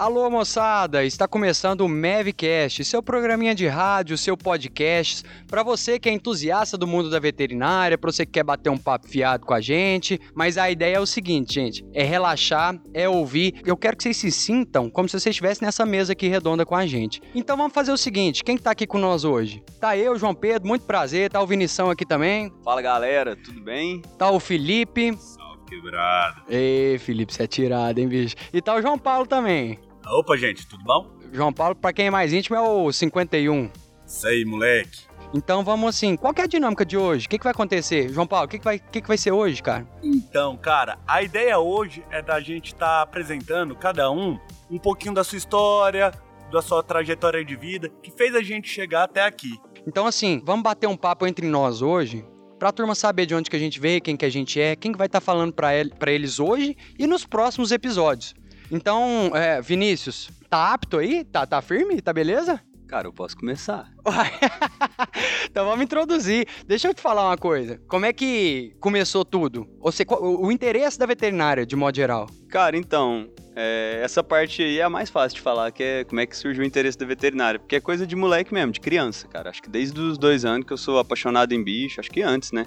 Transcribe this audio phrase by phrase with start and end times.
[0.00, 1.04] Alô, moçada!
[1.04, 6.78] Está começando o Mavcast, seu programinha de rádio, seu podcast, para você que é entusiasta
[6.78, 10.18] do mundo da veterinária, para você que quer bater um papo fiado com a gente.
[10.34, 13.60] Mas a ideia é o seguinte, gente: é relaxar, é ouvir.
[13.66, 16.74] Eu quero que vocês se sintam como se vocês estivessem nessa mesa aqui redonda com
[16.74, 17.20] a gente.
[17.34, 19.62] Então vamos fazer o seguinte: quem tá aqui com nós hoje?
[19.78, 21.28] Tá eu, João Pedro, muito prazer.
[21.28, 22.50] Tá o Vinição aqui também.
[22.64, 24.00] Fala galera, tudo bem?
[24.16, 25.14] Tá o Felipe.
[25.18, 26.40] Salve quebrado.
[26.48, 28.34] Ei, Felipe, você é tirado, hein, bicho?
[28.50, 29.78] E tá o João Paulo também.
[30.10, 31.08] Opa, gente, tudo bom?
[31.32, 33.70] João Paulo, pra quem é mais íntimo, é o 51.
[34.04, 35.04] Isso aí, moleque.
[35.32, 37.26] Então vamos assim, qual que é a dinâmica de hoje?
[37.26, 38.08] O que, que vai acontecer?
[38.08, 39.86] João Paulo, o que, que, vai, que, que vai ser hoje, cara?
[40.02, 44.36] Então, cara, a ideia hoje é da gente estar tá apresentando, cada um,
[44.68, 46.10] um pouquinho da sua história,
[46.50, 49.56] da sua trajetória de vida, que fez a gente chegar até aqui.
[49.86, 52.24] Então, assim, vamos bater um papo entre nós hoje,
[52.58, 54.90] pra turma saber de onde que a gente veio, quem que a gente é, quem
[54.90, 58.34] que vai estar tá falando pra, ele, pra eles hoje e nos próximos episódios.
[58.70, 61.24] Então, é, Vinícius, tá apto aí?
[61.24, 62.00] Tá, tá firme?
[62.00, 62.60] Tá beleza?
[62.90, 63.88] Cara, eu posso começar.
[65.48, 66.44] então vamos introduzir.
[66.66, 67.80] Deixa eu te falar uma coisa.
[67.86, 69.64] Como é que começou tudo?
[69.80, 72.26] Você, o, o interesse da veterinária, de modo geral?
[72.48, 76.20] Cara, então, é, essa parte aí é a mais fácil de falar, que é como
[76.20, 77.60] é que surgiu o interesse da veterinária.
[77.60, 79.50] Porque é coisa de moleque mesmo, de criança, cara.
[79.50, 82.50] Acho que desde os dois anos que eu sou apaixonado em bicho, acho que antes,
[82.50, 82.66] né?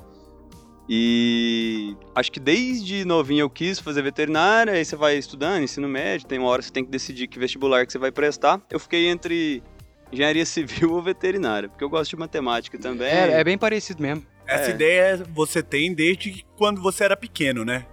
[0.87, 6.27] E acho que desde novinho eu quis fazer veterinária, aí você vai estudando, ensino médio,
[6.27, 8.61] tem uma hora que você tem que decidir que vestibular que você vai prestar.
[8.69, 9.63] Eu fiquei entre
[10.11, 13.07] engenharia civil ou veterinária, porque eu gosto de matemática também.
[13.07, 14.25] É, é bem parecido mesmo.
[14.45, 14.73] Essa é.
[14.73, 17.85] ideia você tem desde quando você era pequeno, né?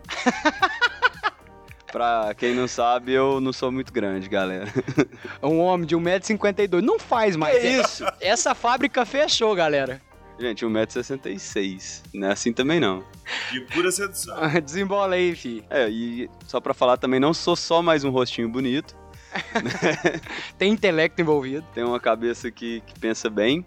[1.92, 4.66] pra quem não sabe, eu não sou muito grande, galera.
[5.42, 8.04] Um homem de 1,52m não faz mais que isso.
[8.20, 10.00] Essa fábrica fechou, galera.
[10.40, 12.02] Gente, 1,66m.
[12.14, 13.04] Não é assim também não.
[13.52, 14.34] De pura sedução.
[14.64, 15.62] Desembola aí, fi.
[15.68, 18.96] É, e só pra falar também, não sou só mais um rostinho bonito.
[20.56, 21.66] Tem intelecto envolvido.
[21.74, 23.66] Tem uma cabeça que, que pensa bem.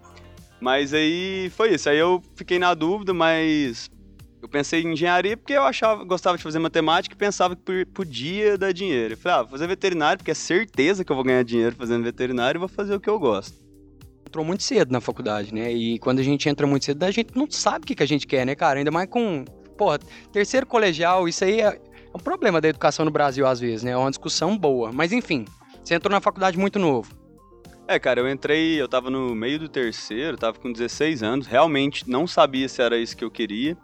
[0.60, 1.88] Mas aí foi isso.
[1.90, 3.88] Aí eu fiquei na dúvida, mas
[4.42, 8.58] eu pensei em engenharia porque eu achava, gostava de fazer matemática e pensava que podia
[8.58, 9.14] dar dinheiro.
[9.14, 12.04] Eu falei, ah, vou fazer veterinário porque é certeza que eu vou ganhar dinheiro fazendo
[12.04, 13.63] veterinário e vou fazer o que eu gosto
[14.34, 15.72] entrou muito cedo na faculdade, né?
[15.72, 18.08] E quando a gente entra muito cedo, a gente não sabe o que, que a
[18.08, 18.80] gente quer, né, cara?
[18.80, 19.46] Ainda mais com,
[19.78, 20.00] porra,
[20.32, 21.80] terceiro colegial, isso aí é,
[22.16, 23.92] um problema da educação no Brasil às vezes, né?
[23.92, 24.92] É uma discussão boa.
[24.92, 25.46] Mas enfim,
[25.84, 27.14] você entrou na faculdade muito novo.
[27.88, 32.10] É, cara, eu entrei, eu tava no meio do terceiro, tava com 16 anos, realmente
[32.10, 33.78] não sabia se era isso que eu queria.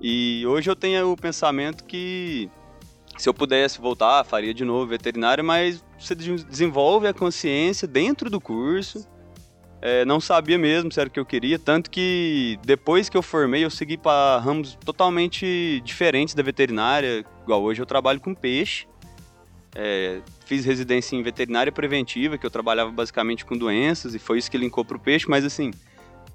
[0.00, 2.48] E hoje eu tenho o pensamento que
[3.18, 8.40] se eu pudesse voltar, faria de novo veterinário, mas você desenvolve a consciência dentro do
[8.40, 9.06] curso
[9.80, 13.22] é, não sabia mesmo se era o que eu queria, tanto que depois que eu
[13.22, 18.86] formei eu segui para ramos totalmente diferentes da veterinária, igual hoje eu trabalho com peixe,
[19.74, 24.50] é, fiz residência em veterinária preventiva, que eu trabalhava basicamente com doenças e foi isso
[24.50, 25.70] que linkou para o peixe, mas assim,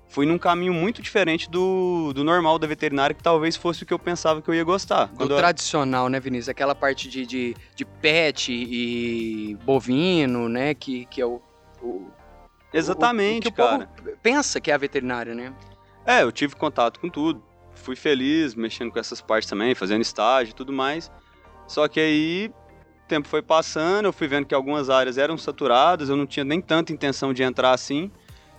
[0.07, 3.93] fui num caminho muito diferente do, do normal da veterinária, que talvez fosse o que
[3.93, 5.07] eu pensava que eu ia gostar.
[5.07, 5.37] Do eu...
[5.37, 6.49] tradicional, né, Vinícius?
[6.49, 11.41] Aquela parte de, de, de pet e bovino, né, que, que é o,
[11.81, 12.11] o
[12.73, 13.89] Exatamente, o, o que cara.
[13.99, 15.53] O pensa que é a veterinária, né?
[16.05, 17.43] É, eu tive contato com tudo.
[17.75, 21.11] Fui feliz mexendo com essas partes também, fazendo estágio e tudo mais.
[21.67, 22.51] Só que aí
[23.03, 26.43] o tempo foi passando, eu fui vendo que algumas áreas eram saturadas, eu não tinha
[26.43, 28.11] nem tanta intenção de entrar assim,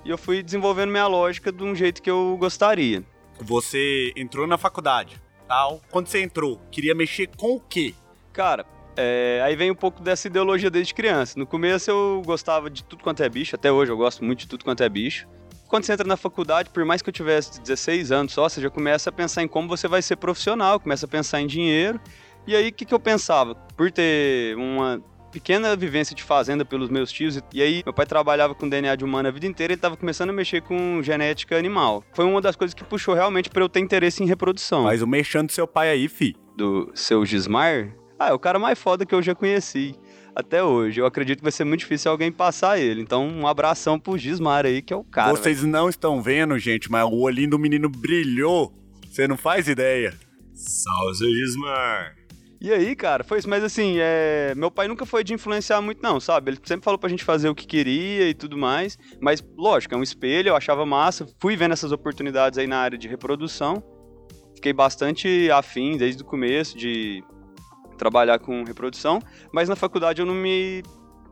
[0.05, 3.03] e eu fui desenvolvendo minha lógica de um jeito que eu gostaria.
[3.41, 5.81] Você entrou na faculdade, tal.
[5.91, 7.95] Quando você entrou, queria mexer com o quê?
[8.33, 8.65] Cara,
[8.97, 11.38] é, aí vem um pouco dessa ideologia desde criança.
[11.38, 14.49] No começo eu gostava de tudo quanto é bicho, até hoje eu gosto muito de
[14.49, 15.27] tudo quanto é bicho.
[15.69, 18.71] Quando você entra na faculdade, por mais que eu tivesse 16 anos só, você já
[18.71, 22.00] começa a pensar em como você vai ser profissional, começa a pensar em dinheiro.
[22.47, 23.55] E aí o que, que eu pensava?
[23.55, 28.55] Por ter uma pequena vivência de fazenda pelos meus tios, e aí meu pai trabalhava
[28.55, 32.05] com DNA de humano a vida inteira, ele estava começando a mexer com genética animal.
[32.12, 34.85] Foi uma das coisas que puxou realmente para eu ter interesse em reprodução.
[34.85, 36.37] Mas o mexendo do seu pai aí, fi.
[36.56, 38.04] Do seu Gismar?
[38.19, 39.94] Ah, é o cara mais foda que eu já conheci
[40.34, 41.00] até hoje.
[41.00, 43.00] Eu acredito que vai ser muito difícil alguém passar ele.
[43.00, 45.31] Então, um abração pro Gismar aí, que é o cara.
[45.31, 45.72] Vocês véio.
[45.72, 48.72] não estão vendo, gente, mas o olhinho do menino brilhou.
[49.08, 50.14] Você não faz ideia.
[50.52, 52.16] Salve, seu Gismar.
[52.61, 53.49] E aí, cara, foi isso.
[53.49, 54.55] Mas assim, é...
[54.56, 56.50] meu pai nunca foi de influenciar muito, não, sabe?
[56.50, 58.99] Ele sempre falou pra gente fazer o que queria e tudo mais.
[59.20, 61.26] Mas, lógico, é um espelho, eu achava massa.
[61.38, 63.82] Fui vendo essas oportunidades aí na área de reprodução.
[64.55, 67.22] Fiquei bastante afim desde o começo de
[67.94, 69.20] trabalhar com reprodução,
[69.52, 70.82] mas na faculdade eu não me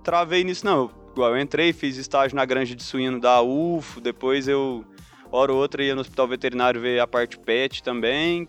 [0.02, 0.90] travei nisso não.
[1.12, 4.84] Igual eu entrei, fiz estágio na granja de suíno da UFO, depois eu
[5.30, 8.48] hora ou outra ia no hospital veterinário ver a parte pet também.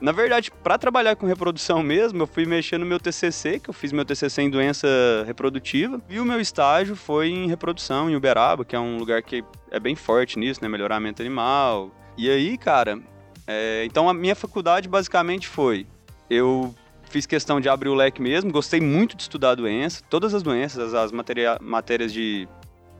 [0.00, 3.74] Na verdade, para trabalhar com reprodução mesmo, eu fui mexer no meu TCC, que eu
[3.74, 4.86] fiz meu TCC em doença
[5.26, 9.44] reprodutiva, e o meu estágio foi em reprodução em Uberaba, que é um lugar que
[9.70, 11.90] é bem forte nisso, né, melhoramento animal.
[12.18, 13.00] E aí, cara,
[13.46, 15.86] é, então a minha faculdade basicamente foi
[16.28, 16.74] eu
[17.14, 20.42] fiz questão de abrir o leque mesmo, gostei muito de estudar a doença, todas as
[20.42, 22.48] doenças, as, materia, matérias de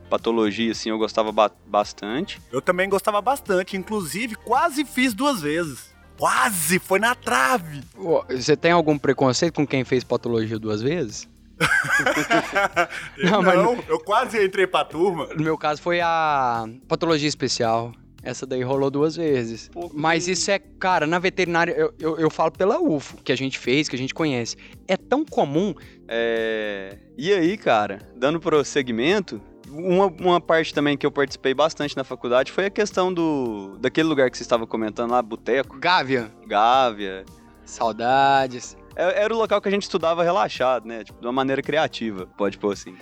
[0.09, 2.41] patologia, assim, eu gostava ba bastante.
[2.49, 5.93] Eu também gostava bastante, inclusive quase fiz duas vezes.
[6.17, 7.83] Quase, foi na trave.
[8.29, 11.27] Você tem algum preconceito com quem fez patologia duas vezes?
[13.21, 15.27] não, não eu quase entrei pra turma.
[15.35, 17.91] No meu caso foi a patologia especial.
[18.25, 19.69] Essa daí rolou duas vezes.
[19.71, 23.37] Pô, Mas isso é, cara, na veterinária, eu, eu, eu, falo pela UFO, que a
[23.37, 24.57] gente fez, que a gente conhece.
[24.87, 25.75] É tão comum.
[26.07, 26.97] É...
[27.15, 29.39] E aí, cara, dando prosseguimento,
[29.69, 34.07] uma, uma parte também que eu participei bastante na faculdade foi a questão do daquele
[34.07, 35.77] lugar que você estava comentando lá, Boteco.
[35.77, 36.31] Gávea.
[36.47, 37.25] Gávea.
[37.63, 38.75] Saudades.
[38.95, 41.03] É, era o local que a gente estudava relaxado, né?
[41.03, 42.95] Tipo, de uma maneira criativa, pode pôr assim.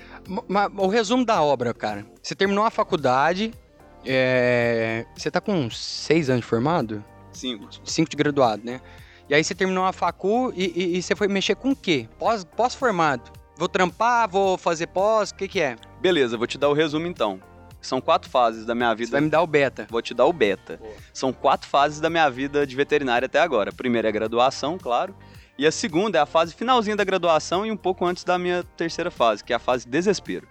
[0.49, 2.05] Mas o resumo da obra, cara.
[2.21, 3.53] Você terminou a faculdade,
[4.05, 5.05] é...
[5.15, 7.03] você tá com seis anos de formado?
[7.31, 7.67] Cinco.
[7.83, 8.81] Cinco de graduado, né?
[9.29, 12.07] E aí você terminou a facu e, e, e você foi mexer com o quê?
[12.19, 13.31] Pós-formado?
[13.31, 15.75] Pós vou trampar, vou fazer pós, o que que é?
[16.01, 17.39] Beleza, vou te dar o resumo então.
[17.81, 19.07] São quatro fases da minha vida.
[19.07, 19.88] Você vai me dar o beta.
[19.89, 20.77] Vou te dar o beta.
[20.77, 20.94] Boa.
[21.13, 23.71] São quatro fases da minha vida de veterinária até agora.
[23.71, 25.13] A primeira é a graduação, claro.
[25.57, 28.63] E a segunda é a fase finalzinha da graduação e um pouco antes da minha
[28.75, 30.47] terceira fase, que é a fase desespero.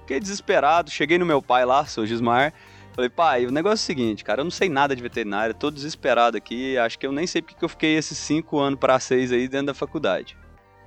[0.00, 2.54] Fiquei desesperado, cheguei no meu pai lá, seu Gismar.
[2.92, 5.70] Falei, pai, o negócio é o seguinte, cara, eu não sei nada de veterinária, tô
[5.70, 9.30] desesperado aqui, acho que eu nem sei porque eu fiquei esses cinco anos para seis
[9.30, 10.36] aí dentro da faculdade.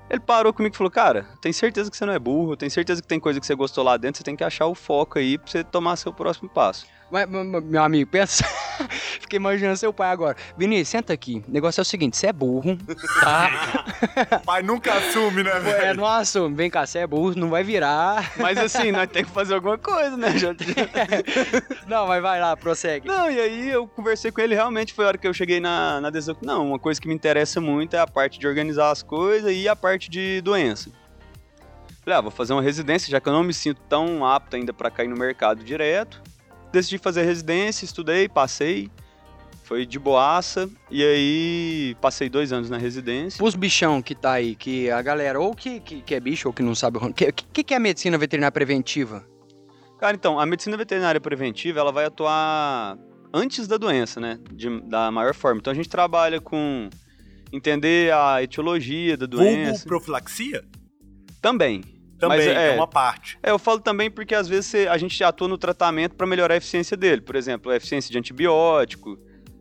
[0.09, 3.01] Ele parou comigo e falou: Cara, tem certeza que você não é burro, tem certeza
[3.01, 5.37] que tem coisa que você gostou lá dentro, você tem que achar o foco aí
[5.37, 6.85] pra você tomar seu próximo passo.
[7.11, 8.43] Mas, meu amigo, pensa.
[9.21, 10.35] Fiquei imaginando seu pai agora.
[10.57, 11.43] Vinícius, senta aqui.
[11.47, 12.77] O negócio é o seguinte: você é burro,
[13.21, 13.85] tá?
[14.45, 15.85] pai nunca assume, né, é, velho?
[15.85, 16.55] É, não assume.
[16.55, 18.33] Vem cá, você é burro, não vai virar.
[18.37, 20.29] Mas assim, nós temos que fazer alguma coisa, né?
[21.87, 23.07] não, mas vai lá, prossegue.
[23.07, 24.55] Não, e aí eu conversei com ele.
[24.55, 26.35] Realmente foi a hora que eu cheguei na, na decisão.
[26.41, 29.67] Não, uma coisa que me interessa muito é a parte de organizar as coisas e
[29.67, 30.91] a parte de doença.
[32.03, 34.73] Falei, ah, vou fazer uma residência, já que eu não me sinto tão apto ainda
[34.73, 36.21] para cair no mercado direto
[36.73, 38.89] decidi fazer residência, estudei, passei.
[39.63, 40.69] Foi de boaça.
[40.91, 43.43] E aí passei dois anos na residência.
[43.43, 46.53] Os bichão que tá aí, que a galera, ou que, que, que é bicho, ou
[46.53, 46.97] que não sabe.
[46.97, 49.25] O que, que, que é a medicina veterinária preventiva?
[49.99, 52.97] Cara, então, a medicina veterinária preventiva, ela vai atuar
[53.33, 54.37] antes da doença, né?
[54.51, 55.59] De, da maior forma.
[55.59, 56.89] Então a gente trabalha com
[57.51, 59.71] entender a etiologia da doença.
[59.71, 60.65] Vulgo profilaxia?
[61.41, 61.92] Também.
[62.23, 63.37] Também, Mas, é, é, uma parte.
[63.43, 66.57] É, eu falo também porque às vezes a gente atua no tratamento para melhorar a
[66.57, 67.19] eficiência dele.
[67.19, 69.19] Por exemplo, a eficiência de antibiótico,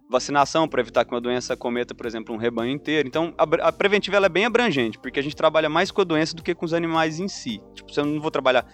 [0.09, 3.09] vacinação para evitar que uma doença cometa, por exemplo, um rebanho inteiro.
[3.09, 6.05] Então, a, a preventiva ela é bem abrangente, porque a gente trabalha mais com a
[6.05, 7.61] doença do que com os animais em si.
[7.75, 8.65] Tipo, eu não vou trabalhar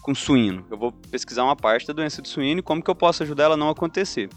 [0.00, 2.94] com suíno, eu vou pesquisar uma parte da doença de suíno e como que eu
[2.94, 4.30] posso ajudar ela a não acontecer.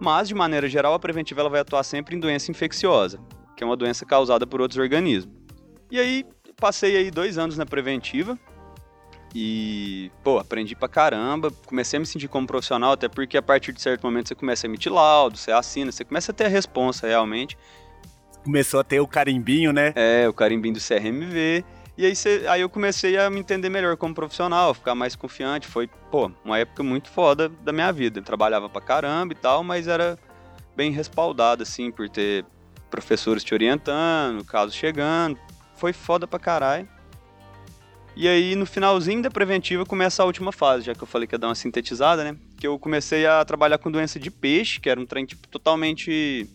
[0.00, 3.18] Mas, de maneira geral, a preventiva ela vai atuar sempre em doença infecciosa,
[3.56, 5.34] que é uma doença causada por outros organismos.
[5.90, 6.24] E aí,
[6.56, 8.38] passei aí dois anos na preventiva,
[9.34, 13.72] e, pô, aprendi pra caramba, comecei a me sentir como profissional, até porque a partir
[13.72, 16.48] de certo momento você começa a emitir laudo, você assina, você começa a ter a
[16.48, 17.56] responsa realmente.
[18.44, 19.92] Começou a ter o carimbinho, né?
[19.94, 21.64] É, o carimbinho do CRMV.
[21.96, 25.66] E aí, você, aí eu comecei a me entender melhor como profissional, ficar mais confiante.
[25.66, 28.18] Foi, pô, uma época muito foda da minha vida.
[28.18, 30.18] Eu trabalhava pra caramba e tal, mas era
[30.74, 32.44] bem respaldado, assim, por ter
[32.90, 35.38] professores te orientando, casos chegando.
[35.76, 36.88] Foi foda pra caralho.
[38.14, 41.34] E aí, no finalzinho da preventiva, começa a última fase, já que eu falei que
[41.34, 42.36] ia dar uma sintetizada, né?
[42.58, 46.46] Que eu comecei a trabalhar com doença de peixe, que era um trem tipo, totalmente.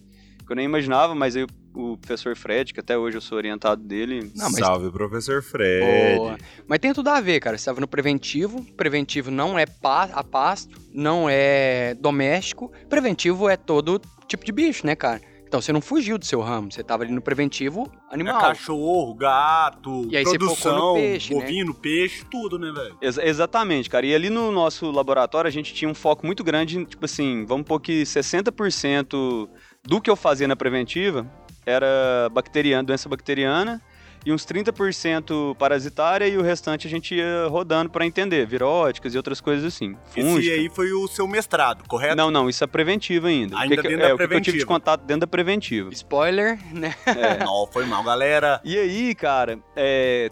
[0.46, 1.48] que eu nem imaginava, mas aí
[1.78, 4.32] o professor Fred, que até hoje eu sou orientado dele.
[4.36, 4.60] Não, mas...
[4.60, 6.18] Salve, professor Fred.
[6.18, 6.38] Boa.
[6.68, 7.58] Mas tem tudo a ver, cara.
[7.58, 8.64] Você estava no preventivo.
[8.76, 9.66] Preventivo não é
[10.14, 12.72] a pasto, não é doméstico.
[12.90, 15.22] Preventivo é todo tipo de bicho, né, cara?
[15.48, 18.38] Então você não fugiu do seu ramo, você estava ali no preventivo animal.
[18.38, 21.40] É cachorro, gato, e aí produção, você peixe, né?
[21.40, 21.80] bovino, né?
[21.82, 22.98] peixe, tudo, né, velho?
[23.02, 24.06] Ex exatamente, cara.
[24.06, 27.66] E ali no nosso laboratório a gente tinha um foco muito grande, tipo assim, vamos
[27.66, 29.50] pôr que 60%
[29.84, 31.26] do que eu fazia na preventiva
[31.66, 33.82] era bacteriana, doença bacteriana
[34.28, 39.18] e uns 30% parasitária e o restante a gente ia rodando para entender, viróticas e
[39.18, 39.96] outras coisas assim.
[40.08, 40.40] Fúngica.
[40.40, 42.18] Esse aí foi o seu mestrado, correto?
[42.18, 43.58] Não, não, isso é preventivo ainda.
[43.58, 45.94] Ainda que, dentro é, da o que eu tive de contato dentro da preventiva.
[45.94, 46.94] Spoiler, né?
[47.06, 47.38] É.
[47.46, 48.60] não, foi mal, galera.
[48.66, 50.30] E aí, cara, é,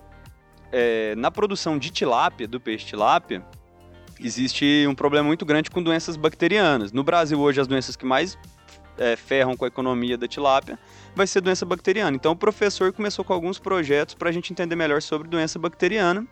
[0.74, 3.46] é, na produção de tilápia, do peixe tilápia,
[4.20, 6.92] existe um problema muito grande com doenças bacterianas.
[6.92, 8.38] No Brasil, hoje, as doenças que mais
[8.98, 10.80] é, ferram com a economia da tilápia
[11.16, 12.16] vai ser doença bacteriana.
[12.16, 16.28] Então, o professor começou com alguns projetos para a gente entender melhor sobre doença bacteriana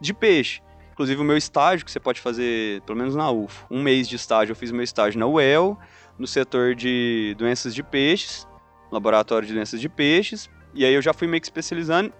[0.00, 0.62] de peixe.
[0.92, 4.16] Inclusive, o meu estágio, que você pode fazer, pelo menos na UFO, um mês de
[4.16, 5.78] estágio, eu fiz meu estágio na UEL,
[6.18, 8.46] no setor de doenças de peixes,
[8.90, 12.12] laboratório de doenças de peixes, e aí eu já fui meio que especializando.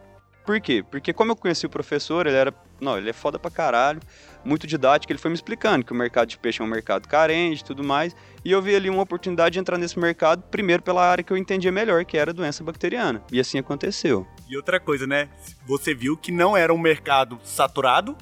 [0.48, 0.82] Por quê?
[0.82, 4.00] Porque como eu conheci o professor, ele era, não, ele é foda pra caralho,
[4.42, 7.60] muito didático, ele foi me explicando que o mercado de peixe é um mercado carente
[7.60, 11.04] e tudo mais, e eu vi ali uma oportunidade de entrar nesse mercado, primeiro pela
[11.04, 13.22] área que eu entendia melhor, que era a doença bacteriana.
[13.30, 14.26] E assim aconteceu.
[14.48, 15.28] E outra coisa, né?
[15.66, 18.16] Você viu que não era um mercado saturado,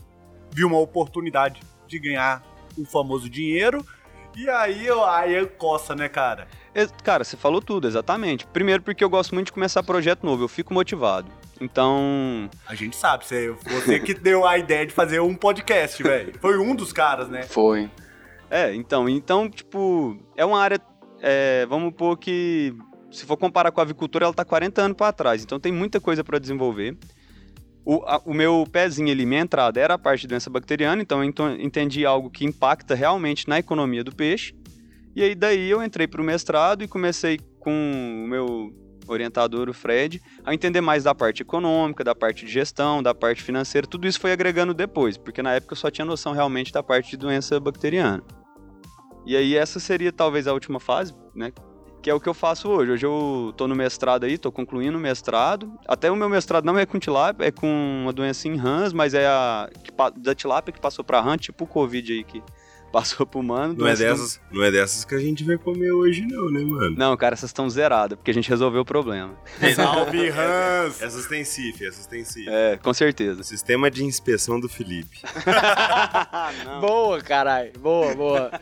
[0.50, 2.42] viu uma oportunidade de ganhar
[2.76, 3.86] o famoso dinheiro,
[4.36, 6.48] e aí, aí coça, né, cara?
[7.04, 8.48] Cara, você falou tudo, exatamente.
[8.48, 11.30] Primeiro porque eu gosto muito de começar projeto novo, eu fico motivado.
[11.60, 12.50] Então.
[12.66, 16.34] A gente sabe, você, você que deu a ideia de fazer um podcast, velho.
[16.40, 17.42] Foi um dos caras, né?
[17.42, 17.90] Foi.
[18.50, 20.80] É, então, então, tipo, é uma área.
[21.20, 22.74] É, vamos pôr que.
[23.10, 25.42] Se for comparar com a avicultura, ela tá 40 anos para trás.
[25.42, 26.96] Então tem muita coisa para desenvolver.
[27.84, 31.22] O, a, o, meu pezinho ali, minha entrada era a parte de doença bacteriana, então
[31.22, 34.52] eu entendi algo que impacta realmente na economia do peixe.
[35.14, 39.74] E aí daí eu entrei para o mestrado e comecei com o meu orientador, o
[39.74, 43.86] Fred, a entender mais da parte econômica, da parte de gestão, da parte financeira.
[43.86, 47.10] Tudo isso foi agregando depois, porque na época eu só tinha noção realmente da parte
[47.10, 48.22] de doença bacteriana.
[49.26, 51.52] E aí essa seria talvez a última fase, né?
[52.00, 52.92] Que é o que eu faço hoje.
[52.92, 55.72] Hoje eu tô no mestrado aí, tô concluindo o mestrado.
[55.88, 57.66] Até o meu mestrado não é com tilápia, é com
[58.02, 59.68] uma doença em rãs, mas é a
[60.16, 62.40] da tilápia que passou para rã, tipo o Covid aí que
[62.92, 63.74] passou pro mano.
[63.74, 64.56] Não é, dessas, do...
[64.56, 66.96] não é dessas que a gente vai comer hoje, não, né, mano?
[66.96, 69.34] Não, cara, essas estão zeradas, porque a gente resolveu o problema.
[69.74, 71.02] Salve, Hans!
[71.02, 72.48] Essas têm CIF, essas têm CIF.
[72.48, 73.42] É, com certeza.
[73.42, 75.22] Sistema de inspeção do Felipe.
[76.80, 77.72] boa, caralho.
[77.78, 78.60] Boa, boa.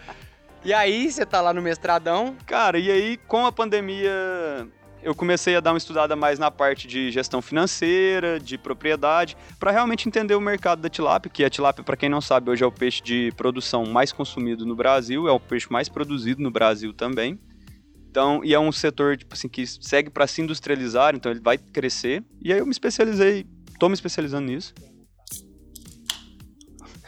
[0.64, 2.36] E aí, você tá lá no mestradão?
[2.46, 4.66] Cara, e aí, com a pandemia,
[5.04, 9.70] eu comecei a dar uma estudada mais na parte de gestão financeira, de propriedade, para
[9.70, 12.66] realmente entender o mercado da tilápia, que a tilápia, para quem não sabe, hoje é
[12.66, 16.94] o peixe de produção mais consumido no Brasil, é o peixe mais produzido no Brasil
[16.94, 17.38] também.
[18.08, 21.58] Então, e é um setor tipo assim que segue para se industrializar, então ele vai
[21.58, 22.24] crescer.
[22.40, 23.46] E aí eu me especializei,
[23.78, 24.72] tô me especializando nisso.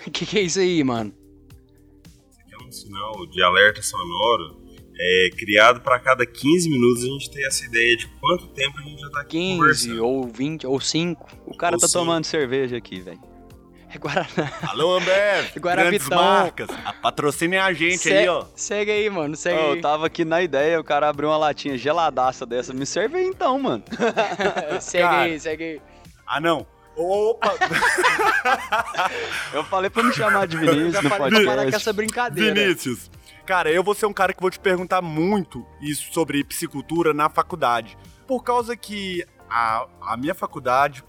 [0.06, 1.14] O que, que é isso aí, mano?
[2.30, 4.65] Isso aqui é um sinal de alerta sonoro
[4.98, 8.82] é, criado para cada 15 minutos a gente ter essa ideia de quanto tempo a
[8.82, 10.04] gente já tá aqui 15 conversando.
[10.06, 11.28] ou 20 ou 5.
[11.46, 11.98] O cara Ou tá cinco.
[11.98, 13.20] tomando cerveja aqui, velho.
[13.88, 14.52] É Guaraná.
[14.62, 15.46] Alô, Ambev!
[15.60, 15.74] Guarapitão.
[15.90, 16.68] Grandes marcas.
[16.84, 18.44] A- Patrocinem a gente Se- aí, ó.
[18.56, 19.36] Segue aí, mano.
[19.36, 19.76] Segue Ó, aí.
[19.76, 22.74] eu tava aqui na ideia, o cara abriu uma latinha geladaça dessa.
[22.74, 23.84] Me serve aí então, mano.
[24.82, 25.20] segue Cara.
[25.22, 25.80] aí, segue aí.
[26.26, 26.66] Ah, não.
[26.96, 27.54] Opa!
[29.52, 32.54] Eu falei pra me chamar de Vinícius Já no falei pra parar com essa brincadeira.
[32.54, 33.10] Vinícius.
[33.46, 37.30] Cara, eu vou ser um cara que vou te perguntar muito isso sobre piscicultura na
[37.30, 37.96] faculdade.
[38.26, 41.04] Por causa que a, a minha faculdade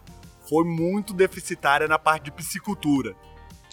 [0.47, 3.15] foi muito deficitária na parte de piscicultura.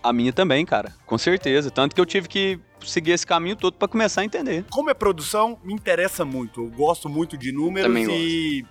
[0.03, 0.95] A minha também, cara.
[1.05, 1.71] Com certeza.
[1.71, 4.65] Tanto que eu tive que seguir esse caminho todo pra começar a entender.
[4.71, 6.63] Como é produção, me interessa muito.
[6.63, 8.65] Eu gosto muito de números Também e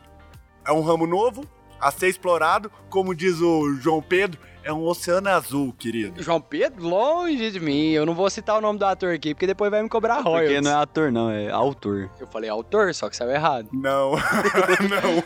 [0.66, 1.46] é um ramo novo
[1.80, 2.72] a ser explorado.
[2.90, 6.22] Como diz o João Pedro, é um oceano azul, querido.
[6.24, 7.90] João Pedro, longe de mim.
[7.92, 10.30] Eu não vou citar o nome do ator aqui, porque depois vai me cobrar Porque
[10.30, 10.62] royalties.
[10.62, 12.10] não é ator, não, é autor.
[12.20, 13.70] Eu falei autor, só que saiu errado.
[13.74, 14.12] Não,
[14.90, 15.24] não.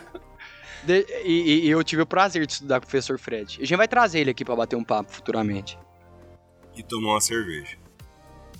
[0.84, 3.58] De- e, e- eu tive o prazer de estudar com o professor Fred.
[3.60, 5.78] A gente vai trazer ele aqui pra bater um papo futuramente.
[6.76, 7.76] E tomar uma cerveja.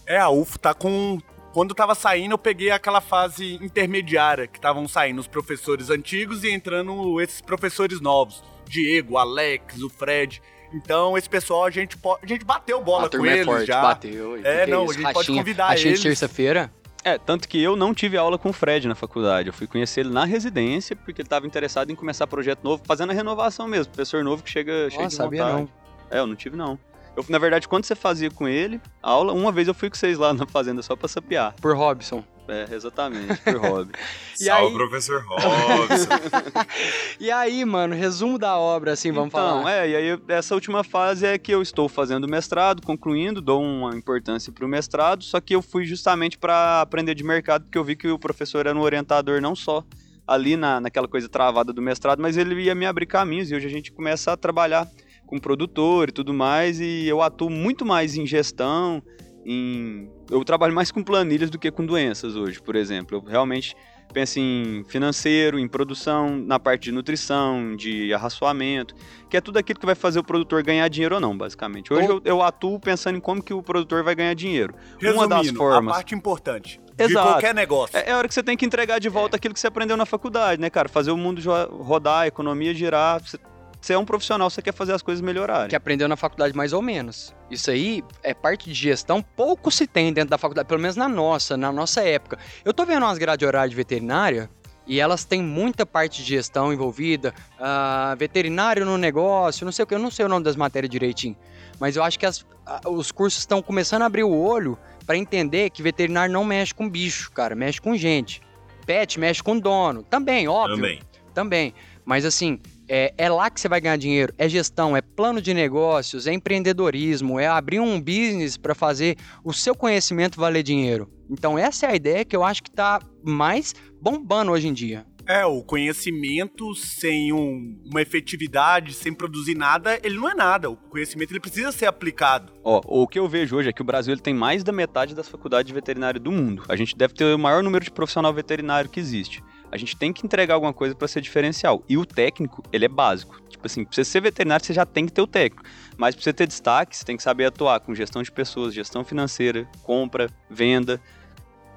[0.07, 1.19] É, a UFO tá com.
[1.53, 6.51] Quando tava saindo, eu peguei aquela fase intermediária que estavam saindo os professores antigos e
[6.51, 8.43] entrando esses professores novos.
[8.69, 10.43] Diego, Alex, o Fred.
[10.73, 13.47] Então, esse pessoal, a gente, po- a gente bateu bola a com turma é eles
[13.47, 13.81] forte, já.
[13.81, 14.39] bateu.
[14.39, 16.03] E É, que não, isso, a gente pode convidar Rachinha eles.
[16.03, 16.71] terça-feira.
[17.05, 19.49] É, tanto que eu não tive aula com o Fred na faculdade.
[19.49, 23.11] Eu fui conhecer ele na residência, porque ele estava interessado em começar projeto novo, fazendo
[23.11, 23.93] a renovação mesmo.
[23.93, 25.63] Professor novo que chega, chega Nossa, de sabia vontade.
[26.11, 26.17] não.
[26.19, 26.79] É, eu não tive não.
[27.17, 29.97] Eu, na verdade, quando você fazia com ele a aula, uma vez eu fui com
[29.97, 31.55] vocês lá na fazenda só pra sapiar.
[31.61, 32.23] Por Robson.
[32.49, 33.93] É, exatamente, por hobby.
[34.41, 36.09] E Salve, aí- professor Robson.
[37.21, 39.73] E aí, mano, resumo da obra, assim, vamos então, falar.
[39.73, 43.61] é, e aí essa última fase é que eu estou fazendo o mestrado, concluindo, dou
[43.63, 47.85] uma importância pro mestrado, só que eu fui justamente para aprender de mercado, porque eu
[47.85, 49.85] vi que o professor era um orientador não só
[50.27, 53.67] ali na, naquela coisa travada do mestrado, mas ele ia me abrir caminhos e hoje
[53.67, 54.87] a gente começa a trabalhar
[55.27, 59.03] com produtor e tudo mais, e eu atuo muito mais em gestão,
[59.49, 60.11] em...
[60.31, 63.17] Eu trabalho mais com planilhas do que com doenças hoje, por exemplo.
[63.17, 63.75] Eu realmente
[64.13, 68.95] pensa em financeiro, em produção, na parte de nutrição, de arraçoamento,
[69.29, 71.93] que é tudo aquilo que vai fazer o produtor ganhar dinheiro ou não, basicamente.
[71.93, 74.75] Hoje eu, eu atuo pensando em como que o produtor vai ganhar dinheiro.
[74.99, 75.93] Resumindo, Uma das formas.
[75.93, 77.09] a parte importante Exato.
[77.09, 77.97] de qualquer negócio.
[77.97, 79.97] É, é a hora que você tem que entregar de volta aquilo que você aprendeu
[79.97, 80.89] na faculdade, né, cara?
[80.89, 81.41] Fazer o mundo
[81.71, 83.23] rodar, a economia girar.
[83.23, 83.39] Você-
[83.81, 85.69] Você é um profissional, você quer fazer as coisas melhorarem.
[85.69, 87.35] Que aprendeu na faculdade mais ou menos.
[87.51, 91.09] Isso aí é parte de gestão, pouco se tem dentro da faculdade, pelo menos na
[91.09, 92.39] nossa, na nossa época.
[92.65, 94.51] Eu tô vendo umas grades horárias de veterinária
[94.87, 99.87] e elas têm muita parte de gestão envolvida, ah, veterinário no negócio, não sei o
[99.87, 101.37] que, eu não sei o nome das matérias direitinho.
[101.79, 102.45] Mas eu acho que as-
[102.87, 106.89] os cursos estão começando a abrir o olho para entender que veterinário não mexe com
[106.91, 108.41] bicho, cara, mexe com gente.
[108.85, 111.01] Pet mexe com dono, também, óbvio Também.
[111.33, 111.75] também.
[112.05, 114.33] Mas assim, é, é lá que você vai ganhar dinheiro.
[114.39, 119.53] É gestão, é plano de negócios, é empreendedorismo, é abrir um business para fazer o
[119.53, 121.11] seu conhecimento valer dinheiro.
[121.31, 125.05] Então essa é a ideia que eu acho que tá mais bombando hoje em dia.
[125.31, 130.71] É, o conhecimento sem um- uma efetividade, sem produzir nada, ele não é nada.
[130.71, 132.51] O conhecimento ele precisa ser aplicado.
[132.65, 135.15] Ó, o que eu vejo hoje é que o Brasil ele tem mais da metade
[135.15, 136.63] das faculdades de veterinário do mundo.
[136.67, 139.43] A gente deve ter o maior número de profissional veterinário que existe.
[139.71, 141.83] A gente tem que entregar alguma coisa para ser diferencial.
[141.89, 143.41] E o técnico, ele é básico.
[143.49, 145.65] Tipo assim, pra você ser veterinário, você já tem que ter o técnico.
[145.97, 149.05] Mas pra você ter destaque, você tem que saber atuar com gestão de pessoas, gestão
[149.05, 151.01] financeira, compra, venda.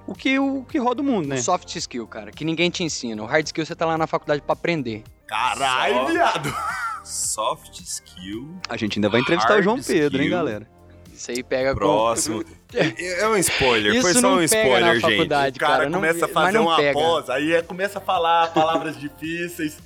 [0.07, 1.35] O que, o que roda o mundo, né?
[1.35, 3.21] Um soft skill, cara, que ninguém te ensina.
[3.21, 5.03] O hard skill você tá lá na faculdade para aprender.
[5.27, 6.55] Caralho, Só- viado.
[7.03, 8.55] Soft skill.
[8.69, 10.67] A gente ainda vai entrevistar o João Pedro, hein, galera?
[11.13, 12.43] Isso aí pega com- Próximo.
[12.73, 13.93] É um spoiler.
[13.93, 15.01] Isso Foi só não um pega spoiler, na gente.
[15.11, 15.89] faculdade, O cara, cara.
[15.89, 16.93] não- começa a mas fazer não uma pega.
[16.93, 19.77] pós, aí é- começa a falar palavras difíceis.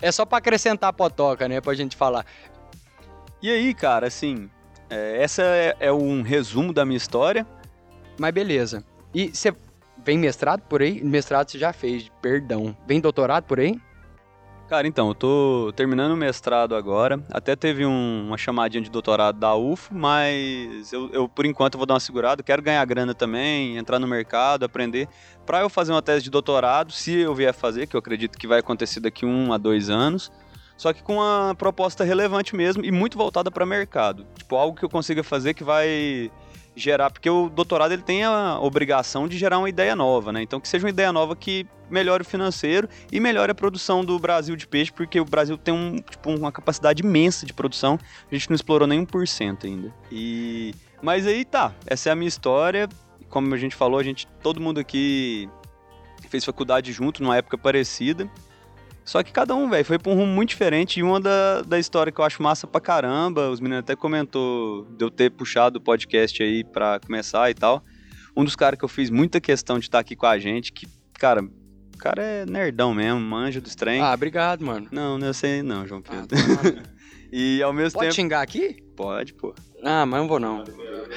[0.00, 2.24] É só para acrescentar a potoca, né, pra gente falar.
[3.42, 4.48] E aí, cara, assim,
[4.88, 7.44] é, essa é, é um resumo da minha história.
[8.18, 8.84] Mas beleza.
[9.14, 9.52] E você
[10.04, 11.02] vem mestrado por aí?
[11.02, 12.76] Mestrado você já fez, perdão.
[12.86, 13.80] Vem doutorado por aí?
[14.68, 17.18] Cara, então, eu tô terminando o mestrado agora.
[17.32, 21.86] Até teve um- uma chamadinha de doutorado da UFO, mas eu, eu, por enquanto, vou
[21.86, 22.42] dar uma segurada.
[22.42, 25.08] Quero ganhar grana também, entrar no mercado, aprender.
[25.46, 28.46] Pra eu fazer uma tese de doutorado, se eu vier fazer, que eu acredito que
[28.46, 30.30] vai acontecer daqui um a dois anos.
[30.76, 34.26] Só que com uma proposta relevante mesmo e muito voltada para mercado.
[34.36, 36.30] Tipo, algo que eu consiga fazer que vai
[36.80, 40.42] gerar, porque o doutorado ele tem a obrigação de gerar uma ideia nova, né?
[40.42, 44.18] Então que seja uma ideia nova que melhore o financeiro e melhore a produção do
[44.18, 47.98] Brasil de peixe, porque o Brasil tem um, tipo, uma capacidade imensa de produção,
[48.30, 49.92] a gente não explorou nem 1% ainda.
[50.10, 52.88] E mas aí tá, essa é a minha história.
[53.28, 55.48] Como a gente falou, a gente todo mundo aqui
[56.28, 58.28] fez faculdade junto numa época parecida.
[59.08, 61.00] Só que cada um, velho, foi pra um rumo muito diferente.
[61.00, 64.84] E uma da, da história que eu acho massa pra caramba, os meninos até comentou
[64.98, 67.82] de eu ter puxado o podcast aí pra começar e tal.
[68.36, 70.86] Um dos caras que eu fiz muita questão de estar aqui com a gente, que,
[71.14, 74.02] cara, o cara é nerdão mesmo, manja dos trem.
[74.02, 74.86] Ah, obrigado, mano.
[74.92, 76.36] Não, não sei não, João Ah, Pedro.
[76.36, 76.82] tá.
[77.32, 78.14] E ao mesmo Pode tempo.
[78.14, 78.76] xingar aqui?
[78.96, 79.54] Pode, pô.
[79.84, 80.64] Ah, mas não vou não.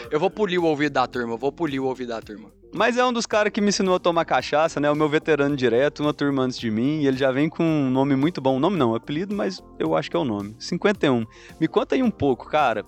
[0.09, 2.51] Eu vou polir o ouvido da turma, eu vou polir o ouvido da turma.
[2.73, 4.89] Mas é um dos caras que me ensinou a tomar cachaça, né?
[4.89, 7.89] O meu veterano direto, uma turma antes de mim, e ele já vem com um
[7.89, 8.59] nome muito bom.
[8.59, 10.55] Nome não, apelido, mas eu acho que é o nome.
[10.57, 11.25] 51.
[11.59, 12.85] Me conta aí um pouco, cara.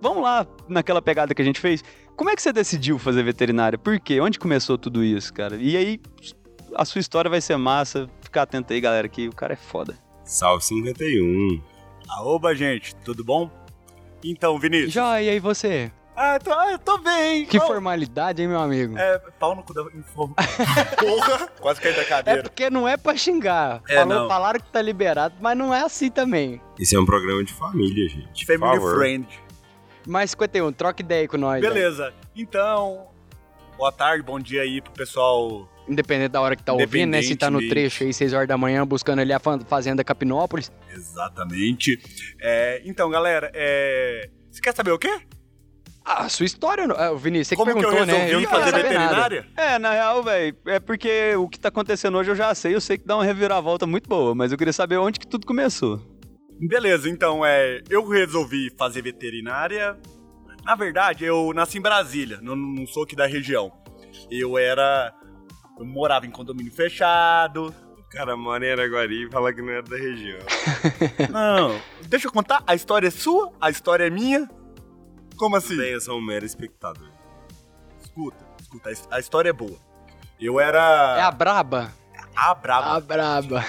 [0.00, 1.82] Vamos lá naquela pegada que a gente fez.
[2.14, 3.78] Como é que você decidiu fazer veterinária?
[3.78, 4.20] Por quê?
[4.20, 5.56] Onde começou tudo isso, cara?
[5.56, 6.00] E aí,
[6.74, 8.08] a sua história vai ser massa.
[8.20, 9.98] Fica atento aí, galera, que o cara é foda.
[10.24, 11.62] Salve 51.
[12.10, 13.50] Aoba, gente, tudo bom?
[14.22, 14.92] Então, Vinícius.
[14.92, 15.90] Já, e aí você?
[16.20, 17.46] Ah, tô, ah, eu tô bem.
[17.46, 18.98] Que Qual- formalidade, hein, meu amigo?
[18.98, 20.34] É, pau no cu da informa.
[20.98, 22.42] Porra, quase caí da É cadeira.
[22.42, 23.80] porque não é pra xingar.
[23.88, 24.28] É, Falou, não.
[24.28, 26.60] Falaram que tá liberado, mas não é assim também.
[26.78, 28.44] Esse é um programa de família, gente.
[28.44, 28.96] Family favor.
[28.96, 29.28] friend.
[30.06, 31.60] Mas 51, troca ideia aí com nós.
[31.60, 31.72] velho.
[31.72, 32.12] Beleza.
[32.34, 33.06] Então,
[33.76, 35.68] boa tarde, bom dia aí pro pessoal.
[35.88, 37.22] Independente da hora que tá ouvindo, né?
[37.22, 40.70] Se tá no trecho aí, 6 horas da manhã, buscando ali a fa- Fazenda Capinópolis.
[40.90, 41.98] Exatamente.
[42.40, 44.28] É, então, galera, é...
[44.50, 45.20] você quer saber o quê?
[46.10, 48.34] Ah, a sua história, é, o Vinícius, você que Como que eu perguntou, resolvi né?
[48.34, 49.46] Eu não quero fazer veterinária?
[49.54, 52.74] É, na real, velho, é porque o que tá acontecendo hoje eu já sei.
[52.74, 55.46] Eu sei que dá uma reviravolta muito boa, mas eu queria saber onde que tudo
[55.46, 56.00] começou.
[56.58, 59.98] Beleza, então, é, eu resolvi fazer veterinária.
[60.64, 63.70] Na verdade, eu nasci em Brasília, não, não sou aqui da região.
[64.30, 65.12] Eu era.
[65.78, 67.66] Eu morava em condomínio fechado.
[67.98, 70.38] O cara mora em Araguari e fala que não é da região.
[71.30, 72.62] Não, deixa eu contar.
[72.66, 74.48] A história é sua, a história é minha.
[75.38, 75.76] Como assim?
[75.76, 77.08] Bem, eu sou um mero espectador.
[78.02, 79.78] Escuta, escuta, a his- a história é boa.
[80.40, 81.16] Eu era.
[81.18, 81.92] É a braba?
[82.36, 82.96] a braba.
[82.96, 83.64] A braba.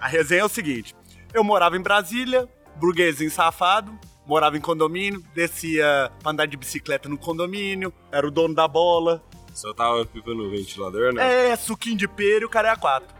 [0.00, 0.94] A resenha é o seguinte:
[1.34, 7.18] eu morava em Brasília, burguesinho safado, morava em condomínio, descia pra andar de bicicleta no
[7.18, 9.22] condomínio, era o dono da bola.
[9.52, 11.50] Soltava pipa no ventilador, né?
[11.50, 13.14] É, suquinho de pera e o cara é a quatro.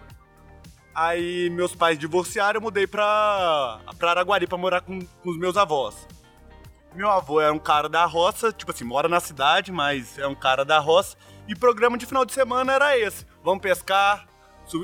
[0.94, 5.56] Aí meus pais divorciaram, eu mudei pra, pra Araguari pra morar com, com os meus
[5.56, 6.06] avós.
[6.94, 10.34] Meu avô é um cara da roça, tipo assim, mora na cidade, mas é um
[10.34, 11.16] cara da roça.
[11.46, 13.24] E programa de final de semana era esse.
[13.44, 14.26] Vamos pescar,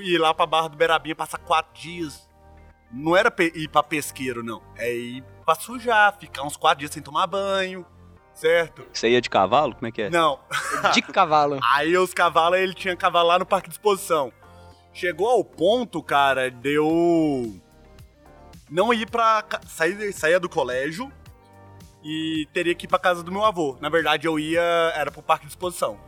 [0.03, 2.29] ir lá pra Barra do Berabinha, passar quatro dias.
[2.92, 4.62] Não era ir pra pesqueiro, não.
[4.77, 7.85] É ir pra sujar, ficar uns quatro dias sem tomar banho,
[8.33, 8.87] certo?
[8.92, 9.75] Você ia de cavalo?
[9.75, 10.11] Como é que é?
[10.11, 10.38] Não,
[10.95, 11.59] De cavalo.
[11.75, 14.33] Aí os cavalos, ele tinha cavalo lá no parque de exposição.
[14.92, 17.61] Chegou ao ponto, cara, de eu
[18.71, 19.45] não ir pra.
[19.66, 21.12] sair do colégio
[22.09, 23.77] e teria que ir pra casa do meu avô.
[23.81, 24.61] Na verdade, eu ia.
[24.95, 25.99] Era pro parque de exposição.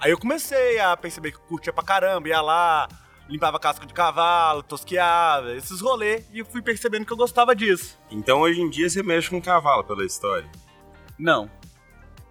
[0.00, 2.88] Aí eu comecei a perceber que eu curtia pra caramba, ia lá,
[3.28, 7.96] limpava casca de cavalo, tosqueava, esses rolês, e eu fui percebendo que eu gostava disso.
[8.10, 10.50] Então hoje em dia você mexe com cavalo pela história.
[11.18, 11.48] Não.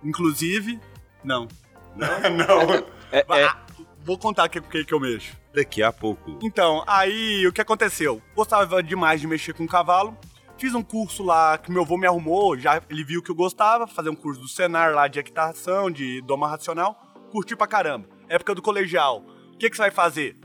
[0.03, 0.79] Inclusive,
[1.23, 1.47] não.
[1.95, 2.73] Não?
[3.11, 3.57] É, é- Ah,
[4.03, 5.37] Vou contar o que, que que eu mexo.
[5.53, 6.39] Daqui a pouco.
[6.41, 8.19] Então, aí o que aconteceu?
[8.35, 10.17] Gostava demais de mexer com cavalo.
[10.61, 13.87] Fiz um curso lá que meu avô me arrumou, já ele viu que eu gostava,
[13.87, 16.93] fazer um curso do Senar lá de equitação, de doma racional.
[17.31, 18.07] Curti pra caramba.
[18.29, 19.25] Época do colegial.
[19.55, 20.37] O que, que você vai fazer?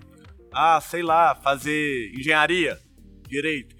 [0.50, 2.78] Ah, sei lá, fazer engenharia,
[3.28, 3.76] direito.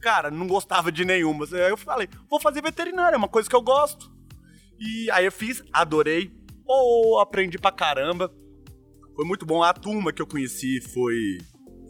[0.00, 1.44] Cara, não gostava de nenhuma.
[1.44, 4.10] Aí eu falei, vou fazer veterinária, é uma coisa que eu gosto.
[4.80, 6.32] E aí eu fiz, adorei.
[6.66, 8.32] Oh, aprendi pra caramba.
[9.14, 9.62] Foi muito bom.
[9.62, 11.36] A turma que eu conheci foi,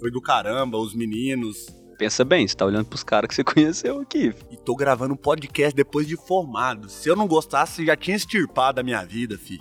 [0.01, 1.68] foi do caramba, os meninos.
[1.96, 4.35] Pensa bem, você tá olhando pros caras que você conheceu aqui.
[4.50, 6.88] E tô gravando um podcast depois de formado.
[6.88, 9.61] Se eu não gostasse, já tinha extirpado a minha vida, fi.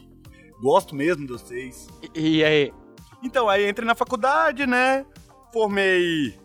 [0.62, 1.88] Gosto mesmo de vocês.
[2.13, 2.74] E, e aí?
[3.24, 5.06] Então, aí entrei na faculdade, né?
[5.52, 6.36] Formei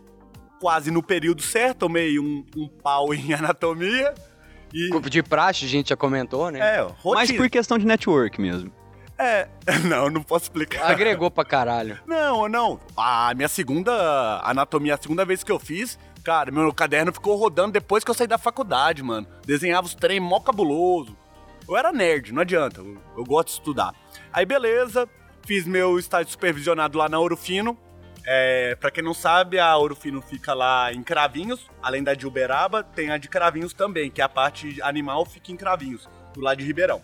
[0.60, 4.14] quase no período certo, tomei um, um pau em anatomia.
[4.72, 4.90] E.
[5.08, 6.60] De praxe, a gente já comentou, né?
[6.60, 7.14] É, rotina.
[7.14, 8.72] Mas por questão de network mesmo.
[9.20, 9.46] É,
[9.86, 10.90] não, não posso explicar.
[10.90, 11.98] Agregou pra caralho.
[12.06, 12.80] Não, não.
[12.96, 17.72] A minha segunda anatomia, a segunda vez que eu fiz, cara, meu caderno ficou rodando
[17.72, 19.26] depois que eu saí da faculdade, mano.
[19.44, 21.14] Desenhava os trem mó cabuloso.
[21.68, 22.80] Eu era nerd, não adianta.
[22.80, 23.94] Eu, eu gosto de estudar.
[24.32, 25.06] Aí, beleza.
[25.46, 27.76] Fiz meu estágio supervisionado lá na Ouro Fino.
[28.26, 31.68] É, pra quem não sabe, a Ouro Fino fica lá em Cravinhos.
[31.82, 35.52] Além da de Uberaba, tem a de Cravinhos também, que é a parte animal fica
[35.52, 37.02] em Cravinhos, do lado de Ribeirão.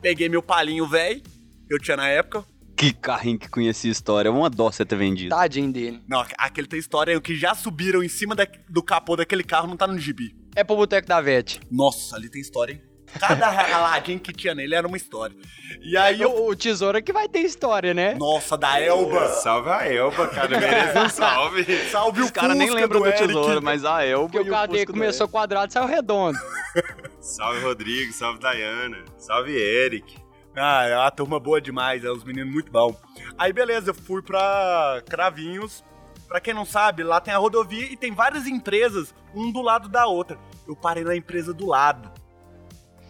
[0.00, 2.44] Peguei meu palinho velho, que eu tinha na época,
[2.76, 4.30] Que carrinho que conhecia a história.
[4.30, 5.30] Uma dó você ter vendido.
[5.30, 6.00] Tadinho dele.
[6.08, 9.76] Não, aquele tem história que já subiram em cima da- do capô daquele carro, não
[9.76, 10.36] tá no gibi.
[10.54, 11.60] É pro boteco da Vete.
[11.70, 12.82] Nossa, ali tem história, hein?
[13.18, 15.36] Cada raladinho que tinha nele era uma história.
[15.80, 16.30] E aí eu.
[16.30, 18.14] O, o tesouro é que vai ter história, né?
[18.14, 19.28] Nossa, da Elba!
[19.28, 20.48] Salve a Elba, cara.
[20.48, 21.64] Merece um salve.
[21.90, 23.26] Salve Os o caras nem Fusca lembram do, Eric.
[23.26, 26.38] tesouro, mas a Elba Porque e o do começou quadrado e saiu redondo.
[27.20, 30.16] Salve Rodrigo, salve Dayana, salve Eric.
[30.56, 32.96] Ah, é uma turma boa demais, é uns meninos muito bons.
[33.36, 35.84] Aí beleza, eu fui pra Cravinhos.
[36.26, 39.88] Pra quem não sabe, lá tem a rodovia e tem várias empresas, um do lado
[39.88, 40.38] da outra.
[40.66, 42.10] Eu parei na empresa do lado.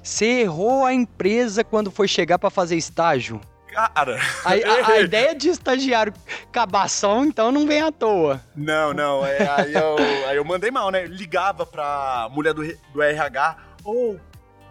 [0.09, 3.39] Você errou a empresa quando foi chegar pra fazer estágio.
[3.71, 4.19] Cara.
[4.43, 6.15] A, a- a ideia de estagiário
[6.51, 8.41] cabação, então, não vem à toa.
[8.57, 11.05] Não, não, é, aí, eu, aí eu mandei mal, né?
[11.05, 12.63] Ligava pra mulher do,
[12.95, 14.17] do RH, ô,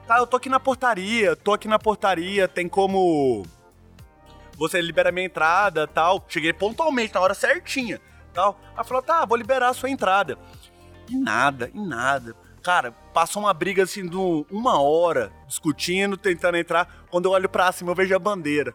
[0.07, 3.45] tá, eu tô aqui na portaria, tô aqui na portaria, tem como
[4.57, 6.25] você libera minha entrada tal.
[6.27, 8.01] Cheguei pontualmente, na hora certinha,
[8.33, 8.59] tal.
[8.73, 10.35] Ela falou, tá, vou liberar a sua entrada.
[11.07, 12.35] E nada, e nada.
[12.67, 17.05] Cara, passou uma briga assim de um- uma hora, discutindo, tentando entrar.
[17.09, 18.73] Quando eu olho pra cima, eu vejo a bandeira.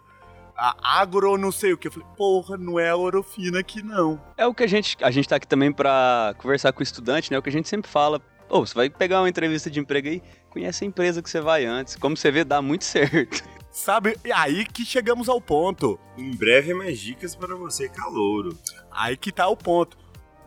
[0.56, 1.88] A agro não sei o que.
[1.88, 4.18] Eu falei, porra, não é a Orofina aqui não.
[4.34, 4.96] É o que a gente.
[5.02, 7.36] A gente tá aqui também pra conversar com o estudante, né?
[7.36, 8.18] O que a gente sempre fala.
[8.48, 11.66] Ô, você vai pegar uma entrevista de emprego aí, conhece a empresa que você vai
[11.66, 11.94] antes.
[11.94, 13.44] Como você vê, dá muito certo.
[13.70, 14.16] Sabe?
[14.24, 16.00] E aí que chegamos ao ponto.
[16.16, 18.56] Em breve mais dicas para você, calouro.
[18.90, 19.98] Aí que tá o ponto.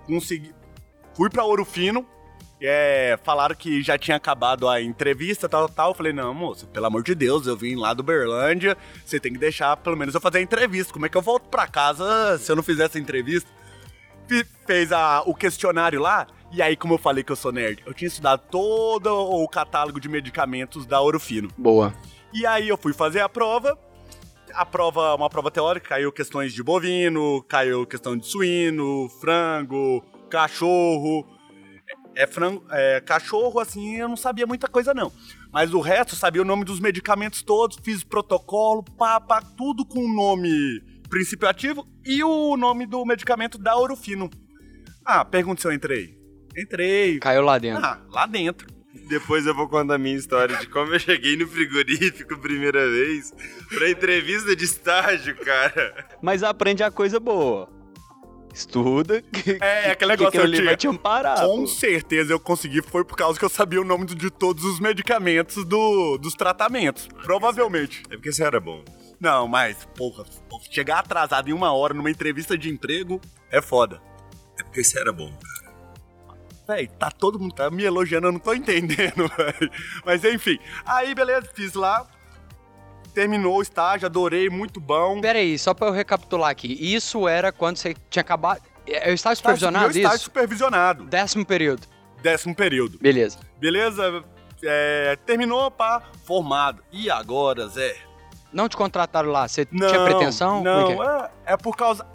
[0.07, 0.51] Consegui...
[1.13, 2.07] Fui pra Ouro Fino.
[2.61, 5.89] É, falaram que já tinha acabado a entrevista, tal, tal.
[5.91, 8.77] Eu falei, não, moça, pelo amor de Deus, eu vim lá do Berlândia.
[9.05, 10.93] Você tem que deixar pelo menos eu fazer a entrevista.
[10.93, 13.49] Como é que eu volto pra casa se eu não fizer essa entrevista?
[14.65, 16.27] Fez a- o questionário lá.
[16.51, 19.99] E aí, como eu falei que eu sou nerd, eu tinha estudado todo o catálogo
[19.99, 21.49] de medicamentos da Ouro Fino.
[21.57, 21.93] Boa.
[22.33, 23.77] E aí eu fui fazer a prova.
[24.53, 31.27] A prova, uma prova teórica, caiu questões de bovino, caiu questão de suíno, frango, cachorro.
[32.15, 35.11] É, frango, é, cachorro, assim, eu não sabia muita coisa não.
[35.51, 39.85] Mas o resto, eu sabia o nome dos medicamentos todos, fiz protocolo, pá, pá, tudo
[39.85, 44.29] com o nome princípio ativo e o nome do medicamento da Orofino.
[45.05, 46.17] Ah, pergunta se eu entrei.
[46.57, 47.19] Entrei.
[47.19, 47.85] Caiu lá dentro.
[47.85, 48.67] Ah, lá dentro.
[49.07, 53.33] Depois eu vou contar a minha história de como eu cheguei no frigorífico primeira vez
[53.69, 56.07] pra entrevista de estágio, cara.
[56.21, 57.69] Mas aprende a coisa boa.
[58.55, 59.21] Estuda.
[59.33, 61.39] Que, É, aquele que negócio aquilo eu ali tinha- vai te amparar.
[61.45, 61.67] Com pô.
[61.67, 65.65] certeza eu consegui, foi por causa que eu sabia o nome de todos os medicamentos
[65.65, 67.07] do, dos tratamentos.
[67.23, 68.01] Provavelmente.
[68.09, 68.83] É porque você era bom.
[69.19, 70.23] Não, mas, porra,
[70.71, 73.19] chegar atrasado em uma hora numa entrevista de emprego
[73.51, 74.01] é foda.
[74.59, 75.31] É porque você era bom.
[76.67, 79.69] Véi, tá todo mundo tá me elogiando, eu não tô entendendo, véi.
[80.05, 82.07] Mas enfim, aí beleza, fiz lá.
[83.15, 85.19] Terminou o estágio, adorei, muito bom.
[85.21, 86.77] Pera aí, só pra eu recapitular aqui.
[86.93, 88.61] Isso era quando você tinha acabado...
[88.87, 90.23] É o estágio supervisionado, Meu estágio isso?
[90.25, 91.87] supervisionado, Décimo período.
[92.21, 92.99] décimo período.
[92.99, 93.39] Beleza.
[93.59, 94.23] Beleza?
[94.61, 96.83] É, terminou, pá, formado.
[96.91, 97.95] E agora, Zé?
[98.53, 99.47] Não te contrataram lá?
[99.47, 100.59] Você Não, tinha pretensão?
[100.59, 101.29] É Não, é?
[101.47, 102.05] é, é por causa.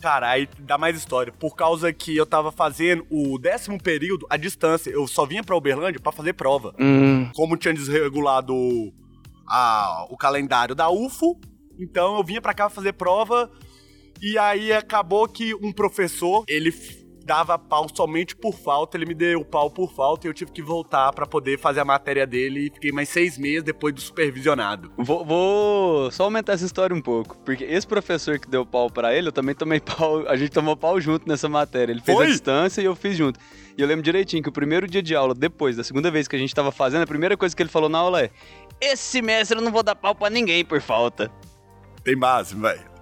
[0.00, 1.32] Cara, aí dá mais história.
[1.32, 4.90] Por causa que eu tava fazendo o décimo período à distância.
[4.90, 6.74] Eu só vinha pra Uberlândia pra fazer prova.
[6.78, 8.54] Hum, Como tinha desregulado
[9.46, 11.38] a- o calendário da UFO,
[11.78, 13.50] então eu vinha pra cá fazer prova.
[14.22, 16.72] E aí acabou que um professor, ele
[17.24, 20.62] dava pau somente por falta, ele me deu pau por falta e eu tive que
[20.62, 24.92] voltar pra poder fazer a matéria dele e fiquei mais seis meses depois do supervisionado.
[24.96, 27.36] Vou, vou só aumentar essa história um pouco.
[27.38, 30.28] Porque esse professor que deu pau pra ele, eu também tomei pau.
[30.28, 31.92] A gente tomou pau junto nessa matéria.
[31.92, 32.26] Ele fez Foi?
[32.26, 33.40] a distância e eu fiz junto.
[33.76, 36.36] E eu lembro direitinho que o primeiro dia de aula, depois da segunda vez que
[36.36, 38.30] a gente tava fazendo, a primeira coisa que ele falou na aula é:
[38.80, 41.30] Esse semestre eu não vou dar pau pra ninguém por falta.
[42.04, 42.93] Tem base, velho.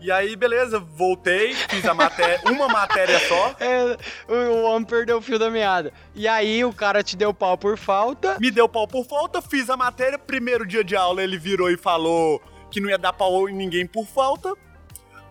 [0.00, 5.18] E aí, beleza, voltei, fiz a matéria, uma matéria só, é, o, o homem perdeu
[5.18, 5.92] o fio da meada.
[6.14, 8.38] E aí o cara te deu pau por falta.
[8.40, 11.76] me deu pau por falta, fiz a matéria, primeiro dia de aula ele virou e
[11.76, 14.54] falou que não ia dar pau em ninguém por falta.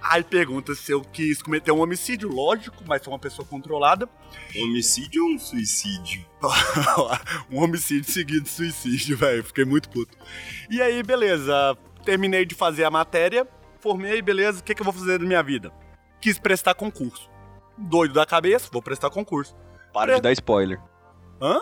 [0.01, 4.07] Aí pergunta se eu quis cometer um homicídio, lógico, mas sou uma pessoa controlada.
[4.55, 6.25] Homicídio ou um suicídio?
[7.51, 9.43] um homicídio seguido de suicídio, velho.
[9.43, 10.17] Fiquei muito puto.
[10.69, 11.77] E aí, beleza.
[12.05, 13.45] Terminei de fazer a matéria,
[13.79, 14.59] formei, beleza.
[14.59, 15.71] O que, que eu vou fazer da minha vida?
[16.21, 17.29] Quis prestar concurso.
[17.77, 19.55] Doido da cabeça, vou prestar concurso.
[19.93, 20.79] Para de dar spoiler.
[21.41, 21.59] Hã?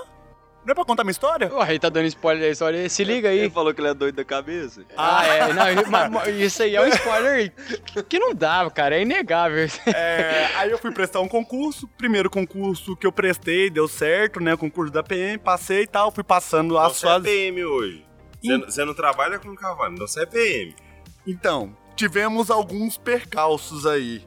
[0.65, 1.49] Não é pra contar minha história?
[1.53, 2.89] Ué, aí tá dando spoiler da história.
[2.89, 3.39] Se liga aí.
[3.39, 4.83] Ele falou que ele é doido da cabeça.
[4.97, 5.47] Ah, é.
[5.53, 7.53] Não, mas- mas isso aí é um spoiler
[8.09, 8.97] que não dá, cara.
[8.97, 9.65] É inegável.
[9.85, 11.87] É, aí eu fui prestar um concurso.
[11.97, 14.57] Primeiro concurso que eu prestei, deu certo, né?
[14.57, 16.11] Concurso da PM, passei e tal.
[16.11, 17.29] Fui passando Então, as você é fases.
[17.31, 18.05] PM hoje.
[18.43, 20.75] Você, não- você não trabalha com cavalo, então você é PM.
[21.25, 24.23] Então, tivemos alguns percalços aí.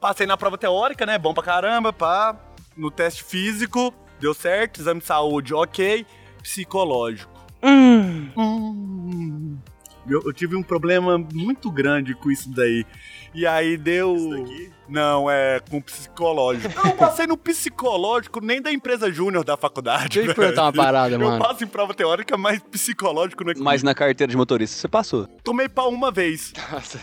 [0.00, 1.18] Passei na prova teórica, né?
[1.18, 2.38] Bom pra caramba, pá.
[2.76, 4.80] No teste físico, deu certo.
[4.80, 6.06] Exame de saúde, ok.
[6.42, 7.32] Psicológico.
[7.62, 8.30] Hum.
[8.36, 9.58] Hum.
[10.06, 12.86] Eu, eu tive um problema muito grande com isso daí.
[13.34, 14.14] E aí deu.
[14.16, 14.70] Isso daqui?
[14.88, 16.72] Não, é com psicológico.
[16.78, 20.18] Eu não passei no psicológico nem da empresa júnior da faculdade.
[20.18, 21.42] Deixa eu perguntar uma parada, Eu mano.
[21.42, 23.84] passo em prova teórica, mas psicológico não é Mas comigo.
[23.86, 25.26] na carteira de motorista você passou.
[25.42, 26.52] Tomei pau uma vez.
[26.70, 27.00] Nossa.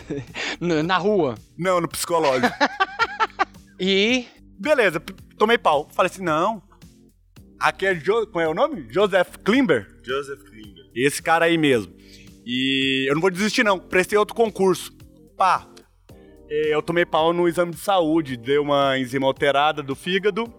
[0.84, 1.34] Na rua.
[1.58, 2.54] Não, no psicológico.
[3.80, 4.26] E.
[4.60, 5.02] Beleza,
[5.36, 5.88] tomei pau.
[5.92, 6.62] Falei assim, não.
[7.58, 8.26] Aqui é, jo...
[8.28, 8.86] Qual é o nome?
[8.90, 9.88] Joseph Klimber.
[10.04, 10.84] Joseph Klimber.
[10.94, 11.92] Esse cara aí mesmo.
[12.46, 13.80] E eu não vou desistir, não.
[13.80, 14.92] Prestei outro concurso.
[15.36, 15.66] Pá.
[16.54, 18.36] Eu tomei pau no exame de saúde.
[18.36, 20.52] Deu uma enzima alterada do fígado.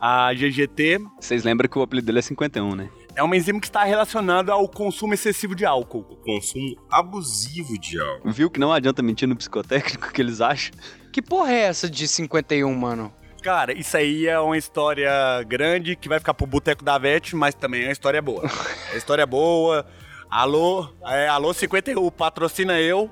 [0.00, 1.00] A GGT.
[1.18, 2.88] Vocês lembram que o apelido dele é 51, né?
[3.16, 6.06] É uma enzima que está relacionada ao consumo excessivo de álcool.
[6.08, 8.30] O consumo abusivo de álcool.
[8.30, 10.72] Viu que não adianta mentir no psicotécnico que eles acham?
[11.12, 13.12] Que porra é essa de 51, mano?
[13.42, 15.10] Cara, isso aí é uma história
[15.48, 18.42] grande que vai ficar pro Boteco da Vete, mas também é uma história boa.
[18.92, 19.84] É história boa.
[20.30, 23.10] Alô, é, alô 51, patrocina eu.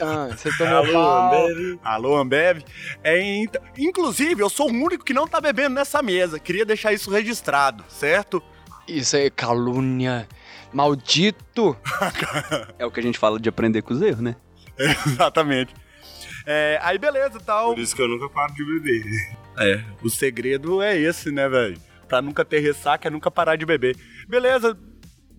[0.00, 1.26] Ah, você tomou pau.
[1.48, 1.78] Ambev.
[1.82, 2.62] Alô, Ambev.
[3.02, 6.38] É, int- inclusive, eu sou o único que não tá bebendo nessa mesa.
[6.38, 8.42] Queria deixar isso registrado, certo?
[8.88, 10.28] Isso aí é calúnia.
[10.72, 11.76] Maldito.
[12.78, 14.36] É o que a gente fala de aprender com os erros, né?
[14.78, 15.74] Exatamente.
[16.46, 17.74] É, aí, beleza tal.
[17.74, 19.02] Por isso que eu nunca paro de beber.
[19.58, 21.78] É, o segredo é esse, né, velho?
[22.06, 23.96] Pra nunca ter ressaca é nunca parar de beber.
[24.28, 24.78] Beleza,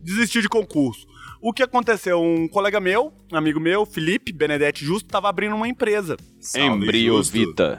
[0.04, 1.08] desisti de concurso.
[1.42, 2.22] O que aconteceu?
[2.22, 6.18] Um colega meu, um amigo meu, Felipe Benedetti Justo, tava abrindo uma empresa.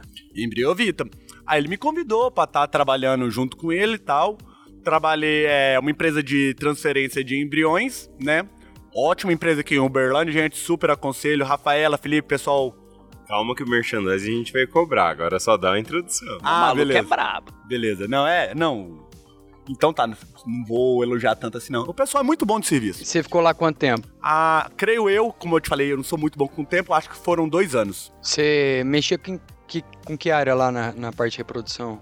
[0.01, 0.09] Justo.
[0.35, 1.09] Embriovita.
[1.47, 4.39] Aí ele me convidou pra estar trabalhando junto com ele e tal.
[4.85, 8.47] Trabalhei é uma empresa de transferência de embriões, né?
[8.95, 11.45] Ótima empresa aqui em Uberlândia, gente, super aconselho.
[11.45, 12.75] Rafaela, Felipe, pessoal.
[13.27, 16.39] Calma que o merchandising a gente vai cobrar, agora só dá a introdução.
[16.43, 17.01] Ah, beleza.
[17.01, 17.53] é brabo.
[17.67, 18.09] Beleza.
[18.09, 19.08] Não, é, não.
[19.69, 20.17] Então tá, não
[20.67, 21.83] vou elogiar tanto assim não.
[21.83, 23.05] O pessoal é muito bom de serviço.
[23.05, 24.09] Você ficou lá quanto tempo?
[24.23, 26.95] Ah, creio eu, como eu te falei, eu não sou muito bom com o tempo,
[26.95, 28.13] acho que foram dois anos.
[28.23, 32.01] Você mexia com que, com que área lá na, na parte de reprodução?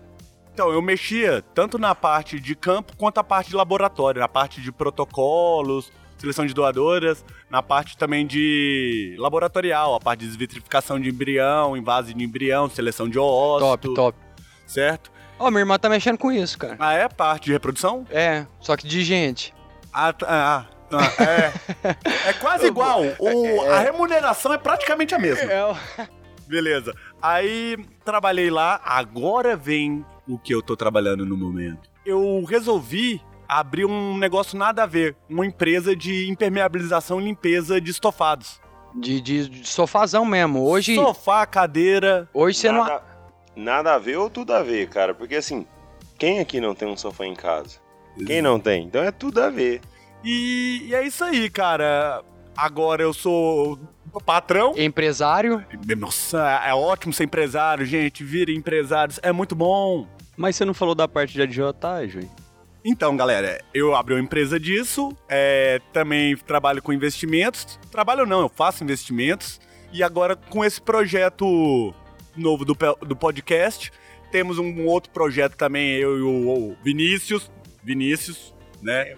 [0.54, 4.62] Então, eu mexia tanto na parte de campo quanto a parte de laboratório, na parte
[4.62, 11.10] de protocolos, seleção de doadoras, na parte também de laboratorial, a parte de desvitrificação de
[11.10, 13.94] embrião, invase de embrião, seleção de óssito.
[13.94, 14.18] Top, top.
[14.66, 15.10] Certo?
[15.38, 16.76] Ó, minha irmã tá mexendo com isso, cara.
[16.78, 18.06] Ah, é parte de reprodução?
[18.10, 19.52] É, só que de gente.
[19.92, 22.28] Ah, tá, ah, ah, é.
[22.30, 23.02] é quase igual.
[23.18, 25.52] O, a remuneração é praticamente a mesma.
[25.52, 26.08] É,
[26.46, 26.94] Beleza.
[27.20, 31.90] Aí trabalhei lá, agora vem o que eu tô trabalhando no momento.
[32.04, 37.90] Eu resolvi abrir um negócio nada a ver, uma empresa de impermeabilização e limpeza de
[37.90, 38.60] estofados.
[38.94, 40.64] de, de, de sofazão mesmo.
[40.64, 42.28] Hoje, Sofá, cadeira.
[42.32, 43.00] hoje você não.
[43.56, 45.14] Nada, a ver ou tudo a ver, cara?
[45.14, 45.66] Porque assim,
[46.18, 47.78] quem aqui não tem um sofá em casa?
[48.26, 48.84] Quem não tem?
[48.84, 49.80] Então é tudo a ver.
[50.22, 52.22] E, e é isso aí, cara.
[52.56, 53.78] Agora eu sou
[54.24, 54.74] patrão.
[54.76, 55.64] Empresário.
[55.96, 58.24] Nossa, é ótimo ser empresário, gente.
[58.24, 60.06] Virem empresários, é muito bom.
[60.36, 62.30] Mas você não falou da parte de agiotagem?
[62.84, 67.80] Então, galera, eu abri uma empresa disso, é, também trabalho com investimentos.
[67.90, 69.60] Trabalho não, eu faço investimentos.
[69.92, 71.92] E agora, com esse projeto
[72.36, 73.92] novo do, do podcast,
[74.30, 77.50] temos um outro projeto também, eu e o, o Vinícius.
[77.82, 79.14] Vinícius, né?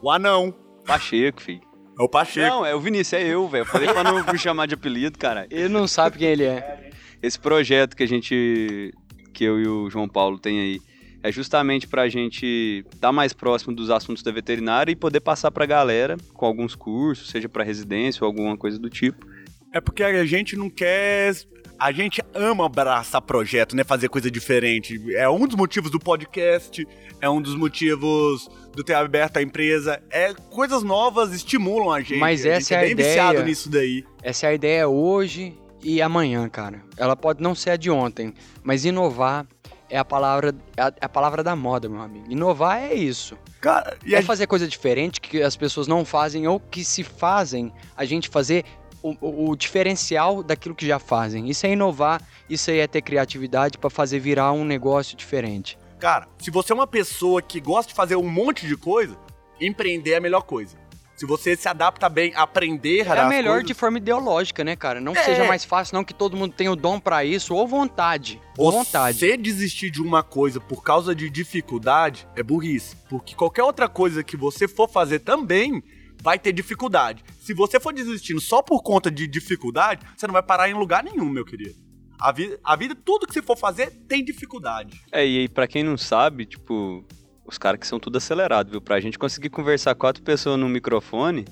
[0.00, 0.54] O anão.
[0.86, 1.62] Pacheco, filho.
[1.98, 2.48] É o Pacheco.
[2.48, 3.62] Não, é o Vinícius, é eu, velho.
[3.62, 5.46] Eu falei pra não me chamar de apelido, cara.
[5.50, 6.90] Ele não sabe quem ele é.
[7.22, 8.92] Esse projeto que a gente,
[9.32, 10.80] que eu e o João Paulo tem aí,
[11.22, 15.64] é justamente pra gente estar mais próximo dos assuntos da veterinária e poder passar pra
[15.64, 19.26] galera com alguns cursos, seja pra residência ou alguma coisa do tipo.
[19.72, 21.34] É porque a gente não quer.
[21.78, 23.84] A gente ama abraçar projeto, né?
[23.84, 25.00] Fazer coisa diferente.
[25.16, 26.86] É um dos motivos do podcast,
[27.20, 30.02] é um dos motivos do ter aberto a empresa.
[30.10, 32.18] É coisas novas estimulam a gente.
[32.18, 33.08] Mas a essa gente é a bem ideia.
[33.08, 34.04] viciado nisso daí.
[34.22, 36.82] Essa é a ideia hoje e amanhã, cara.
[36.96, 38.32] Ela pode não ser a de ontem,
[38.62, 39.46] mas inovar
[39.90, 42.24] é a palavra, é a, é a palavra da moda, meu amigo.
[42.28, 43.36] Inovar é isso.
[43.60, 47.02] Cara, e é a fazer coisa diferente que as pessoas não fazem ou que se
[47.02, 48.64] fazem, a gente fazer
[49.10, 51.48] o, o- diferencial daquilo que já fazem.
[51.50, 55.76] Isso é inovar, isso aí é ter criatividade pra fazer virar um negócio diferente.
[55.98, 59.16] Cara, se você é uma pessoa que gosta de fazer um monte de coisa,
[59.60, 60.76] empreender é a melhor coisa.
[61.16, 64.64] Se você se adapta bem a aprender É a as melhor coisas, de forma ideológica,
[64.64, 65.00] né, cara?
[65.00, 65.22] Não que É.
[65.22, 68.40] seja mais fácil, não que todo mundo tenha o dom pra isso, ou vontade.
[68.58, 69.18] Ou vontade.
[69.18, 72.96] Você desistir de uma coisa por causa de dificuldade é burrice.
[73.08, 75.80] Porque qualquer outra coisa que você for fazer também
[76.22, 77.24] vai ter dificuldade.
[77.40, 81.02] Se você for desistindo só por conta de dificuldade, você não vai parar em lugar
[81.04, 81.74] nenhum, meu querido.
[82.20, 85.00] A vida, a vida tudo que você for fazer tem dificuldade.
[85.12, 87.04] É, e aí, pra quem não sabe, tipo,
[87.44, 88.80] os caras que são tudo acelerados, viu?
[88.80, 91.44] Pra gente conseguir conversar quatro pessoas no microfone,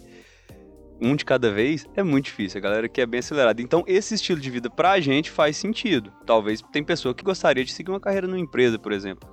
[1.00, 2.58] um de cada vez, é muito difícil.
[2.58, 3.60] A galera que é bem acelerada.
[3.60, 6.12] Então, esse estilo de vida pra gente faz sentido.
[6.24, 9.28] Talvez tem pessoa que gostaria de seguir uma carreira numa empresa, por exemplo.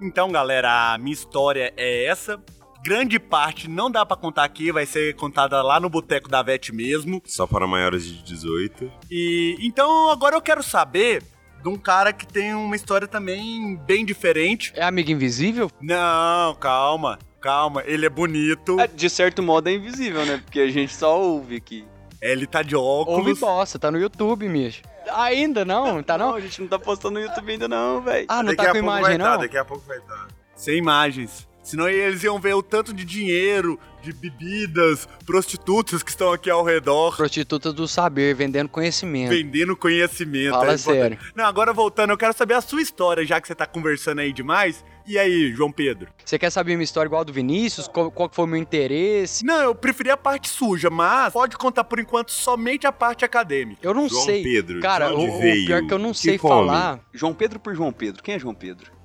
[0.00, 2.40] Então, galera, a minha história é essa.
[2.86, 6.72] Grande parte não dá pra contar aqui, vai ser contada lá no Boteco da Vete
[6.72, 7.20] mesmo.
[7.26, 8.88] Só para maiores de 18.
[9.10, 11.24] E então agora eu quero saber
[11.60, 14.72] de um cara que tem uma história também bem diferente.
[14.76, 15.68] É amigo invisível?
[15.80, 17.82] Não, calma, calma.
[17.86, 20.40] Ele é bonito, É, de certo modo é invisível, né?
[20.44, 21.84] Porque a gente só ouve aqui.
[22.22, 23.40] ele tá de Ouve óculos.
[23.40, 24.82] bosta, tá no YouTube, Micho.
[25.12, 26.34] Ainda não, tá não?
[26.34, 28.26] a gente não tá postando no YouTube ainda não, velho.
[28.28, 29.38] Ah, não daqui tá a com pouco imagem, vai tá, não?
[29.40, 30.28] daqui a pouco vai estar.
[30.54, 31.45] Sem imagens.
[31.66, 36.62] Senão eles iam ver o tanto de dinheiro, de bebidas, prostitutas que estão aqui ao
[36.62, 39.30] redor, Prostitutas do saber, vendendo conhecimento.
[39.30, 40.52] vendendo conhecimento.
[40.52, 41.18] Fala É sério.
[41.34, 44.32] Não, agora voltando, eu quero saber a sua história, já que você tá conversando aí
[44.32, 44.84] demais.
[45.04, 46.08] E aí, João Pedro?
[46.24, 47.88] Você quer saber minha história igual a do Vinícius?
[47.88, 49.44] Qual, qual foi o meu interesse?
[49.44, 53.80] Não, eu preferi a parte suja, mas pode contar por enquanto somente a parte acadêmica.
[53.82, 54.42] Eu não João sei.
[54.44, 55.66] Pedro, Cara, de o, onde o veio?
[55.66, 56.54] pior é que eu não Que sei come?
[56.68, 57.00] falar.
[57.12, 58.22] João Pedro por João Pedro.
[58.22, 58.95] Quem é João Pedro?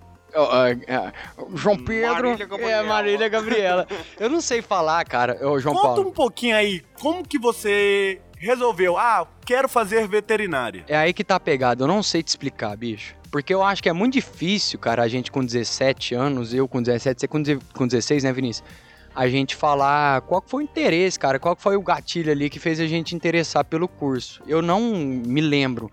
[0.87, 1.11] É,
[1.55, 2.83] João Pedro Marília é.
[2.83, 3.87] Marília Gabriela.
[4.19, 6.07] Eu não sei falar, cara, ô João Conta Paulo.
[6.09, 8.97] um pouquinho aí, como que você resolveu?
[8.97, 10.83] Ah, quero fazer veterinária.
[10.87, 11.83] É aí que tá pegado.
[11.83, 13.15] Eu não sei te explicar, bicho.
[13.29, 16.81] Porque eu acho que é muito difícil, cara, a gente com 17 anos, eu com
[16.81, 18.67] 17, você com deze- com 16, né, Vinícius?
[19.15, 22.79] A gente falar qual foi o interesse, cara, qual foi o gatilho ali que fez
[22.79, 24.41] a gente interessar pelo curso.
[24.47, 25.91] Eu não me lembro.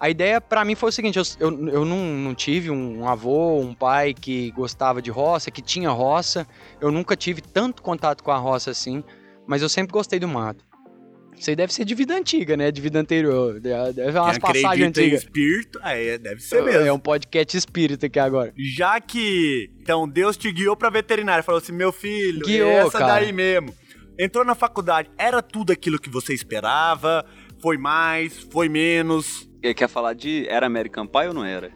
[0.00, 3.58] A ideia pra mim foi o seguinte, eu, eu, eu não, não tive um avô,
[3.58, 6.46] um pai que gostava de roça, que tinha roça.
[6.80, 9.02] Eu nunca tive tanto contato com a roça assim,
[9.46, 10.64] mas eu sempre gostei do mato.
[11.36, 12.70] Isso aí deve ser de vida antiga, né?
[12.70, 13.60] De vida anterior.
[13.60, 15.22] Deve deve umas passagens antigas.
[15.22, 16.86] espírito, é, deve ser mesmo.
[16.86, 18.52] É um podcast espírita aqui agora.
[18.56, 22.98] Já que, então, Deus te guiou pra veterinária, falou assim, meu filho, Guiou, é essa
[22.98, 23.14] cara.
[23.14, 23.72] daí mesmo.
[24.18, 27.24] Entrou na faculdade, era tudo aquilo que você esperava?
[27.62, 29.47] Foi mais, foi menos?
[29.62, 31.70] Ele quer falar de era American Pie ou não era?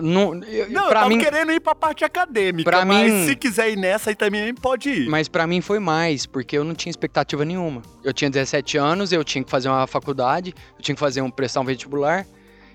[0.00, 3.34] Não, eu, Não, eu tava mim, querendo ir pra parte acadêmica, Pra mas mim- se
[3.34, 5.08] quiser ir nessa aí também pode ir.
[5.08, 7.82] Mas pra mim foi mais, porque eu não tinha expectativa nenhuma.
[8.04, 11.30] Eu tinha 17 anos, eu tinha que fazer uma faculdade, eu tinha que fazer um
[11.30, 12.26] prestar um vestibular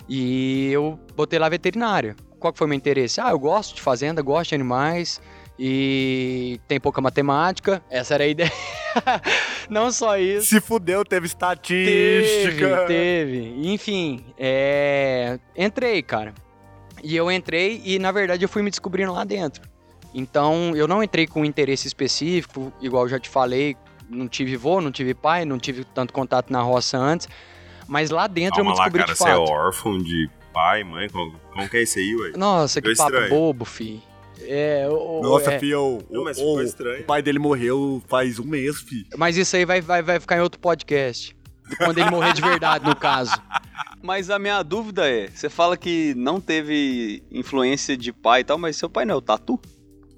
[0.09, 2.16] e eu botei lá veterinária.
[2.39, 3.22] Qual que foi o meu interesse?
[3.22, 5.22] Ah, eu gosto de fazenda, gosto de animais
[5.58, 7.84] e tem pouca matemática.
[7.89, 8.51] Essa era a ideia.
[9.70, 10.47] não só isso.
[10.47, 12.86] Se fudeu, teve estatística.
[12.86, 13.72] Teve, teve.
[13.72, 15.39] Enfim, é...
[15.56, 16.34] entrei, cara.
[17.04, 19.62] E eu entrei e, na verdade, eu fui me descobrindo lá dentro.
[20.14, 23.76] Então, eu não entrei com interesse específico, igual eu já te falei,
[24.08, 27.28] não tive vô, não tive pai, não tive tanto contato na roça antes,
[27.88, 29.51] mas lá dentro eu Calma me lá, descobri cara, de você é fato.
[29.51, 31.10] órfão de pai, mãe?
[31.10, 32.32] Como, como que é isso aí, ué?
[32.38, 33.30] Nossa, que papo estranho.
[33.30, 34.01] bobo, fi.
[34.48, 35.60] É, o- o- Nossa, é.
[35.60, 37.04] filho, o, Não, mas o- ficou o estranho.
[37.06, 39.06] pai dele morreu faz um mês, filho.
[39.18, 41.36] Mas isso aí vai, vai, vai ficar em outro podcast.
[41.78, 43.32] Quando ele morrer de verdade, no caso.
[44.04, 48.58] Mas a minha dúvida é, você fala que não teve influência de pai e tal,
[48.58, 49.58] mas seu pai não é o Tatu?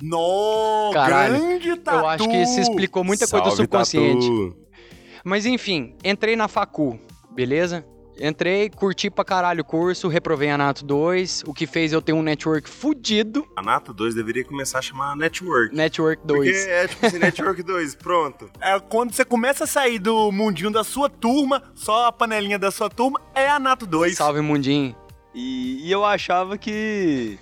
[0.01, 1.97] No, Caralho, grande tatu.
[1.99, 4.25] Eu acho que isso explicou muita coisa do subconsciente.
[4.27, 4.57] Tatu.
[5.23, 6.99] Mas enfim, entrei na facu,
[7.31, 7.85] beleza?
[8.19, 12.13] Entrei, curti pra caralho o curso, reprovei a Nato 2, o que fez eu ter
[12.13, 13.45] um network fudido.
[13.55, 15.75] A Nata 2 deveria começar a chamar Network.
[15.75, 16.67] Network Porque 2.
[16.67, 18.49] é tipo assim, Network 2, pronto.
[18.61, 22.71] É quando você começa a sair do mundinho da sua turma, só a panelinha da
[22.71, 24.15] sua turma é a Nato 2.
[24.15, 24.95] Salve, mundinho.
[25.33, 27.37] E, e eu achava que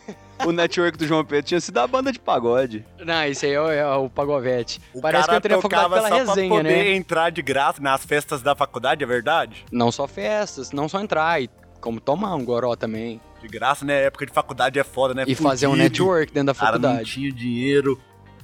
[0.45, 2.85] o network do João Pedro tinha sido a banda de pagode.
[2.99, 4.81] Não, isso aí é o, é o Pagovete.
[4.93, 6.95] O Parece que eu entrei na faculdade tocava pela só resenha, pra poder né?
[6.95, 9.65] entrar de graça nas festas da faculdade, é verdade?
[9.71, 13.19] Não só festas, não só entrar, e como tomar um goró também.
[13.41, 14.03] De graça, né?
[14.05, 15.25] Época de faculdade é foda, né?
[15.27, 17.11] E fazer um network dentro da Cara, não faculdade.
[17.11, 17.99] tinha dinheiro.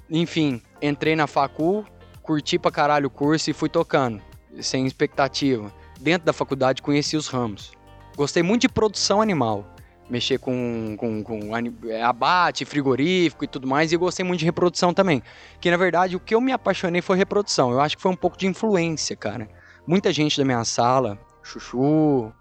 [0.09, 1.85] Enfim, entrei na facu,
[2.21, 4.21] curti pra caralho o curso e fui tocando,
[4.59, 5.71] sem expectativa.
[5.99, 7.71] Dentro da faculdade conheci os ramos.
[8.15, 9.65] Gostei muito de produção animal.
[10.09, 11.55] Mexer com, com, com
[11.87, 15.21] é, abate, frigorífico e tudo mais, e eu gostei muito de reprodução também.
[15.61, 17.71] Que na verdade o que eu me apaixonei foi reprodução.
[17.71, 19.47] Eu acho que foi um pouco de influência, cara.
[19.85, 22.31] Muita gente da minha sala, Chuchu,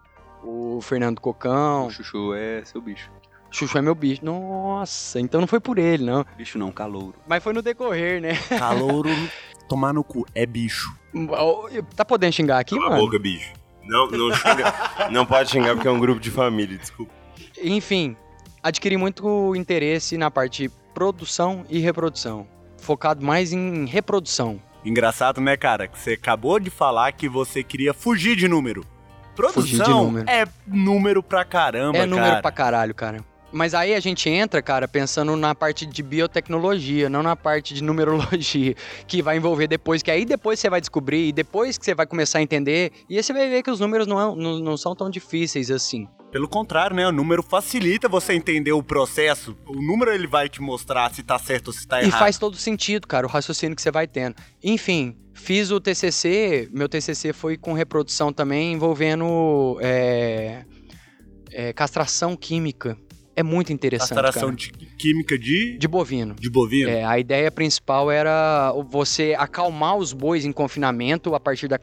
[0.42, 1.86] o Fernando Cocão.
[1.86, 3.10] O Chuchu é seu bicho.
[3.50, 4.24] Chuchu é meu bicho.
[4.24, 6.24] Nossa, então não foi por ele, não.
[6.36, 7.14] Bicho não, calouro.
[7.26, 8.34] Mas foi no decorrer, né?
[8.58, 9.10] Calouro,
[9.68, 10.94] tomar no cu, é bicho.
[11.96, 13.02] Tá podendo xingar aqui, Cala a mano?
[13.02, 13.52] boca, bicho.
[13.84, 14.74] Não, não xinga.
[15.10, 17.17] não pode xingar porque é um grupo de família, desculpa.
[17.62, 18.16] Enfim,
[18.62, 22.46] adquiri muito interesse na parte de produção e reprodução.
[22.78, 24.60] Focado mais em reprodução.
[24.84, 25.88] Engraçado, né, cara?
[25.88, 28.84] Que você acabou de falar que você queria fugir de número.
[29.34, 30.28] Produção Fugir de número.
[30.28, 32.42] é número pra caramba, é número cara.
[32.42, 33.24] pra caralho, cara.
[33.50, 37.82] Mas aí a gente entra, cara, pensando na parte de biotecnologia, não na parte de
[37.82, 38.74] numerologia,
[39.06, 42.06] que vai envolver depois, que aí depois você vai descobrir, e depois que você vai
[42.06, 44.76] começar a entender, e aí você vai ver que os números não, é- não, não
[44.76, 46.06] são tão difíceis assim.
[46.30, 47.06] Pelo contrário, né?
[47.08, 49.56] O número facilita você entender o processo.
[49.66, 52.18] O número ele vai te mostrar se tá certo ou se tá E errado.
[52.18, 54.36] faz todo sentido, cara, o raciocínio que você vai tendo.
[54.62, 60.64] Enfim, fiz o TCC, meu TCC foi com reprodução também, envolvendo é,
[61.50, 62.98] é, castração química.
[63.38, 64.56] É muito interessante, Castração cara.
[64.56, 66.34] de química de, De bovino.
[66.34, 66.90] de bovino.
[66.90, 71.78] É, a ideia principal era você acalmar os bois em confinamento a partir da,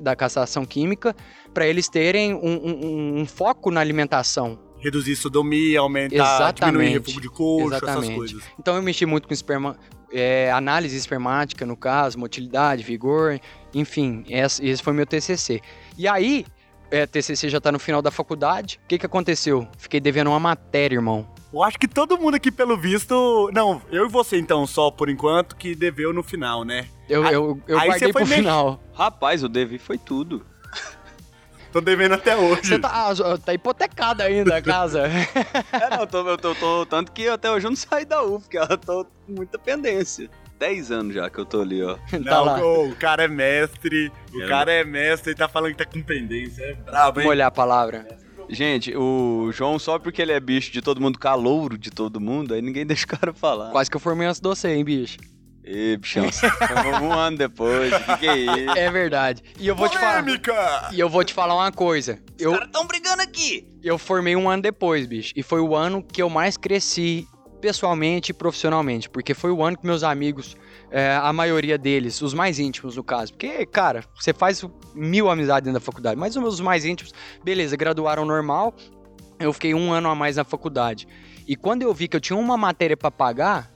[0.00, 1.14] da castração química
[1.52, 4.56] para eles terem um, um- um foco na alimentação.
[4.78, 6.72] Reduzir sodomia, aumentar, Exatamente.
[6.78, 8.14] diminuir refúgio de coxo, essas Exatamente.
[8.14, 8.42] coisas.
[8.58, 9.76] Então eu mexi muito com esperma,
[10.12, 13.38] é, análise espermática, no caso, motilidade, vigor,
[13.74, 15.60] enfim, esse, esse foi meu TCC.
[15.98, 16.46] E aí,
[16.90, 19.66] é, TCC já tá no final da faculdade, o que que aconteceu?
[19.78, 21.26] Fiquei devendo uma matéria, irmão.
[21.52, 23.50] Eu acho que todo mundo aqui, pelo visto.
[23.52, 26.86] Não, eu e você, então, só por enquanto, que deveu no final, né?
[27.08, 28.80] Eu, Aí- eu, eu aí guardei você foi pro mex- final.
[28.94, 30.46] Rapaz, o Devi foi tudo.
[31.72, 32.62] Tô devendo até hoje.
[32.68, 35.08] Você tá, ah, tá hipotecada ainda a casa.
[35.72, 38.22] É, não, eu tô, eu tô, tô- Tanto que até hoje eu não saí da
[38.22, 40.28] UF, porque eu tô com muita pendência.
[40.60, 41.94] 10 anos já que eu tô ali, ó.
[42.12, 42.60] tá Não, lá.
[42.62, 44.12] o, o cara é mestre.
[44.34, 46.62] O É, cara é mestre e tá falando que tá com pendência.
[46.62, 47.26] É brabo, hein?
[47.26, 48.06] olhar a palavra.
[48.48, 52.52] Gente, o João, só porque ele é bicho de todo mundo, calouro de todo mundo,
[52.52, 53.70] aí ninguém deixa o cara falar.
[53.70, 55.16] Quase que eu formei antes de você, hein, bicho?
[55.64, 56.24] Ê, bichão,
[57.02, 58.70] um ano depois, o que, que é isso?
[58.76, 59.42] É verdade.
[59.58, 60.22] E eu vou te falar.
[60.22, 60.88] Polêmica!
[60.92, 62.18] E eu vou te falar uma coisa.
[62.38, 63.66] Eu, tão brigando aqui!
[63.82, 65.32] eu formei um ano depois, bicho.
[65.36, 67.26] E foi o ano que eu mais cresci
[67.60, 69.08] pessoalmente e profissionalmente.
[69.08, 70.56] Porque foi o ano que meus amigos,
[70.90, 73.32] é, a maioria deles, os mais íntimos no caso.
[73.32, 76.18] Porque, cara, você faz mil amizades dentro da faculdade.
[76.18, 77.12] Mas os meus mais íntimos,
[77.44, 78.74] beleza, graduaram normal.
[79.38, 81.06] Eu fiquei um ano a mais na faculdade.
[81.46, 83.70] E quando eu vi que eu tinha uma matéria pra pagar,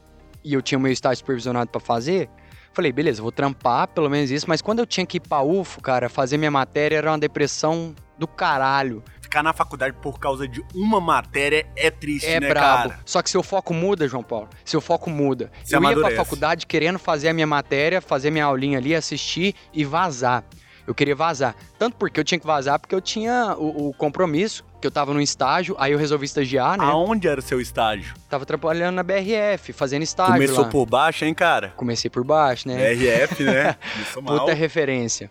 [0.44, 2.28] e eu tinha meu estágio supervisionado pra fazer,
[2.72, 4.46] falei, beleza, vou trampar, pelo menos isso.
[4.48, 7.94] Mas quando eu tinha que ir pra UFO, cara, fazer minha matéria era uma depressão
[8.18, 9.02] do caralho.
[9.34, 12.88] Ficar na faculdade por causa de uma matéria é triste, É né, brabo.
[12.90, 13.00] cara?
[13.04, 14.48] Só que seu foco muda, João Paulo.
[14.64, 15.50] Seu foco muda.
[15.64, 16.14] Você eu ia amadurece.
[16.14, 20.44] pra faculdade querendo fazer a minha matéria, fazer minha aulinha ali, assistir e vazar.
[20.86, 21.56] Eu queria vazar.
[21.78, 25.12] Tanto porque eu tinha que vazar, porque eu tinha o, o compromisso, que eu tava
[25.12, 26.84] num estágio, aí eu resolvi estagiar, né?
[26.84, 28.14] Aonde era o seu estágio?
[28.28, 30.68] Tava trabalhando na BRF, fazendo estágio Começou lá.
[30.70, 31.72] por baixo, hein, cara?
[31.76, 32.92] Comecei por baixo, né?
[32.92, 33.76] RF, né?
[34.14, 35.30] Puta referência.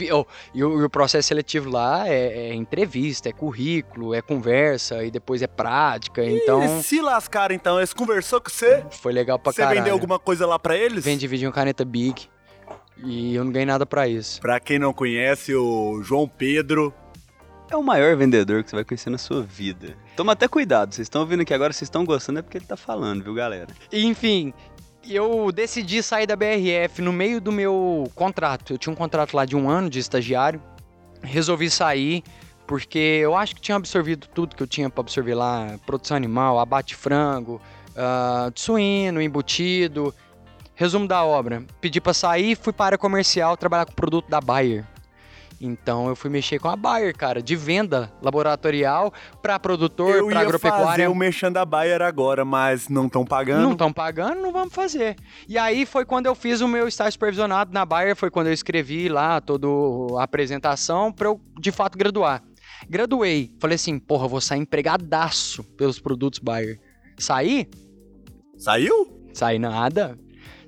[0.00, 5.10] E, o, e o processo seletivo lá é, é entrevista, é currículo, é conversa e
[5.10, 6.24] depois é prática.
[6.24, 7.78] Então E se lascaram, então.
[7.78, 8.84] Eles conversou com você?
[8.90, 9.78] foi legal pra Você caralho.
[9.80, 11.04] vendeu alguma coisa lá pra eles?
[11.04, 12.28] Vendi vídeo em caneta Big.
[13.04, 14.40] E eu não ganhei nada pra isso.
[14.40, 16.94] Pra quem não conhece, o João Pedro.
[17.70, 19.96] É o maior vendedor que você vai conhecer na sua vida.
[20.16, 22.76] Toma até cuidado, vocês estão ouvindo aqui agora, vocês estão gostando, é porque ele tá
[22.76, 23.68] falando, viu, galera?
[23.90, 24.52] Enfim,
[25.08, 28.72] eu decidi sair da BRF no meio do meu contrato.
[28.72, 30.62] Eu tinha um contrato lá de um ano de estagiário.
[31.22, 32.22] Resolvi sair
[32.66, 36.58] porque eu acho que tinha absorvido tudo que eu tinha pra absorver lá: produção animal,
[36.58, 37.60] abate frango,
[37.96, 40.14] ah, suíno, embutido.
[40.74, 44.40] Resumo da obra: pedi pra sair, fui para a área comercial trabalhar com produto da
[44.40, 44.84] Bayer.
[45.60, 50.86] Então eu fui mexer com a Bayer, cara, de venda laboratorial pra produtor, ia agropecuária.
[50.86, 53.62] fazer o Merchan da Bayer agora, mas não estão pagando.
[53.62, 55.16] Não estão pagando, não vamos fazer.
[55.48, 58.52] E aí foi quando eu fiz o meu estágio supervisionado na Bayer, foi quando eu
[58.52, 59.66] escrevi lá toda
[60.18, 62.42] a apresentação para eu de fato graduar.
[62.88, 66.78] Graduei, falei assim, porra, vou sair empregadaço pelos produtos Bayer.
[67.18, 67.68] Saí?
[68.58, 69.30] Saiu?
[69.32, 70.18] Saí nada.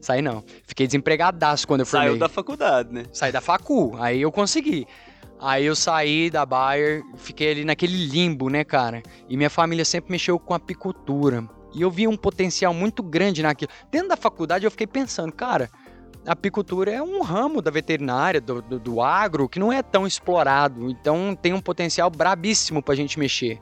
[0.06, 0.44] Saí não.
[0.64, 2.10] Fiquei desempregadaço quando eu formei.
[2.10, 3.06] Saiu da faculdade, né?
[3.12, 4.86] Saí da facu, aí eu consegui.
[5.40, 9.02] Aí eu saí da Bayer, fiquei ali naquele limbo, né, cara?
[9.28, 11.44] E minha família sempre mexeu com apicultura.
[11.74, 13.68] E eu vi um potencial muito grande naquilo.
[13.90, 15.68] Dentro da faculdade eu fiquei pensando, cara,
[16.24, 20.06] a apicultura é um ramo da veterinária, do, do, do agro, que não é tão
[20.06, 20.88] explorado.
[20.88, 23.58] Então tem um potencial brabíssimo pra gente mexer.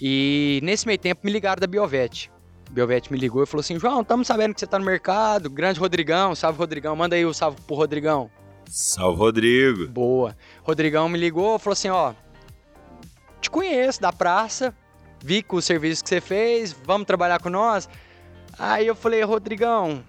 [0.00, 2.30] E nesse meio tempo me ligaram da Biovet.
[2.70, 5.50] Biovet me ligou e falou assim: João, estamos sabendo que você tá no mercado.
[5.50, 6.94] Grande Rodrigão, salve Rodrigão.
[6.94, 8.30] Manda aí o salve pro Rodrigão.
[8.68, 9.88] Salve, Rodrigo.
[9.88, 10.36] Boa.
[10.62, 12.12] Rodrigão me ligou e falou assim: ó,
[13.40, 14.74] te conheço da praça,
[15.22, 17.88] vi com o serviço que você fez, vamos trabalhar com nós.
[18.58, 20.04] Aí eu falei, Rodrigão,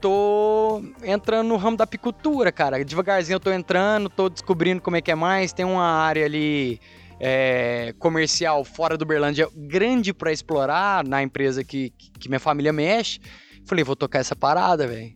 [0.00, 2.84] tô entrando no ramo da apicultura, cara.
[2.84, 5.52] Devagarzinho eu tô entrando, tô descobrindo como é que é mais.
[5.52, 6.80] Tem uma área ali
[7.20, 13.20] é, comercial fora do Berlândia grande pra explorar na empresa que, que minha família mexe.
[13.66, 15.12] Falei, vou tocar essa parada, velho.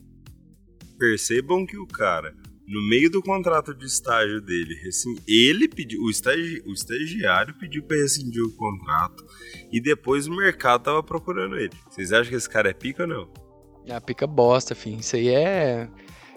[0.99, 2.33] Percebam que o cara,
[2.67, 7.83] no meio do contrato de estágio dele, rescin- ele pediu, o, estagi, o estagiário pediu
[7.83, 9.25] pra rescindir o contrato
[9.71, 11.73] e depois o mercado tava procurando ele.
[11.91, 13.33] Vocês acham que esse cara é pica ou não?
[13.91, 15.01] Ah, pica bosta, filho.
[15.01, 15.89] Isso aí é,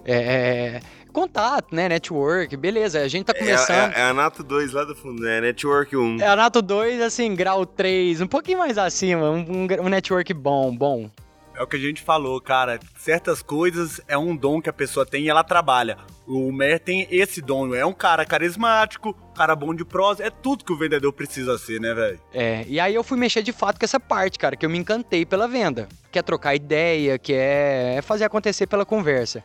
[0.04, 0.80] é, é
[1.10, 1.88] contato, né?
[1.88, 3.00] Network, beleza.
[3.00, 3.92] A gente tá É, começando.
[3.94, 5.40] é, é a Nato 2 lá do fundo, né?
[5.40, 6.20] Network 1.
[6.20, 10.32] É a Nato 2, assim, grau 3, um pouquinho mais acima, um, um um network
[10.34, 11.10] bom, bom.
[11.56, 12.80] É o que a gente falou, cara.
[12.96, 15.98] Certas coisas é um dom que a pessoa tem e ela trabalha.
[16.26, 17.74] O Mer tem esse dom.
[17.74, 20.24] É um cara carismático, cara bom de prosa.
[20.24, 22.18] É tudo que o vendedor precisa ser, né, velho?
[22.32, 24.78] É, e aí eu fui mexer de fato com essa parte, cara, que eu me
[24.78, 25.86] encantei pela venda.
[26.10, 29.44] Quer trocar ideia, quer é fazer acontecer pela conversa.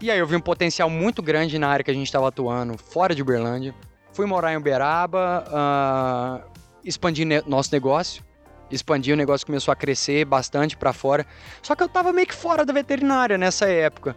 [0.00, 2.76] E aí eu vi um potencial muito grande na área que a gente estava atuando,
[2.76, 3.74] fora de Uberlândia.
[4.12, 6.40] Fui morar em Uberaba, ah,
[6.84, 8.22] expandi ne- nosso negócio.
[8.70, 11.26] Expandi, o negócio começou a crescer bastante pra fora.
[11.62, 14.16] Só que eu tava meio que fora da veterinária nessa época.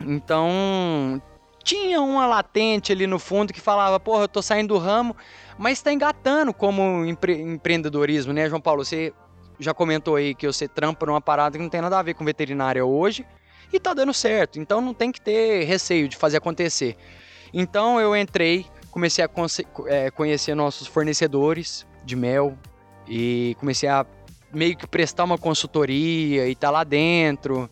[0.00, 1.20] Então,
[1.62, 5.16] tinha uma latente ali no fundo que falava, porra, eu tô saindo do ramo,
[5.58, 8.84] mas tá engatando como empre- empreendedorismo, né, João Paulo?
[8.84, 9.12] Você
[9.58, 12.24] já comentou aí que você trampa numa parada que não tem nada a ver com
[12.24, 13.24] veterinária hoje
[13.72, 14.58] e tá dando certo.
[14.58, 16.96] Então não tem que ter receio de fazer acontecer.
[17.52, 19.30] Então eu entrei, comecei a
[19.86, 22.58] eh, conhecer nossos fornecedores de mel
[23.08, 24.06] e comecei a
[24.52, 27.68] meio que prestar uma consultoria e tá lá dentro.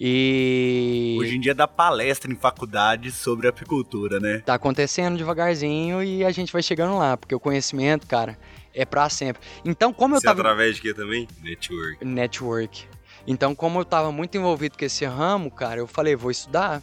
[0.00, 4.38] E Hoje em dia dá palestra em faculdade sobre apicultura, né?
[4.38, 8.38] tá acontecendo devagarzinho e a gente vai chegando lá, porque o conhecimento, cara,
[8.72, 9.42] é pra sempre.
[9.64, 11.26] Então, como eu Você tava através de quê também?
[11.42, 12.04] Network.
[12.04, 12.86] network.
[13.30, 16.82] Então, como eu tava muito envolvido com esse ramo, cara, eu falei, vou estudar.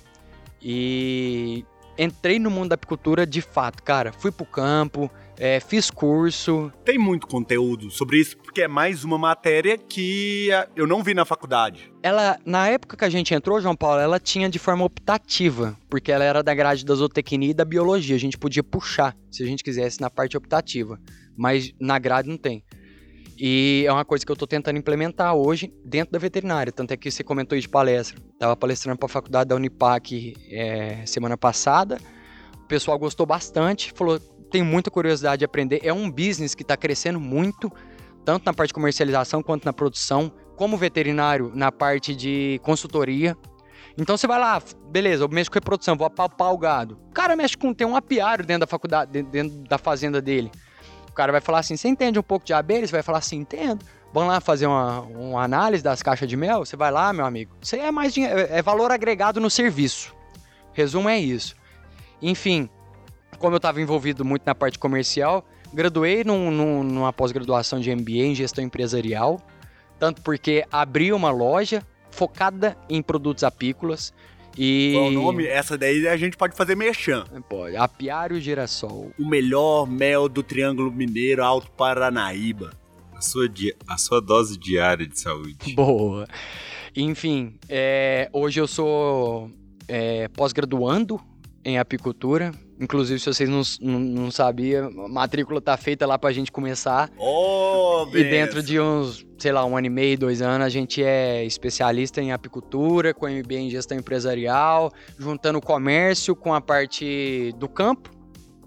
[0.62, 1.66] E
[1.98, 4.14] entrei no mundo da apicultura de fato, cara.
[4.14, 6.72] Fui pro campo, é, fiz curso.
[6.84, 11.16] Tem muito conteúdo sobre isso, porque é mais uma matéria que ah, eu não vi
[11.16, 11.91] na faculdade.
[12.04, 16.12] Ela, na época que a gente entrou, João Paulo, ela tinha de forma optativa, porque
[16.12, 18.16] ela era da grade da zootecnia e da biologia.
[18.16, 21.00] A gente podia puxar, se a gente quisesse, na parte optativa.
[21.36, 22.64] Mas na grade não tem.
[23.38, 26.72] E é uma coisa que eu tô tentando implementar hoje dentro da veterinária.
[26.72, 28.22] Tanto é que você comentou de palestra.
[28.40, 32.00] Tava palestrando para a faculdade da Unipac é, semana passada.
[32.64, 33.92] O pessoal gostou bastante.
[33.94, 34.20] Falou:
[34.50, 35.82] tenho muita curiosidade de aprender.
[35.84, 37.70] É um business que está crescendo muito,
[38.24, 43.38] tanto na parte de comercialização quanto na produção, como veterinário na parte de consultoria.
[43.98, 47.00] Então você vai lá, beleza, eu mexo com reprodução, vou apalpar o gado.
[47.10, 50.52] O cara mexe com, tem um apiário dentro da faculdade, dentro da fazenda dele.
[51.16, 52.86] Cara vai falar assim, você entende um pouco de abelha?
[52.86, 53.84] Você vai falar assim, entendo.
[54.13, 56.66] Vamos lá fazer uma, uma análise das caixas de mel?
[56.66, 57.55] Você vai lá, meu amigo.
[57.61, 60.16] Isso é mais dinheiro, é valor agregado no serviço.
[60.74, 61.55] Resumo é isso.
[62.22, 62.70] Enfim,
[63.39, 68.26] como eu estava envolvido muito na parte comercial, graduei num, num, numa pós-graduação de MBA
[68.26, 69.41] em gestão empresarial,
[69.99, 74.13] tanto porque abri uma loja focada em produtos apícolas.
[74.58, 74.93] E...
[74.93, 75.45] Qual o nome?
[75.45, 77.26] Essa daí a gente pode fazer merchan.
[77.49, 77.76] Pode.
[77.76, 79.12] Apiário Girassol.
[79.20, 82.72] O melhor mel do Triângulo Mineiro Alto Paranaíba.
[83.14, 83.47] A sua,
[83.88, 85.58] a sua dose diária de saúde.
[85.76, 86.28] Boa.
[86.95, 89.49] Enfim, é, hoje eu sou
[89.88, 91.20] é, pós-graduando
[91.64, 92.51] em apicultura.
[92.80, 97.09] Inclusive, se vocês não, não, não sabiam, a matrícula tá feita lá pra gente começar.
[97.17, 101.01] Oh, e dentro de uns, sei lá, um ano e meio, dois anos, a gente
[101.01, 107.53] é especialista em apicultura, com MBA em gestão empresarial, juntando o comércio com a parte
[107.57, 108.15] do campo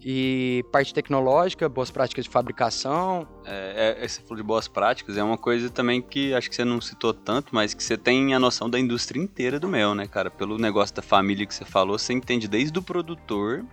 [0.03, 3.27] e parte tecnológica, boas práticas de fabricação.
[3.45, 6.65] É, é, você falou de boas práticas, é uma coisa também que acho que você
[6.65, 10.07] não citou tanto, mas que você tem a noção da indústria inteira do mel, né,
[10.07, 10.31] cara?
[10.31, 13.65] Pelo negócio da família que você falou, você entende desde o produtor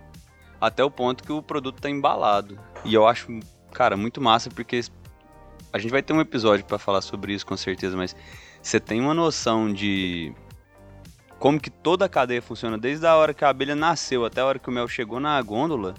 [0.60, 2.58] até o ponto que o produto tá embalado.
[2.84, 3.40] E eu acho,
[3.72, 4.80] cara, muito massa porque
[5.72, 8.16] a gente vai ter um episódio para falar sobre isso com certeza, mas
[8.62, 10.32] você tem uma noção de
[11.38, 14.46] como que toda a cadeia funciona desde a hora que a abelha nasceu até a
[14.46, 15.94] hora que o mel chegou na gôndola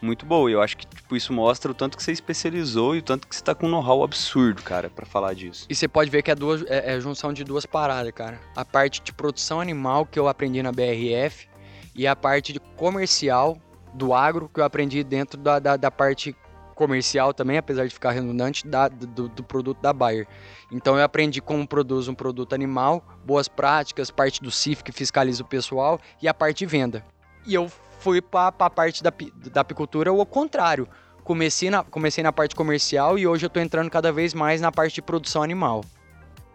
[0.00, 0.50] muito boa.
[0.50, 3.34] Eu acho que tipo, isso mostra o tanto que você especializou e o tanto que
[3.34, 5.66] você tá com um know-how absurdo, cara, para falar disso.
[5.68, 8.40] E você pode ver que é, duas, é, é a junção de duas paradas, cara.
[8.54, 11.48] A parte de produção animal que eu aprendi na BRF
[11.94, 13.58] e a parte de comercial
[13.98, 16.34] do agro que eu aprendi dentro da, da, da parte
[16.74, 20.28] comercial também, apesar de ficar redundante, da, do, do, produto da Bayer.
[20.70, 25.42] Então eu aprendi como produz um produto animal, boas práticas, parte do CIF que fiscaliza
[25.42, 27.04] o pessoal e a parte de venda.
[27.44, 27.68] E eu
[27.98, 29.12] fui para a parte da,
[29.52, 30.88] da apicultura o contrário.
[31.24, 34.70] Comecei na, comecei na parte comercial e hoje eu estou entrando cada vez mais na
[34.70, 35.84] parte de produção animal.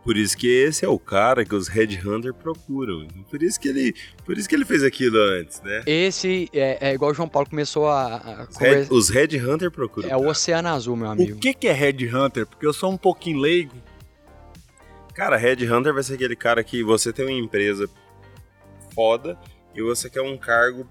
[0.03, 3.07] Por isso que esse é o cara que os headhunter procuram.
[3.29, 3.95] Por isso que ele,
[4.25, 5.81] por isso que ele fez aquilo antes, né?
[5.85, 10.09] Esse é, é igual o João Paulo começou a, a os, head, os headhunter procuram.
[10.09, 11.37] É o Oceano Azul, meu amigo.
[11.37, 12.45] O que que é headhunter?
[12.45, 13.75] Porque eu sou um pouquinho leigo.
[15.13, 17.87] Cara, headhunter vai ser aquele cara que você tem uma empresa
[18.93, 19.37] foda
[19.73, 20.87] e você quer um cargo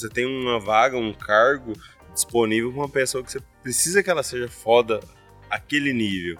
[0.00, 1.74] você tem uma vaga, um cargo
[2.14, 5.00] disponível para uma pessoa que você precisa que ela seja foda
[5.50, 6.38] aquele nível.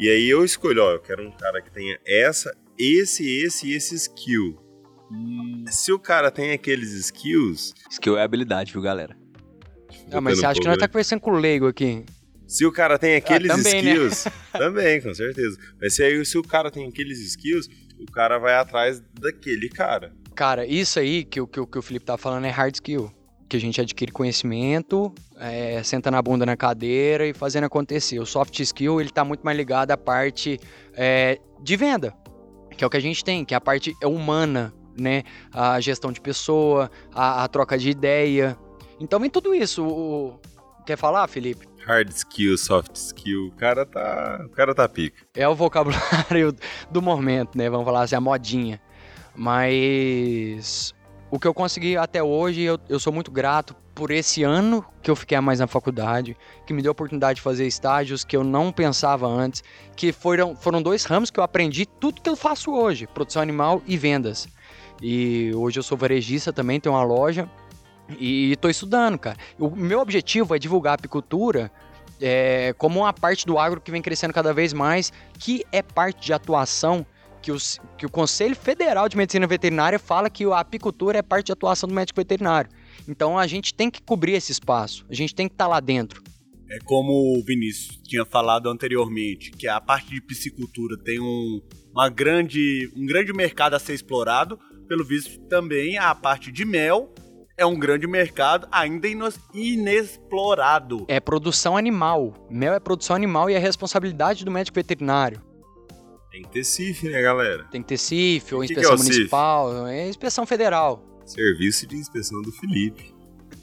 [0.00, 3.74] E aí eu escolho, ó, eu quero um cara que tenha essa, esse, esse e
[3.74, 4.58] esse skill.
[5.12, 5.62] Hum.
[5.68, 7.74] Se o cara tem aqueles skills.
[7.90, 9.14] Skill é habilidade, viu, galera?
[10.10, 12.06] Ah, mas você acha que nós tá conversando com o leigo aqui?
[12.46, 13.90] Se o cara tem aqueles ah, também, né?
[13.90, 14.24] skills.
[14.24, 14.32] Né?
[14.58, 15.58] também, com certeza.
[15.78, 20.14] Mas se, aí, se o cara tem aqueles skills, o cara vai atrás daquele cara.
[20.34, 23.12] Cara, isso aí que, que, que o Felipe tá falando é hard skill.
[23.50, 28.20] Que a gente adquire conhecimento, é, senta na bunda na cadeira e fazendo acontecer.
[28.20, 30.60] O soft skill, ele tá muito mais ligado à parte
[30.94, 32.14] é, de venda,
[32.76, 35.24] que é o que a gente tem, que é a parte humana, né?
[35.52, 38.56] A gestão de pessoa, a, a troca de ideia.
[39.00, 39.84] Então vem tudo isso.
[39.84, 40.40] O...
[40.86, 41.66] Quer falar, Felipe?
[41.84, 45.26] Hard skill, soft skill, o cara tá, o cara tá pica.
[45.34, 46.54] É o vocabulário
[46.88, 47.68] do momento, né?
[47.68, 48.80] Vamos falar assim, a modinha.
[49.34, 50.94] Mas
[51.30, 55.10] o que eu consegui até hoje, eu, eu sou muito grato por esse ano que
[55.10, 58.42] eu fiquei mais na faculdade, que me deu a oportunidade de fazer estágios que eu
[58.42, 59.62] não pensava antes,
[59.94, 63.82] que foram, foram dois ramos que eu aprendi tudo que eu faço hoje, produção animal
[63.86, 64.48] e vendas.
[65.00, 67.48] E hoje eu sou varejista também, tenho uma loja
[68.18, 69.36] e estou estudando, cara.
[69.58, 71.70] O meu objetivo é divulgar a apicultura
[72.20, 76.26] é, como uma parte do agro que vem crescendo cada vez mais, que é parte
[76.26, 77.06] de atuação
[77.40, 81.46] que, os, que o Conselho Federal de Medicina Veterinária fala que a apicultura é parte
[81.46, 82.70] de atuação do médico veterinário.
[83.08, 85.80] Então a gente tem que cobrir esse espaço, a gente tem que estar tá lá
[85.80, 86.22] dentro.
[86.70, 91.60] É como o Vinícius tinha falado anteriormente, que a parte de piscicultura tem um,
[91.92, 94.56] uma grande, um grande mercado a ser explorado.
[94.86, 97.12] Pelo visto, também a parte de mel
[97.58, 99.06] é um grande mercado ainda
[99.52, 101.04] inexplorado.
[101.08, 102.34] É produção animal.
[102.48, 105.42] Mel é produção animal e é responsabilidade do médico veterinário.
[106.30, 107.64] Tem que ter CIF, né, galera?
[107.64, 109.90] Tem que ter CIF, ou inspeção que é municipal, CIF?
[109.90, 111.04] é inspeção federal.
[111.26, 113.12] Serviço de inspeção do Felipe.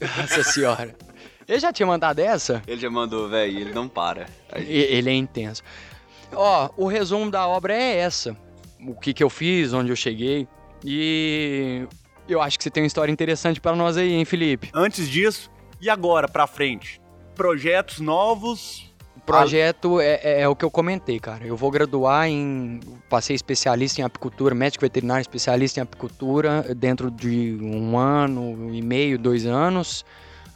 [0.00, 0.96] Nossa senhora.
[1.48, 2.62] Ele já tinha mandado essa?
[2.66, 4.26] Ele já mandou, velho, ele não para.
[4.54, 5.62] Ele é intenso.
[6.32, 8.36] Ó, o resumo da obra é essa.
[8.86, 10.46] O que que eu fiz, onde eu cheguei.
[10.84, 11.86] E
[12.28, 14.68] eu acho que você tem uma história interessante para nós aí, hein, Felipe?
[14.74, 15.50] Antes disso,
[15.80, 17.00] E agora, pra frente?
[17.34, 18.87] Projetos novos?
[19.18, 21.44] O projeto é, é- é o que eu comentei, cara.
[21.44, 22.80] Eu vou graduar em.
[23.10, 29.18] Passei especialista em apicultura, médico veterinário especialista em apicultura, dentro de um ano e meio,
[29.18, 30.04] dois anos.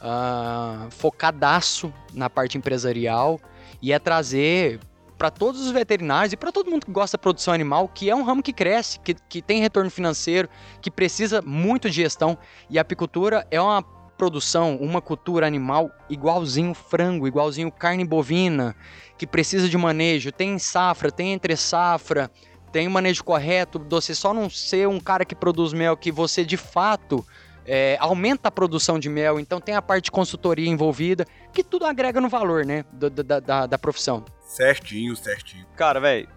[0.05, 3.39] ah, focadaço na parte empresarial.
[3.81, 4.79] E é trazer
[5.17, 8.15] para todos os veterinários e para todo mundo que gosta da produção animal, que é
[8.15, 10.49] um ramo que cresce, que, que tem retorno financeiro,
[10.81, 12.37] que precisa muito de gestão.
[12.69, 13.81] E a apicultura é uma
[14.17, 18.75] produção, uma cultura animal igualzinho frango, igualzinho carne bovina,
[19.17, 20.31] que precisa de manejo.
[20.31, 22.31] Tem safra, tem entre safra,
[22.71, 23.83] tem o manejo correto.
[23.89, 27.25] Você só não ser um cara que produz mel, que você de fato
[27.65, 29.39] é, aumenta a produção de mel.
[29.39, 33.39] Então tem a parte de consultoria envolvida, que tudo agrega no valor, né, da, da,
[33.39, 34.23] da, da profissão.
[34.45, 35.65] Certinho, certinho.
[35.75, 36.27] Cara, velho,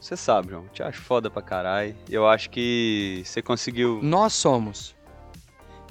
[0.00, 0.66] você sabe, João.
[0.72, 1.94] Te acho foda pra caralho.
[2.10, 4.96] Eu acho que você conseguiu, Nós somos.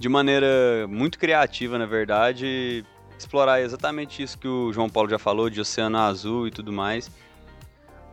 [0.02, 2.84] De maneira muito criativa, na verdade,
[3.18, 7.10] explorar exatamente isso que o João Paulo já falou, de oceano azul e tudo mais.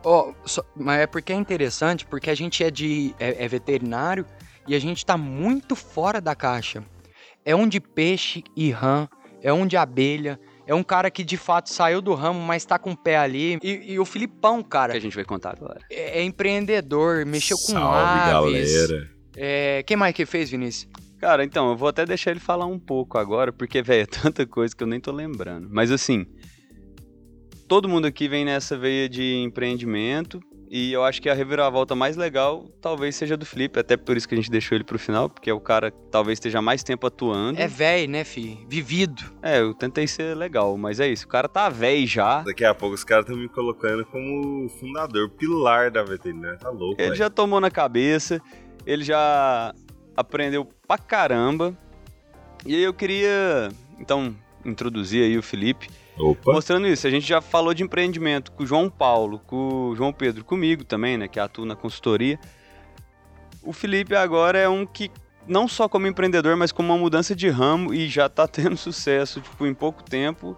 [0.03, 4.23] Ó, só- mas é porque é interessante, porque a gente é de é, é veterinário
[4.67, 6.83] e a gente tá muito fora da caixa.
[7.43, 9.07] É um de peixe e rã,
[9.41, 12.77] é um de abelha, é um cara que de fato saiu do ramo, mas tá
[12.77, 13.57] com o pé ali.
[13.63, 15.79] E, e o Filipão, Que cara, a gente vai contar agora.
[15.91, 18.71] é, é empreendedor, mexeu com Salve, aves.
[18.87, 19.09] galera.
[19.35, 20.87] É, quem mais que fez, Vinícius?
[21.19, 24.45] Cara, então, eu vou até deixar ele falar um pouco agora, porque, velho, é tanta
[24.45, 25.67] coisa que eu nem tô lembrando.
[25.69, 26.25] Mas assim,
[27.67, 30.39] todo mundo aqui vem nessa veia de empreendimento.
[30.71, 34.27] E eu acho que a reviravolta mais legal talvez seja do Felipe, até por isso
[34.29, 36.83] que a gente deixou ele pro final, porque é o cara que talvez esteja mais
[36.83, 37.59] tempo atuando.
[37.59, 38.63] É velho, né, fi?
[38.69, 39.23] Vivido.
[39.41, 41.25] É, eu tentei ser legal, mas é isso.
[41.25, 42.43] O cara tá velho já.
[42.43, 46.59] Daqui a pouco os caras estão me colocando como fundador, pilar da veterinária.
[46.59, 47.15] Tá louco, Ele velho.
[47.15, 48.39] já tomou na cabeça,
[48.85, 49.73] ele já
[50.19, 51.73] aprendeu pra caramba.
[52.65, 56.51] E aí eu queria, então, introduzir aí o Felipe, Opa.
[56.51, 57.07] mostrando isso.
[57.07, 60.83] A gente já falou de empreendimento com o João Paulo, com o João Pedro, comigo
[60.83, 62.37] também, né, que atua na consultoria.
[63.63, 65.09] O Felipe agora é um que
[65.47, 69.39] não só como empreendedor, mas como uma mudança de ramo e já tá tendo sucesso,
[69.39, 70.57] tipo, em pouco tempo.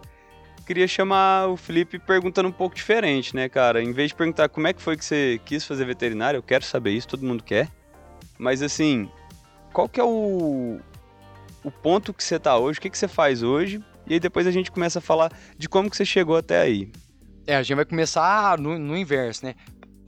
[0.65, 3.83] Queria chamar o Felipe perguntando um pouco diferente, né, cara?
[3.83, 6.63] Em vez de perguntar como é que foi que você quis fazer veterinário, eu quero
[6.63, 7.69] saber isso, todo mundo quer.
[8.39, 9.09] Mas assim,
[9.71, 10.79] qual que é o,
[11.63, 13.83] o ponto que você tá hoje, o que, que você faz hoje?
[14.07, 16.91] E aí depois a gente começa a falar de como que você chegou até aí.
[17.47, 19.55] É, a gente vai começar no, no inverso, né?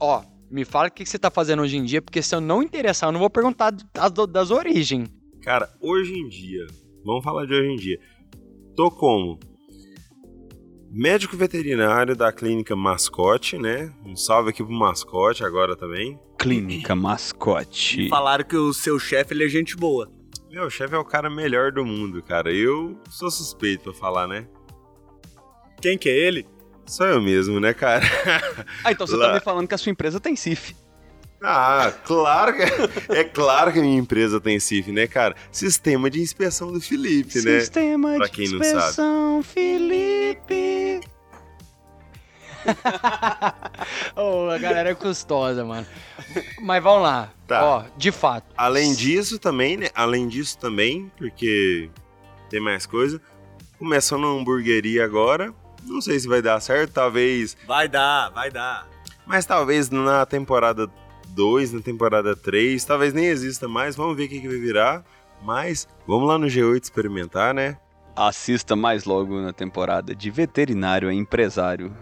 [0.00, 2.40] Ó, me fala o que que você tá fazendo hoje em dia, porque se eu
[2.40, 5.08] não interessar, eu não vou perguntar das, das origens.
[5.42, 6.66] Cara, hoje em dia,
[7.04, 7.98] vamos falar de hoje em dia.
[8.76, 9.38] Tô como
[10.96, 13.92] médico veterinário da clínica Mascote, né?
[14.04, 16.18] Um salve aqui pro Mascote agora também.
[16.38, 18.08] Clínica Mascote.
[18.08, 20.08] Falaram que o seu chefe ele é gente boa.
[20.50, 22.52] Meu, o chefe é o cara melhor do mundo, cara.
[22.52, 24.46] Eu sou suspeito pra falar, né?
[25.82, 26.46] Quem que é ele?
[26.86, 28.04] Sou eu mesmo, né, cara?
[28.84, 29.28] Ah, então você Lá.
[29.28, 30.76] tá me falando que a sua empresa tem CIF.
[31.46, 32.62] Ah, claro que
[33.12, 35.36] é claro que a minha empresa tem CIF, né, cara?
[35.52, 37.60] Sistema de inspeção do Felipe, né?
[37.60, 38.76] Sistema de quem não sabe.
[38.76, 41.00] inspeção, Felipe.
[44.16, 45.86] Ô, a galera é custosa, mano.
[46.62, 47.30] Mas vamos lá.
[47.46, 47.62] Tá.
[47.62, 48.46] Ó, de fato.
[48.56, 49.88] Além disso também, né?
[49.94, 51.90] Além disso também, porque
[52.48, 53.20] tem mais coisa.
[53.78, 55.52] Começando uma hamburgueria agora.
[55.82, 57.54] Não sei se vai dar certo, talvez.
[57.66, 58.88] Vai dar, vai dar.
[59.26, 60.90] Mas talvez na temporada
[61.34, 63.96] 2, na temporada 3, talvez nem exista mais.
[63.96, 65.04] Vamos ver o que, que vai virar.
[65.42, 67.76] Mas vamos lá no G8 experimentar, né?
[68.16, 71.94] Assista mais logo na temporada de Veterinário a Empresário.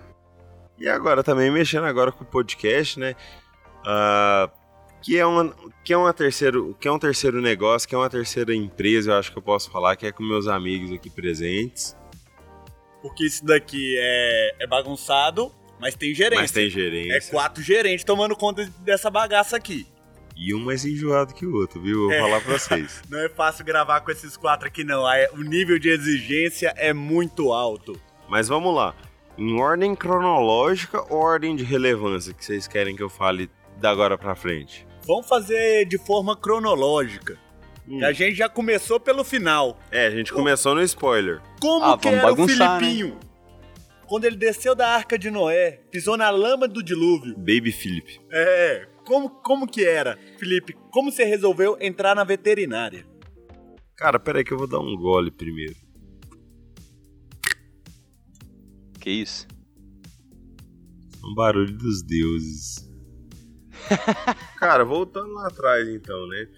[0.78, 3.14] E agora também mexendo agora com o podcast, né?
[3.84, 4.50] Ah,
[5.02, 5.52] que é uma
[5.84, 9.18] que é uma terceiro que é um terceiro negócio, que é uma terceira empresa, eu
[9.18, 11.96] acho que eu posso falar que é com meus amigos aqui presentes.
[13.02, 15.52] Porque isso daqui é, é bagunçado,
[15.82, 16.40] mas tem gerência.
[16.40, 17.30] Mas tem É gerência.
[17.30, 19.86] quatro gerentes tomando conta dessa bagaça aqui.
[20.34, 22.04] E um mais enjoado que o outro, viu?
[22.04, 22.18] Vou É.
[22.20, 23.02] falar pra vocês.
[23.10, 25.06] Não é fácil gravar com esses quatro aqui, não.
[25.06, 28.00] Aí, O nível de exigência é muito alto.
[28.28, 28.94] Mas vamos lá.
[29.36, 34.16] Em ordem cronológica ou ordem de relevância que vocês querem que eu fale da agora
[34.16, 34.86] pra frente?
[35.06, 37.38] Vamos fazer de forma cronológica.
[37.88, 38.04] Hum.
[38.04, 39.78] A gente já começou pelo final.
[39.90, 41.40] É, a gente começou no spoiler.
[41.60, 43.18] Como Ah, que vamos era bagunçar, o Filipinho?
[44.12, 47.34] Quando ele desceu da Arca de Noé, pisou na lama do dilúvio.
[47.34, 48.20] Baby Philip.
[48.30, 50.18] É, como, como que era?
[50.38, 53.06] Felipe, como você resolveu entrar na veterinária?
[53.96, 55.76] Cara, peraí que eu vou dar um gole primeiro.
[59.00, 59.48] Que isso?
[61.24, 62.92] Um barulho dos deuses.
[64.60, 66.48] Cara, voltando lá atrás então, né?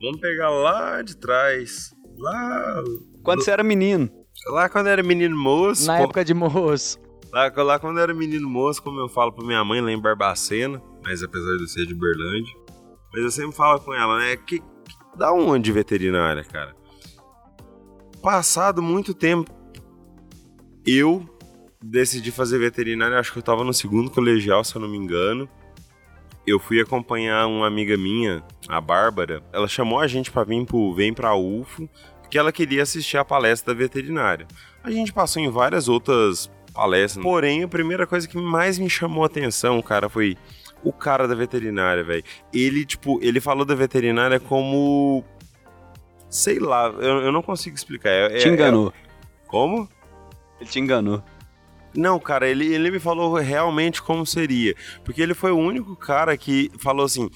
[0.00, 1.94] Vamos pegar lá de trás.
[2.16, 2.82] Lá.
[3.22, 4.21] Quando você era menino.
[4.46, 5.86] Lá quando eu era menino moço.
[5.86, 6.98] Na pô, época de moço.
[7.32, 10.00] Lá, lá quando eu era menino moço, como eu falo pra minha mãe lá em
[10.00, 12.54] Barbacena, mas apesar de eu ser de Berlândia,
[13.12, 14.36] mas eu sempre falo com ela, né?
[14.36, 16.74] Que, que da onde veterinária, cara?
[18.22, 19.50] Passado muito tempo,
[20.86, 21.26] eu
[21.82, 25.48] decidi fazer veterinária, acho que eu tava no segundo colegial, se eu não me engano.
[26.46, 29.42] Eu fui acompanhar uma amiga minha, a Bárbara.
[29.52, 31.88] Ela chamou a gente para vir pro Vem pra UFO,
[32.32, 34.46] porque ela queria assistir a palestra da veterinária.
[34.82, 39.22] A gente passou em várias outras palestras, porém a primeira coisa que mais me chamou
[39.22, 40.38] a atenção, cara, foi
[40.82, 42.24] o cara da veterinária, velho.
[42.50, 45.22] Ele, tipo, ele falou da veterinária como.
[46.30, 48.08] Sei lá, eu, eu não consigo explicar.
[48.08, 48.88] É- Te é- enganou.
[48.88, 49.86] é- como?
[50.58, 51.22] Ele te enganou.
[51.94, 54.74] Não, cara, ele, ele me falou realmente como seria.
[55.04, 57.28] Porque ele foi o único cara que falou assim: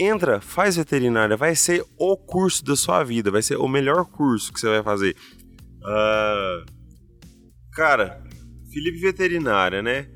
[0.00, 4.52] entra, faz veterinária, vai ser o curso da sua vida, vai ser o melhor curso
[4.52, 5.14] que você vai fazer.
[5.84, 6.64] Ah,
[7.72, 8.22] cara,
[8.72, 10.08] Felipe Veterinária, né?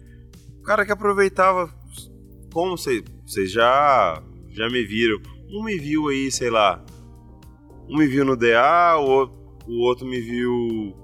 [0.61, 1.73] O cara que aproveitava.
[2.53, 3.03] Como vocês
[3.51, 5.21] já, já me viram?
[5.51, 6.85] Um me viu aí, sei lá.
[7.89, 9.25] Um me viu no DA, o,
[9.67, 10.95] o outro me viu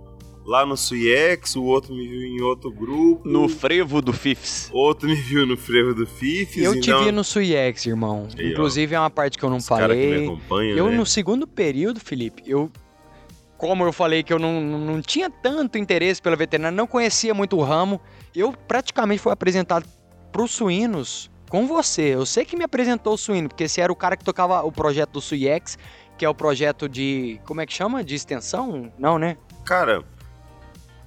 [0.45, 3.29] lá no Suiex, o outro me viu em outro grupo.
[3.29, 4.71] No frevo do Fifs.
[4.73, 6.63] Outro me viu no frevo do Fifis.
[6.65, 8.27] Eu te então, vi no Suiex, irmão.
[8.37, 8.53] Aí, ó.
[8.53, 10.27] Inclusive, é uma parte que eu não os cara que me falei.
[10.27, 10.97] acompanha, Eu, né?
[10.97, 12.71] no segundo período, Felipe, eu.
[13.57, 17.59] Como eu falei que eu não, não tinha tanto interesse pela veterinária, não conhecia muito
[17.59, 18.01] o ramo,
[18.35, 19.87] eu praticamente fui apresentado
[20.33, 22.15] pros suínos com você.
[22.15, 24.73] Eu sei que me apresentou o suíno, porque você era o cara que tocava o
[24.73, 25.77] projeto do Suiex,
[26.17, 27.39] que é o projeto de.
[27.45, 28.03] Como é que chama?
[28.03, 28.91] De extensão?
[28.99, 29.37] Não, né?
[29.67, 30.03] Cara,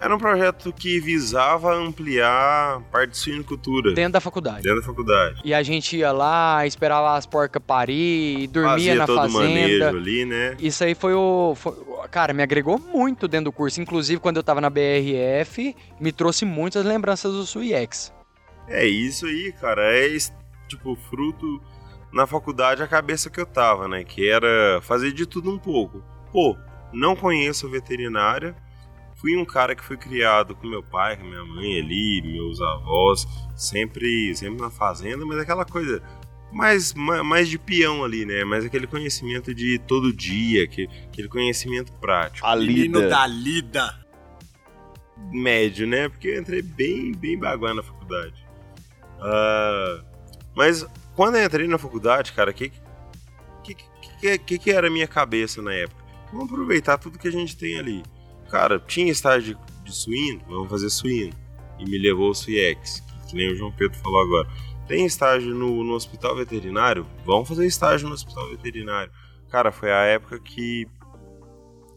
[0.04, 4.62] era um projeto que visava ampliar a parte de suinocultura Dentro da faculdade.
[4.64, 5.42] dentro da faculdade.
[5.46, 9.40] E a gente ia lá, esperava as porcas parir, dormia Fazia na todo fazenda.
[9.40, 10.56] manejo ali, né?
[10.60, 11.54] Isso aí foi o.
[11.56, 11.74] foi-
[12.12, 13.82] cara, me agregou muito dentro do curso.
[13.82, 18.14] Inclusive, quando eu tava na BRF, me trouxe muitas lembranças do Suiex.
[18.68, 19.82] É isso aí, cara.
[19.96, 20.34] É es-
[20.68, 21.62] tipo fruto
[22.12, 24.04] na faculdade a cabeça que eu tava, né?
[24.04, 26.04] Que era fazer de tudo um pouco.
[26.32, 26.58] Pô,
[26.92, 28.56] não conheço veterinária.
[29.24, 33.26] Fui um cara que foi criado com meu pai, com minha mãe ali, meus avós,
[33.56, 36.04] sempre, sempre na fazenda, mas aquela coisa
[36.52, 38.44] mais, ma- mais de peão ali, né?
[38.44, 42.46] Mas aquele conhecimento de todo dia, que- aquele conhecimento prático.
[42.46, 43.08] A Menino lida.
[43.10, 44.04] da lida.
[45.32, 46.10] médio, né?
[46.10, 48.36] Porque eu entrei bem, bem baguá na faculdade.
[49.22, 50.04] Ah,
[50.54, 52.74] mas quando eu entrei na faculdade, cara, o que
[53.64, 53.74] que,
[54.20, 56.04] que, que que era a minha cabeça na época?
[56.32, 58.04] Vamos aproveitar tudo que a gente tem ali.
[58.54, 61.34] Cara, tinha estágio de, de suíno, vamos fazer suíno.
[61.80, 64.48] E me levou o Suiex, que, que nem o João Pedro falou agora.
[64.88, 67.04] Tem estágio no, no hospital veterinário?
[67.26, 69.12] Vamos fazer estágio no hospital veterinário.
[69.50, 70.86] Cara, foi a época que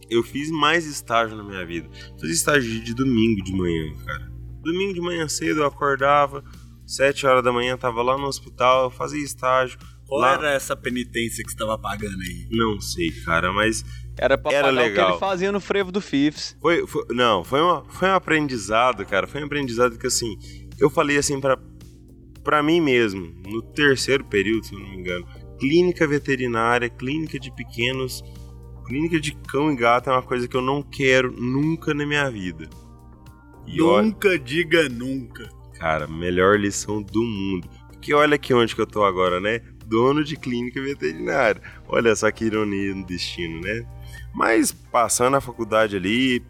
[0.09, 1.91] eu fiz mais estágio na minha vida.
[2.19, 4.33] Fazia estágio de- de domingo de manhã, cara.
[4.63, 6.43] Domingo de manhã cedo eu acordava,
[6.87, 9.79] 7 horas da manhã tava lá no hospital, eu fazia estágio.
[10.07, 12.49] Qual Lá- era essa penitência que você tava pagando aí?
[12.51, 13.85] Não sei, cara, mas
[14.19, 15.11] Era pra Era pagar o que legal.
[15.11, 16.57] ele fazia no frevo do Fifs.
[16.61, 19.27] foi, foi- não, foi, uma, foi um aprendizado, cara.
[19.27, 20.39] Foi um aprendizado que assim,
[20.79, 21.59] eu falei assim pra
[22.43, 25.27] para mim mesmo, no terceiro período, se eu não me engano,
[25.59, 28.23] clínica veterinária, clínica de pequenos,
[28.87, 32.31] clínica de cão e gato é uma coisa que eu não quero nunca na minha
[32.31, 32.71] vida.
[33.67, 35.49] E olha, Nunca diga nunca.
[35.77, 37.69] Cara, melhor lição do mundo.
[37.89, 39.61] Porque olha aqui onde que eu tô agora, né?
[39.85, 41.61] Dono de clínica veterinária.
[41.89, 43.85] Olha só que ironia no destino, né?
[44.37, 46.45] Mas passando a faculdade ali,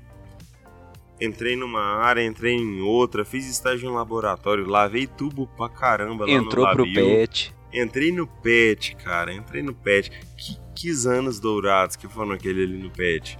[1.20, 6.32] entrei numa área, entrei em outra, fiz estágio em laboratório, lavei tubo pra caramba lá
[6.32, 7.55] Entrou no pro pet.
[7.72, 10.11] Entrei no PET, cara, entrei no PET.
[10.37, 13.39] Que, que anos dourados que foram aquele ali no PET.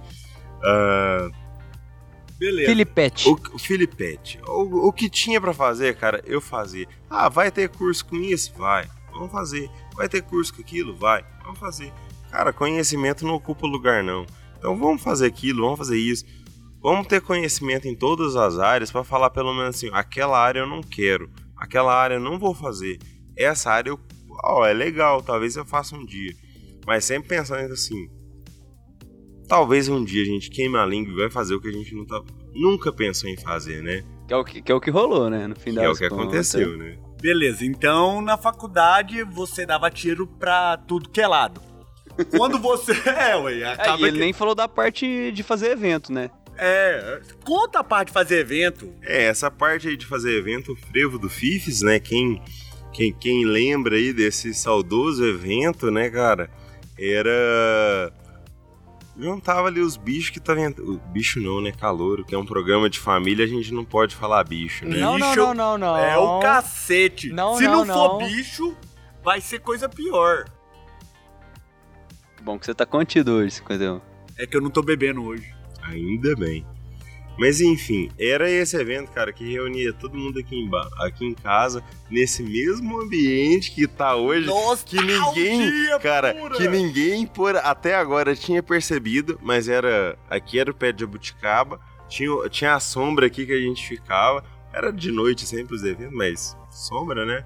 [0.63, 1.29] Ah,
[2.39, 2.69] Beleza.
[2.69, 3.27] Filipete.
[3.27, 6.87] o, o Filipete, o, o que tinha pra fazer, cara, eu fazia.
[7.09, 8.53] Ah, vai ter curso com isso?
[8.55, 8.87] Vai.
[9.11, 9.69] Vamos fazer.
[9.93, 10.95] Vai ter curso com aquilo?
[10.95, 11.25] Vai.
[11.43, 11.91] Vamos fazer.
[12.31, 14.25] Cara, conhecimento não ocupa lugar, não.
[14.57, 16.25] Então vamos fazer aquilo, vamos fazer isso.
[16.81, 20.67] Vamos ter conhecimento em todas as áreas pra falar pelo menos assim, aquela área eu
[20.67, 22.97] não quero, aquela área eu não vou fazer.
[23.35, 23.99] Essa área eu,
[24.43, 26.33] ó, é legal, talvez eu faça um dia.
[26.85, 28.07] Mas sempre pensando assim,
[29.47, 31.93] talvez um dia a gente queime a língua e vai fazer o que a gente
[31.95, 32.21] não tá,
[32.53, 34.03] nunca pensou em fazer, né?
[34.27, 35.47] Que é o que, que é o que rolou, né?
[35.47, 36.23] No fim Que das é o que contas.
[36.23, 36.97] aconteceu, né?
[37.21, 41.59] Beleza, então na faculdade você dava tiro pra tudo que é lado.
[42.35, 42.91] Quando você.
[43.07, 46.29] É, ué, É, acaba e ele que- nem falou da parte de fazer evento, né?
[46.57, 48.91] É, conta a parte de fazer evento.
[49.03, 51.99] É, essa parte aí de fazer evento, o frevo do Fifes, né?
[51.99, 52.41] Quem,
[52.91, 56.49] quem, quem lembra aí desse saudoso evento, né, cara?
[56.97, 58.11] Era
[59.19, 60.67] juntava ali os bichos que estavam.
[60.79, 61.71] O bicho não, né?
[61.71, 64.97] Calouro, que é um programa de família, a gente não pode falar bicho, né?
[64.97, 65.97] Não, não, Bicho não, não, não.
[65.97, 67.29] É o cacete.
[67.31, 68.27] Não, Se não, não, for não.
[68.27, 68.75] bicho,
[69.23, 70.45] vai ser coisa pior.
[72.47, 73.99] Bom que você tá contido hoje, 51.
[74.37, 75.53] É que eu não tô bebendo hoje.
[75.83, 76.65] Ainda bem.
[77.37, 80.69] Mas enfim, era esse evento, cara, que reunia todo mundo aqui em,
[80.99, 84.47] aqui em casa, nesse mesmo ambiente que tá hoje.
[84.47, 86.55] Nossa, que ninguém, cara, pura.
[86.55, 91.81] que ninguém por até agora tinha percebido, mas era aqui era o pé de jabuticaba,
[92.07, 94.41] tinha, tinha a sombra aqui que a gente ficava,
[94.71, 97.45] era de noite sempre os eventos, mas sombra, né?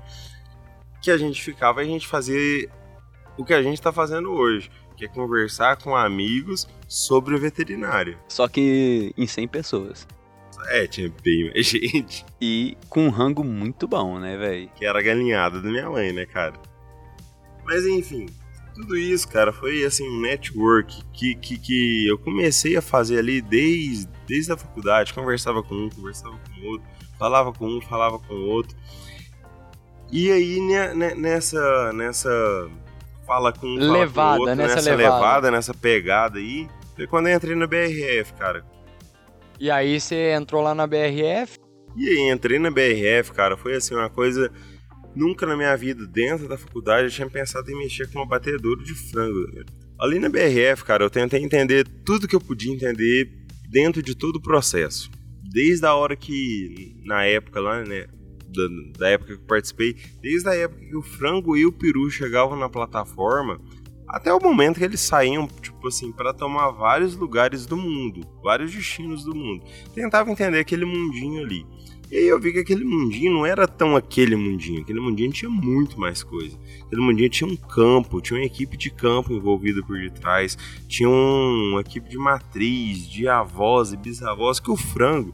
[1.02, 2.70] Que a gente ficava e a gente fazia
[3.38, 4.70] o que a gente tá fazendo hoje,
[5.02, 8.20] que é conversar com amigos sobre veterinária.
[8.28, 10.08] Só que em 100 pessoas.
[10.70, 12.24] É, tinha bem mais gente.
[12.40, 14.70] E com um rango muito bom, né, velho?
[14.76, 16.54] Que era a galinhada da minha mãe, né, cara?
[17.66, 18.28] Mas enfim,
[18.76, 23.42] tudo isso, cara, foi assim um network que, que, que eu comecei a fazer ali
[23.42, 25.14] desde, desde a faculdade.
[25.16, 26.88] Conversava com um, conversava com outro,
[27.18, 28.78] falava com um, falava com outro.
[30.12, 31.92] E aí ne- ne- nessa.
[31.94, 32.30] nessa.
[33.32, 35.16] Fala com um, fala Levada, com o outro, nessa nessa levada.
[35.16, 36.68] levada, nessa pegada aí.
[36.98, 38.66] Foi quando eu entrei na BRF, cara.
[39.58, 41.58] E aí você entrou lá na BRF.
[41.96, 44.52] E aí, entrei na BRF, cara, foi assim, uma coisa.
[45.16, 48.84] Nunca na minha vida, dentro da faculdade, eu tinha pensado em mexer com uma batedora
[48.84, 49.48] de frango.
[49.98, 53.32] Ali na BRF, cara, eu tentei entender tudo que eu podia entender
[53.70, 55.10] dentro de todo o processo.
[55.42, 58.08] Desde a hora que, na época lá, né,
[58.52, 62.10] da, da época que eu participei, desde a época que o frango e o peru
[62.10, 63.60] chegavam na plataforma,
[64.08, 68.74] até o momento que eles saíam, tipo assim, para tomar vários lugares do mundo, vários
[68.74, 69.64] destinos do mundo.
[69.96, 71.66] Tentava entender aquele mundinho ali.
[72.12, 74.82] E aí eu vi que aquele mundinho não era tão aquele mundinho.
[74.82, 76.60] Aquele mundinho tinha muito mais coisa.
[76.86, 80.58] Aquele mundinho tinha um campo, tinha uma equipe de campo envolvida por detrás,
[80.90, 85.34] tinha um- uma equipe de matriz, de avós e bisavós, que o frango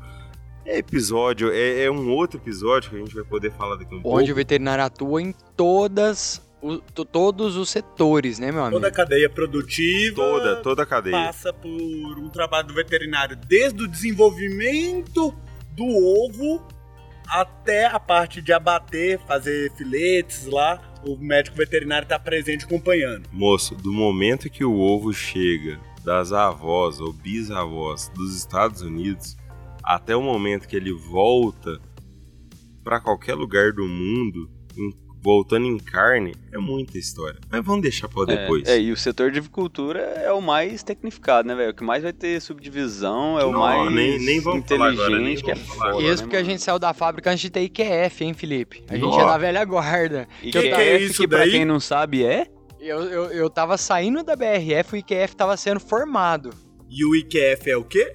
[0.68, 3.98] é episódio, é, é um outro episódio que a gente vai poder falar daqui a
[3.98, 4.20] um pouco.
[4.20, 8.78] Onde o veterinário atua em todas o- to- todos os setores, né, meu amigo?
[8.78, 11.16] Toda a cadeia produtiva Toda, toda a cadeia.
[11.16, 15.34] passa por um trabalho do veterinário, desde o desenvolvimento
[15.76, 16.66] do ovo
[17.30, 20.82] até a parte de abater, fazer filetes lá.
[21.06, 23.30] O médico veterinário está presente acompanhando.
[23.32, 29.38] Moço, do momento que o ovo chega das avós ou bisavós dos Estados Unidos
[29.96, 31.80] até o momento que ele volta
[32.84, 37.40] para qualquer lugar do mundo, em- voltando em carne, é muita história.
[37.52, 38.68] Mas vamos deixar para depois.
[38.68, 41.72] É, é, e o setor de avicultura é o mais tecnificado, né, velho?
[41.72, 45.06] O que mais vai ter subdivisão, é o Não, mais nem- nem vamos falar inteligente,
[45.06, 46.04] agora, nem que é vamos falar foda, agora.
[46.14, 46.52] Isso né, porque a mano?
[46.52, 48.84] gente saiu da fábrica antes de ter IQF, hein, Felipe?
[48.90, 49.22] A gente Nossa.
[49.22, 50.28] é da velha guarda.
[50.42, 51.52] E Que que é isso que pra daí?
[51.52, 52.48] quem não sabe é...
[52.80, 56.52] Eu, eu, eu tava saindo da BRF, o IQF tava sendo formado.
[56.90, 58.14] E o IQF é o quê?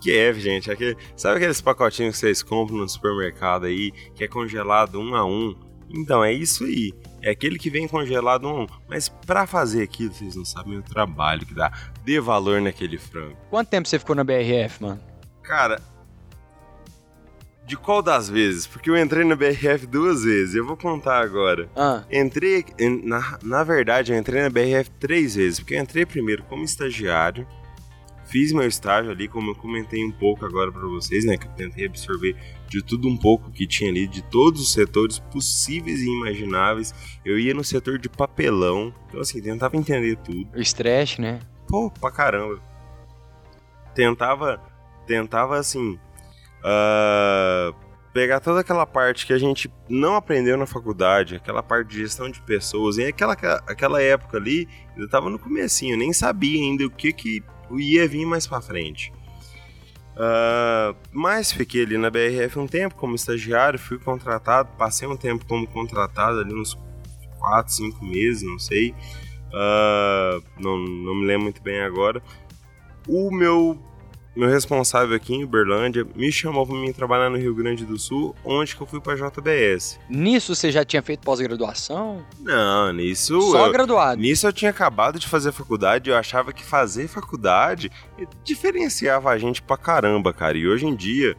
[0.00, 5.00] IQF, gente, aquele, sabe aqueles pacotinhos que vocês compram no supermercado aí, que é congelado
[5.00, 5.54] um a um?
[5.90, 6.92] Então, é isso aí.
[7.22, 8.66] É aquele que vem congelado um a um.
[8.88, 11.72] Mas pra fazer aquilo, vocês não sabem o trabalho que dá.
[12.04, 13.36] Dê valor naquele frango.
[13.50, 15.00] Quanto tempo você ficou na BRF, mano?
[15.42, 15.80] Cara,
[17.64, 18.66] de qual das vezes?
[18.66, 21.68] Porque eu entrei na BRF duas vezes, eu vou contar agora.
[21.76, 26.06] Ah, Entrei, en- na, na verdade, eu entrei na BRF três vezes, porque eu entrei
[26.06, 27.46] primeiro como estagiário,
[28.28, 31.52] fiz meu estágio ali, como eu comentei um pouco agora pra vocês, né, que eu
[31.52, 32.36] tentei absorver
[32.68, 36.94] de tudo um pouco que tinha ali, de todos os setores possíveis e imagináveis.
[37.24, 40.48] Eu ia no setor de papelão, então assim, tentava entender tudo.
[40.54, 41.40] o estresse, né?
[41.66, 42.60] Pô, pra caramba.
[43.94, 44.60] Tentava,
[45.06, 45.98] tentava assim,
[46.62, 47.72] ah,
[48.12, 52.30] pegar toda aquela parte que a gente não aprendeu na faculdade, aquela parte de gestão
[52.30, 56.84] de pessoas, e aquela, aquela época ali, eu tava no comecinho, eu nem sabia ainda
[56.84, 59.12] o que que ia vir mais pra frente.
[60.16, 65.46] Ah, mas fiquei ali na BRF um tempo como estagiário, fui contratado, passei um tempo
[65.46, 66.76] como contratado ali uns
[67.38, 68.94] 4, 5 meses, não sei.
[69.52, 72.22] Ah, não, não me lembro muito bem agora.
[73.06, 73.80] O meu,
[74.38, 78.34] meu responsável aqui em Uberlândia me chamou para mim trabalhar no Rio Grande do Sul,
[78.44, 79.98] onde que eu fui para JBS.
[80.08, 82.24] Nisso você já tinha feito pós-graduação?
[82.40, 84.20] Não, nisso Só eu, graduado.
[84.20, 87.90] nisso eu tinha acabado de fazer faculdade, eu achava que fazer faculdade
[88.44, 90.56] diferenciava a gente pra caramba, cara.
[90.56, 91.36] E hoje em dia,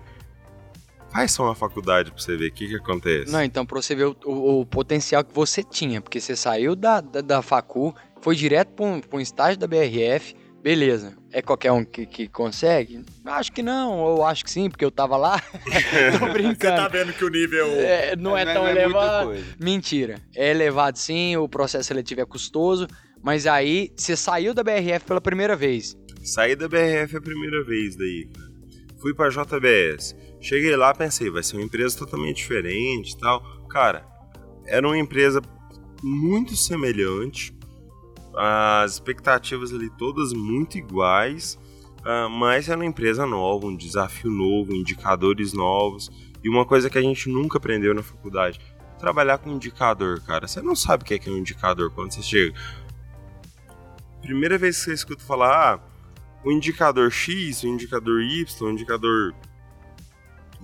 [1.11, 3.31] faz só uma faculdade pra você ver o que que acontece.
[3.31, 6.75] Não, então pra você ver o, o- o potencial que você tinha, porque você saiu
[6.75, 11.17] da, da, da facu, foi direto pra um, pra um estágio da BRF, beleza.
[11.31, 13.03] É qualquer um que, que consegue?
[13.25, 15.39] Acho que não, ou acho que sim, porque eu tava lá.
[16.19, 16.75] Tô Você brincando.
[16.77, 17.67] tá vendo que o nível.
[17.67, 19.27] É, não é, tão muita elevado.
[19.27, 19.45] coisa.
[19.59, 20.15] Mentira.
[20.35, 22.87] É elevado sim, o processo seletivo é custoso,
[23.21, 25.95] Mas aí você saiu da BRF pela primeira vez.
[26.23, 28.49] Saí da BRF a primeira vez daí, cara.
[29.01, 30.15] Fui pra JBS.
[30.41, 33.41] Cheguei lá, pensei, vai ser uma empresa totalmente diferente e tal.
[33.69, 34.05] Cara,
[34.65, 35.41] era uma empresa
[36.03, 37.53] muito semelhante.
[38.41, 41.59] As expectativas ali todas muito iguais.
[41.99, 46.09] Uh, mas era uma empresa nova, um desafio novo, indicadores novos.
[46.41, 48.59] E uma coisa que a gente nunca aprendeu na faculdade:
[48.97, 50.47] trabalhar com indicador, cara.
[50.47, 52.57] Você não sabe o que é, um indicador quando você chega.
[54.21, 55.79] Primeira vez que você escuta falar, ah,
[56.43, 59.33] o indicador X, o indicador Y, o indicador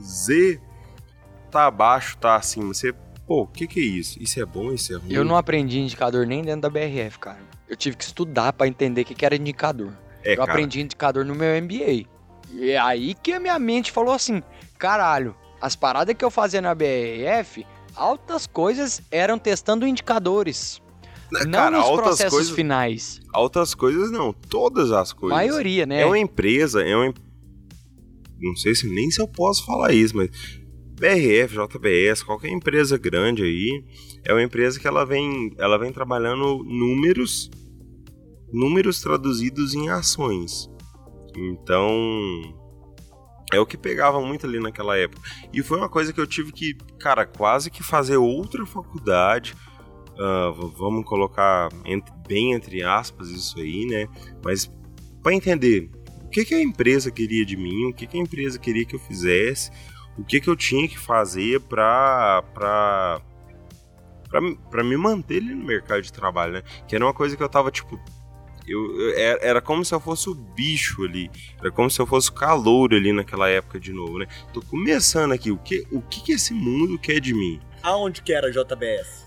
[0.02, 0.62] Z
[1.52, 2.74] tá abaixo, tá acima.
[2.74, 2.94] Você,
[3.26, 4.22] pô, o que, que é isso?
[4.22, 5.14] Isso é bom, isso é ruim?
[5.14, 7.55] Eu não aprendi indicador nem dentro da BRF, cara.
[7.68, 9.92] Eu tive que estudar para entender o que, que era indicador.
[10.24, 10.52] É, eu cara.
[10.52, 12.08] aprendi indicador no meu MBA.
[12.52, 14.42] E é aí que a minha mente falou assim:
[14.78, 20.82] caralho, as paradas que eu fazia na BRF, altas coisas eram testando indicadores.
[21.32, 23.20] Né, não nos processos coisas, finais.
[23.34, 25.36] Altas coisas não, todas as coisas.
[25.36, 26.02] Maioria, né?
[26.02, 27.12] É uma empresa, é uma
[28.40, 30.30] não sei se nem se eu posso falar isso, mas
[31.00, 33.84] BRF, JBS, qualquer empresa grande aí,
[34.24, 37.50] é uma empresa que ela vem, ela vem trabalhando números
[38.52, 40.70] números traduzidos em ações.
[41.36, 41.90] Então,
[43.54, 45.22] é o que pegava muito ali naquela época.
[45.54, 49.54] E foi uma coisa que eu tive que, cara, quase que fazer outra faculdade.
[50.14, 54.08] Uh, vamos colocar entre, bem entre aspas isso aí, né?
[54.44, 54.72] Mas
[55.22, 55.90] para entender
[56.24, 58.96] o que, que a empresa queria de mim, o que, que a empresa queria que
[58.96, 59.72] eu fizesse,
[60.18, 63.22] o que, que eu tinha que fazer para para
[64.70, 66.64] para me manter ali no mercado de trabalho, né?
[66.88, 68.00] Que era uma coisa que eu tava tipo
[68.68, 71.30] eu, eu, era como se eu fosse o bicho ali.
[71.60, 74.28] Era como se eu fosse o calor ali naquela época de novo, né?
[74.52, 75.52] Tô começando aqui.
[75.52, 77.60] O que, o que, que esse mundo quer de mim?
[77.84, 79.26] Aonde que era a JBS?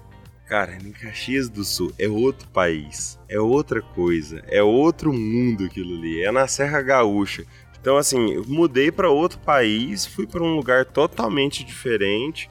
[0.49, 5.95] Cara, em Caxias do Sul é outro país, é outra coisa, é outro mundo aquilo
[5.95, 7.45] ali, é na Serra Gaúcha.
[7.81, 12.51] Então, assim, eu mudei para outro país, fui para um lugar totalmente diferente,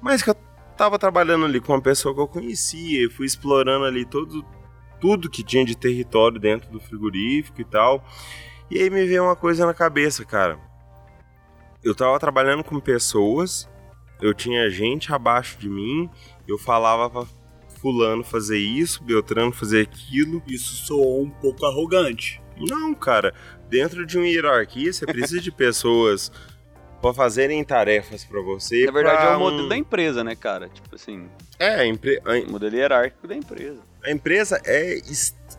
[0.00, 0.36] mas que eu
[0.76, 4.44] tava trabalhando ali com uma pessoa que eu conhecia, fui explorando ali todo,
[5.00, 8.04] tudo que tinha de território dentro do frigorífico e tal.
[8.70, 10.58] E aí me veio uma coisa na cabeça, cara.
[11.82, 13.70] Eu tava trabalhando com pessoas,
[14.20, 16.10] eu tinha gente abaixo de mim,
[16.48, 17.26] eu falava pra
[17.84, 20.42] fulano fazer isso, Beltrano fazer aquilo.
[20.46, 22.42] Isso soou um pouco arrogante.
[22.56, 23.34] Não, cara.
[23.74, 26.30] Dentro de uma hierarquia, você precisa de pessoas
[27.02, 28.86] para fazerem tarefas para você.
[28.86, 29.68] Na verdade, é o modelo um...
[29.68, 30.68] da empresa, né, cara?
[30.68, 31.28] Tipo assim.
[31.58, 32.20] É, a empre...
[32.46, 33.80] o modelo hierárquico da empresa.
[34.04, 35.00] A empresa é.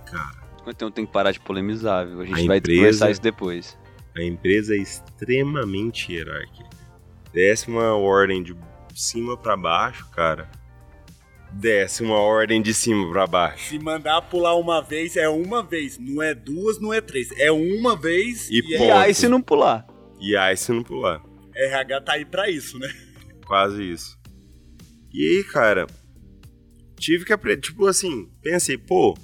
[0.05, 0.47] Cara.
[0.65, 2.21] Então tem que parar de polemizar, viu?
[2.21, 2.79] A gente a vai empresa...
[2.79, 3.77] conversar isso depois.
[4.15, 6.69] A empresa é extremamente hierárquica.
[7.33, 8.55] Desce uma ordem de
[8.93, 10.49] cima para baixo, cara.
[11.51, 13.69] Desce uma ordem de cima para baixo.
[13.69, 15.97] Se mandar pular uma vez, é uma vez.
[15.97, 17.31] Não é duas, não é três.
[17.37, 19.87] É uma vez e, e, e aí se não pular.
[20.19, 21.21] E aí se não pular.
[21.55, 22.89] RH tá aí pra isso, né?
[23.45, 24.17] Quase isso.
[25.13, 25.87] E aí, cara,
[26.99, 29.17] tive que aprender, tipo assim, pensei, pô,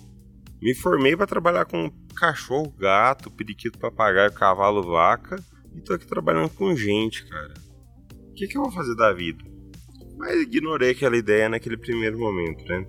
[0.61, 5.36] me formei para trabalhar com cachorro, gato, periquito, papagaio, cavalo, vaca,
[5.76, 7.53] e tô aqui trabalhando com gente, cara.
[8.30, 9.43] O que, que eu vou fazer da vida?
[10.22, 12.86] Mas ignorei aquela ideia naquele primeiro momento, né?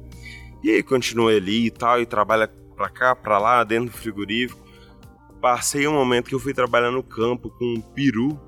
[0.62, 4.60] E aí continuei ali e tal, e trabalha pra cá, pra lá, dentro do frigorífico.
[5.40, 8.38] Passei um momento que eu fui trabalhar no campo com um peru,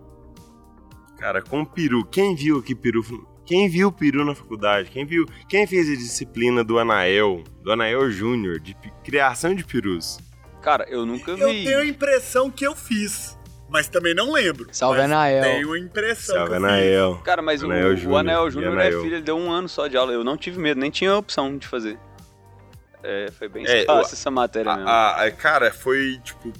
[1.19, 2.05] Cara, com peru.
[2.05, 3.03] Quem viu aqui peru?
[3.47, 4.91] Quem viu peru na faculdade?
[4.91, 5.25] Quem viu?
[5.49, 10.19] Quem fez a disciplina do Anael, do Anael Júnior, de criação de perus?
[10.61, 11.41] Cara, eu nunca vi.
[11.41, 13.39] Eu tenho a impressão que eu fiz.
[13.69, 14.69] Mas também não lembro.
[14.73, 15.43] Salve Anael.
[15.43, 16.37] Tenho a impressão.
[16.37, 17.21] Salve Anael.
[17.25, 19.87] Cara, mas Anael o, Júnior, o Anael Júnior é filho, ele deu um ano só
[19.87, 20.13] de aula.
[20.13, 21.99] Eu não tive medo, nem tinha opção de fazer.
[23.03, 24.91] É, foi bem é, fácil essa matéria a, mesmo.
[24.91, 26.53] A, a, cara, foi tipo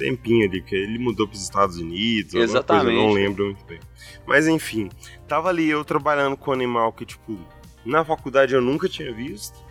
[0.00, 2.86] tempinho ali, que ele mudou para os Estados Unidos, Exatamente.
[2.86, 3.78] Coisa, não lembro muito bem.
[4.26, 4.88] Mas enfim,
[5.28, 7.38] tava ali eu trabalhando com um animal que, tipo,
[7.84, 9.62] na faculdade eu nunca tinha visto.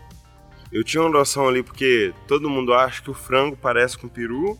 [0.71, 4.09] Eu tinha uma noção ali porque todo mundo acha que o frango parece com o
[4.09, 4.57] peru.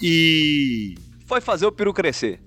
[0.00, 0.94] E.
[1.26, 2.40] Foi fazer o peru crescer.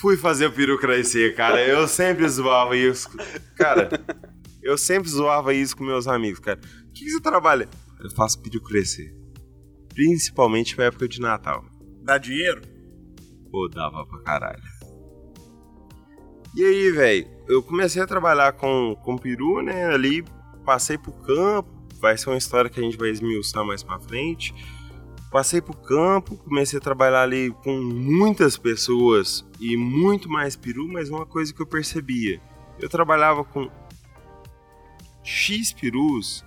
[0.00, 1.64] Fui fazer o peru crescer, cara.
[1.64, 3.08] Eu sempre zoava isso.
[3.56, 3.88] Cara,
[4.62, 6.60] eu sempre zoava isso com meus amigos, cara.
[6.88, 7.68] O que, que você trabalha?
[8.00, 9.14] Eu faço peru crescer.
[9.94, 11.64] Principalmente pra época de Natal.
[12.02, 12.62] Dá dinheiro?
[13.50, 14.62] Pô, dava pra caralho.
[16.56, 19.86] E aí, velho, eu comecei a trabalhar com, com peru, né?
[19.86, 20.24] Ali
[20.64, 21.72] passei pro campo.
[22.00, 24.54] Vai ser uma história que a gente vai esmiuçar mais pra frente.
[25.34, 31.10] Passei pro campo, comecei a trabalhar ali com muitas pessoas e muito mais peru, mas
[31.10, 32.40] uma coisa que eu percebia.
[32.78, 33.68] Eu trabalhava com
[35.24, 36.44] X perus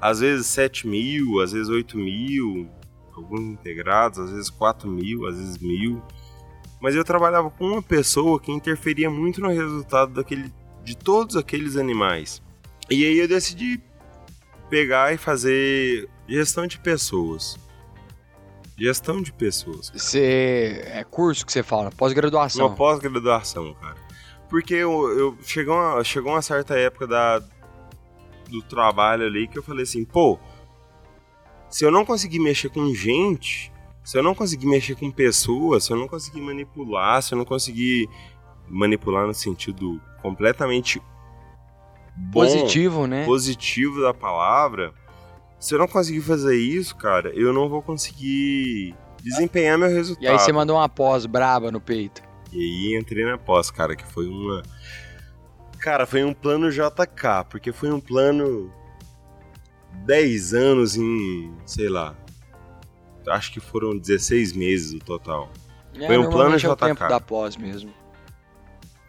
[0.00, 2.68] às vezes 7 mil, às vezes 8 mil,
[3.14, 6.02] alguns integrados, às vezes 4 mil, às vezes mil.
[6.80, 11.76] Mas eu trabalhava com uma pessoa que interferia muito no resultado daquele, de todos aqueles
[11.76, 12.42] animais.
[12.90, 13.80] E aí eu decidi
[14.68, 17.64] pegar e fazer gestão de pessoas.
[18.78, 19.90] Gestão de pessoas.
[19.94, 22.66] Você é curso que você fala, pós-graduação.
[22.66, 23.96] Uma pós-graduação, cara.
[24.50, 27.42] Porque eu, eu chegou, uma, chegou uma certa época da,
[28.48, 30.38] do trabalho ali que eu falei assim, pô,
[31.70, 33.72] se eu não conseguir mexer com gente,
[34.04, 37.44] se eu não conseguir mexer com pessoas, se eu não conseguir manipular, se eu não
[37.44, 38.08] conseguir
[38.68, 41.00] manipular no sentido completamente
[42.14, 43.24] bom, positivo, né?
[43.24, 44.94] Positivo da palavra,
[45.66, 50.22] se eu não conseguir fazer isso, cara, eu não vou conseguir desempenhar meu resultado.
[50.22, 52.22] E aí você mandou uma pós braba no peito.
[52.52, 54.62] E aí entrei na pós, cara, que foi uma.
[55.80, 58.72] Cara, foi um plano JK, porque foi um plano
[60.04, 62.16] 10 anos em, sei lá.
[63.26, 65.50] Acho que foram 16 meses no total.
[65.96, 66.66] É, foi um plano JK.
[66.66, 67.92] É o tempo da pós mesmo.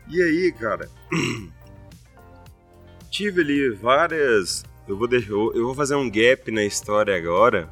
[0.08, 0.90] E aí, cara,
[3.12, 4.64] tive ali várias.
[4.88, 7.70] Eu vou deixar, eu vou fazer um gap na história agora.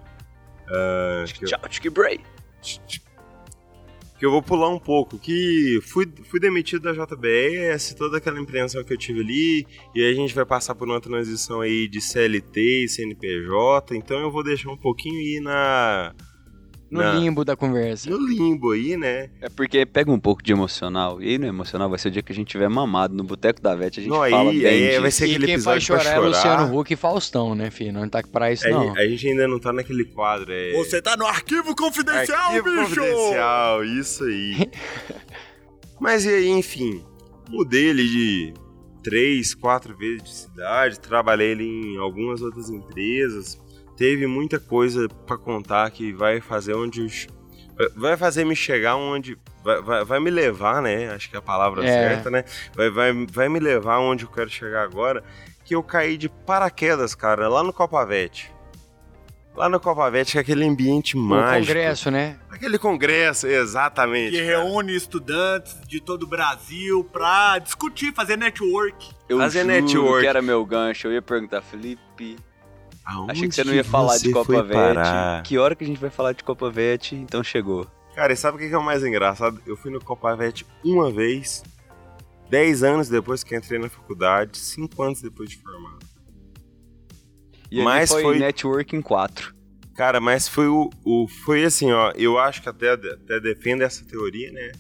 [0.68, 1.70] Uh, que Tchau, eu...
[4.18, 8.84] que eu vou pular um pouco, que fui, fui demitido da JBS, toda aquela impreensão
[8.84, 12.00] que eu tive ali, e aí a gente vai passar por uma transição aí de
[12.00, 16.14] CLT e CNPJ, então eu vou deixar um pouquinho aí na
[16.90, 18.10] no na, limbo da conversa.
[18.10, 19.30] No limbo aí, né?
[19.42, 21.22] É porque pega um pouco de emocional.
[21.22, 23.62] E aí no emocional vai ser o dia que a gente tiver mamado no Boteco
[23.62, 25.02] da Vete, a gente não, fala aí, bem aí disso.
[25.02, 27.72] vai ser aquele e quem episódio faz chorar, chorar é Luciano Huck e Faustão, né,
[27.72, 27.94] filho?
[27.94, 28.88] Não tá pra isso, a não.
[28.88, 30.74] Gente, a gente ainda não tá naquele quadro, é...
[30.74, 32.96] Você tá no arquivo confidencial, arquivo bicho!
[32.96, 34.70] confidencial, isso aí.
[36.00, 37.04] Mas e aí, enfim,
[37.50, 38.54] mudei ele de
[39.04, 43.62] três, quatro vezes de cidade, trabalhei ele em algumas outras empresas,
[43.96, 47.28] teve muita coisa para contar que vai fazer onde
[47.96, 49.38] vai fazer me chegar onde.
[49.64, 51.10] Vai, vai, vai, me levar, né?
[51.10, 51.88] Acho que é a palavra é.
[51.88, 52.44] certa, né?
[52.74, 55.24] Vai, vai, vai me levar onde eu quero chegar agora.
[55.64, 58.54] Que eu caí de paraquedas, cara, lá no Copavete.
[59.56, 61.68] Lá no Copavete, que é aquele ambiente o mágico.
[61.68, 62.38] congresso, né?
[62.50, 64.32] Aquele congresso, exatamente.
[64.32, 64.64] Que cara.
[64.64, 69.10] reúne estudantes de todo o Brasil pra discutir, fazer network.
[69.28, 70.22] Eu fazer juro network.
[70.22, 71.08] que era meu gancho.
[71.08, 72.38] Eu ia perguntar, Felipe,
[73.06, 74.64] Aonde Achei que você não ia falar de Copa.
[74.64, 75.44] Parar?
[75.44, 77.16] Que hora que a gente vai falar de Copa Vete?
[77.16, 77.86] Então chegou.
[78.16, 79.62] Cara, e sabe o que é o mais engraçado?
[79.66, 81.64] Eu fui no Copa Vete uma vez,
[82.50, 86.06] dez anos depois que entrei na faculdade, cinco anos depois de formado.
[87.70, 89.54] E mas foi, foi Networking 4.
[89.96, 92.12] Cara, mas foi o, o, Foi assim, ó.
[92.16, 94.72] Eu acho que até, até defendo essa teoria, né?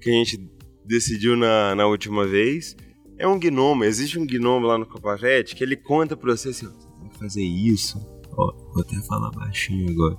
[0.00, 0.50] Que a gente
[0.84, 2.74] decidiu na, na última vez.
[3.18, 6.66] É um gnomo, existe um gnomo lá no Copavete que ele conta pra você assim,
[6.66, 6.87] ó
[7.18, 7.98] fazer isso.
[8.36, 10.16] Ó, vou até falar baixinho agora.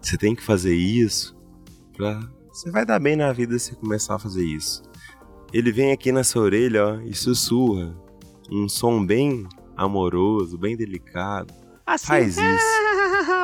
[0.00, 1.36] Você tem que fazer isso
[1.96, 2.20] pra.
[2.52, 4.82] Você vai dar bem na vida se começar a fazer isso.
[5.52, 7.96] Ele vem aqui na sua orelha, ó, e sussurra.
[8.50, 9.46] Um som bem
[9.76, 11.54] amoroso, bem delicado.
[11.86, 12.80] Assim, Faz isso.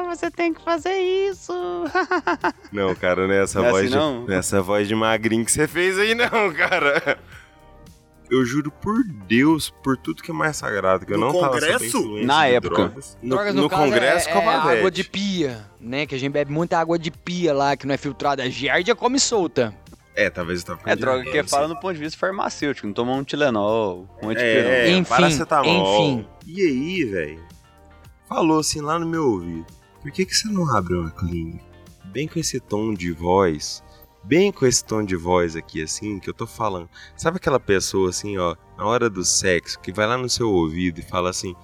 [0.09, 1.53] Você tem que fazer isso.
[2.73, 4.27] não, cara, não é essa, é voz assim, de, não?
[4.27, 7.19] não é essa voz de magrinho que você fez aí, não, cara
[8.31, 12.03] eu juro por Deus, por tudo que é mais sagrado, que eu no não congresso?
[12.03, 12.74] tava Na época.
[12.77, 13.19] Drogas.
[13.23, 16.07] No, drogas, no, no congresso é, é água de pia, né?
[16.07, 18.43] Que a gente bebe muita água de pia lá, que não é filtrada.
[18.43, 19.74] A giardia come solta.
[20.15, 23.12] É, talvez eu tava É droga que fala no ponto de vista farmacêutico, não tomar
[23.12, 24.70] um Tilenol, um antipirenol.
[24.70, 26.11] É, enfim, paracetamol.
[26.11, 26.28] enfim.
[26.47, 27.44] E aí, velho,
[28.27, 29.66] falou assim lá no meu ouvido,
[30.01, 31.62] por que que você não abre uma clínica?
[32.07, 33.82] Bem com esse tom de voz,
[34.27, 36.89] bem com esse tom de voz aqui, assim, que eu tô falando.
[37.16, 40.98] Sabe aquela pessoa, assim, ó, na hora do sexo, que vai lá no seu ouvido
[40.98, 41.55] e fala assim: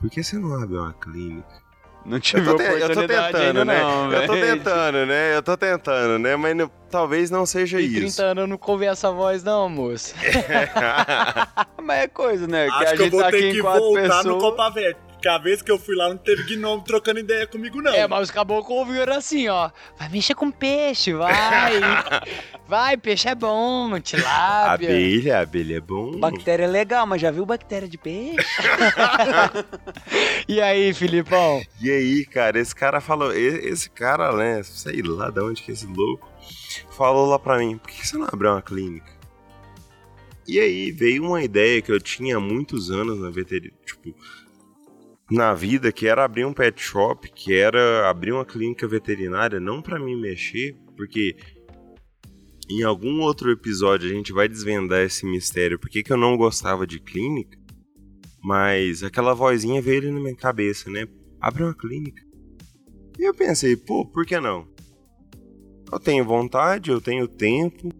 [0.00, 1.58] Por que você não abre uma clínica?
[2.06, 3.82] Não tive eu tô, te, eu tô tentando, né?
[3.82, 5.36] Não, eu tô tentando, né?
[5.36, 6.36] Eu tô tentando, né?
[6.36, 8.16] Mas não, talvez não seja isso.
[8.16, 10.14] 30 anos eu não convi essa voz, não, moço.
[11.82, 12.66] Mas é coisa, né?
[12.68, 14.24] Acho que a que eu gente vou tá ter aqui que em quatro voltar pessoas.
[14.24, 15.07] no Copa Verde.
[15.18, 17.92] Porque a vez que eu fui lá não teve gnomo trocando ideia comigo, não.
[17.92, 19.68] É, mas os caboclos ouviram assim, ó.
[19.98, 21.72] Vai mexer com peixe, vai.
[22.68, 24.90] vai, peixe é bom, tilápia.
[24.90, 26.16] Abelha, abelha é bom.
[26.20, 28.46] Bactéria é legal, mas já viu bactéria de peixe?
[30.46, 31.60] e aí, Filipão?
[31.82, 33.32] E aí, cara, esse cara falou.
[33.32, 34.62] Esse cara, né?
[34.62, 36.30] Sei lá de onde que é esse louco.
[36.92, 39.18] Falou lá pra mim: por que você não abriu uma clínica?
[40.46, 43.76] E aí veio uma ideia que eu tinha há muitos anos na veterinária.
[43.84, 44.14] Tipo,
[45.30, 49.82] na vida, que era abrir um pet shop, que era abrir uma clínica veterinária, não
[49.82, 51.36] para mim mexer, porque
[52.70, 56.86] em algum outro episódio a gente vai desvendar esse mistério, por que eu não gostava
[56.86, 57.58] de clínica.
[58.42, 61.06] Mas aquela vozinha veio ali na minha cabeça, né?
[61.40, 62.22] Abre uma clínica.
[63.18, 64.68] E eu pensei, pô, por que não?
[65.90, 67.90] Eu tenho vontade, eu tenho tempo,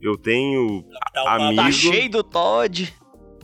[0.00, 1.62] eu tenho Tá amigo.
[1.62, 2.92] Tá cheio do Todd.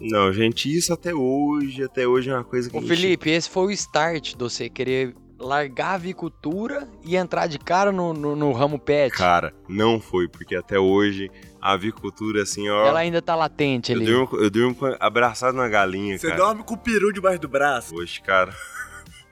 [0.00, 2.88] Não, gente, isso até hoje, até hoje é uma coisa que Ô a gente...
[2.90, 7.92] Felipe, esse foi o start de você querer largar a avicultura e entrar de cara
[7.92, 9.16] no, no, no ramo pet.
[9.16, 11.30] Cara, não foi, porque até hoje
[11.60, 12.86] a avicultura, assim, ó...
[12.86, 14.06] Ela ainda tá latente eu, ali.
[14.06, 16.38] durmo, eu durmo abraçado na galinha, Você cara.
[16.40, 17.94] dorme com o peru debaixo do braço.
[17.96, 18.52] Oxe, cara.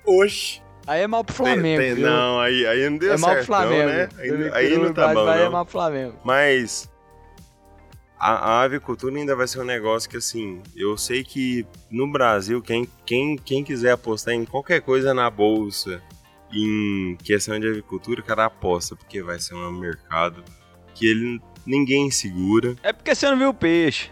[0.05, 0.61] Oxe.
[0.87, 2.07] Aí é mal pro Tem- Flamengo, tem- viu?
[2.07, 3.89] não, aí, aí não deu é mal pro certo, não, Flamengo.
[3.89, 4.09] né?
[4.19, 6.15] Aí, aí não no tá bom, aí É mal pro Flamengo.
[6.25, 6.89] Mas
[8.19, 12.63] a, a avicultura ainda vai ser um negócio que, assim, eu sei que no Brasil,
[12.63, 16.03] quem, quem, quem quiser apostar em qualquer coisa na bolsa,
[16.53, 20.43] em questão de avicultura, cara, aposta, porque vai ser um mercado
[20.95, 22.77] que ele ninguém segura.
[22.83, 24.11] É porque você não viu o peixe.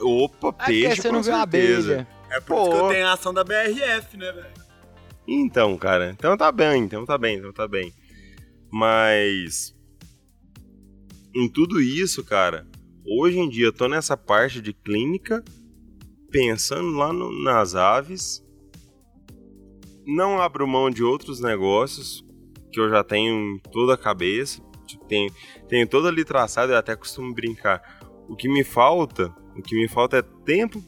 [0.00, 2.06] Opa, Ah, porque peixe você com não viu a abelha.
[2.30, 2.84] É por isso que Pô.
[2.86, 4.62] eu tenho a ação da BRF, né, velho?
[5.28, 7.92] Então, cara, então tá bem, então tá bem, então tá bem.
[8.70, 9.74] Mas
[11.34, 12.66] em tudo isso, cara,
[13.06, 15.44] hoje em dia tô nessa parte de clínica,
[16.30, 18.42] pensando lá no- nas aves.
[20.06, 22.24] Não abro mão de outros negócios
[22.72, 24.60] que eu já tenho em toda a cabeça.
[25.08, 25.32] Tenho,
[25.68, 28.00] tenho todo ali traçado, eu até costumo brincar.
[28.28, 30.82] O que me falta, o que me falta é tempo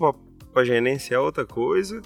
[0.52, 2.00] pra gerenciar outra coisa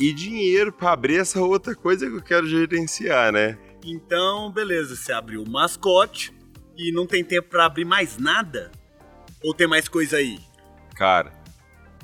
[0.00, 3.58] e dinheiro pra abrir essa outra coisa que eu quero gerenciar, né?
[3.84, 6.32] Então, beleza, você abriu o mascote
[6.76, 8.70] e não tem tempo pra abrir mais nada?
[9.44, 10.38] Ou tem mais coisa aí?
[10.94, 11.32] Cara,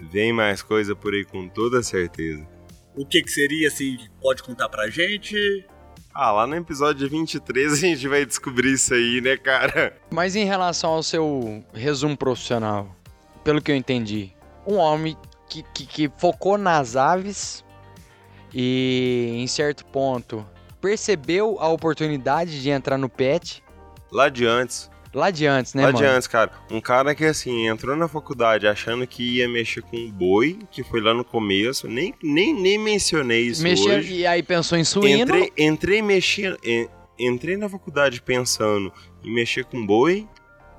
[0.00, 2.46] vem mais coisa por aí com toda certeza.
[2.94, 5.36] O que que seria, assim, pode contar pra gente?
[6.14, 9.96] Ah, lá no episódio 23 a gente vai descobrir isso aí, né, cara?
[10.10, 12.94] Mas em relação ao seu resumo profissional,
[13.42, 14.34] pelo que eu entendi,
[14.66, 15.16] um homem
[15.48, 17.64] que, que, que focou nas aves
[18.52, 20.46] e, em certo ponto,
[20.82, 23.62] percebeu a oportunidade de entrar no pet
[24.12, 25.98] Lá de antes, lá de antes, né, lá mano?
[25.98, 26.50] de antes, cara.
[26.70, 31.00] Um cara que, assim, entrou na faculdade achando que ia mexer com boi, que foi
[31.00, 34.14] lá no começo, nem, nem, nem mencionei isso Mexer, hoje.
[34.14, 35.22] e aí pensou em suíno.
[35.22, 36.00] Entrei, entrei
[36.64, 38.92] en- entrei na faculdade pensando
[39.24, 40.26] em mexer com boi.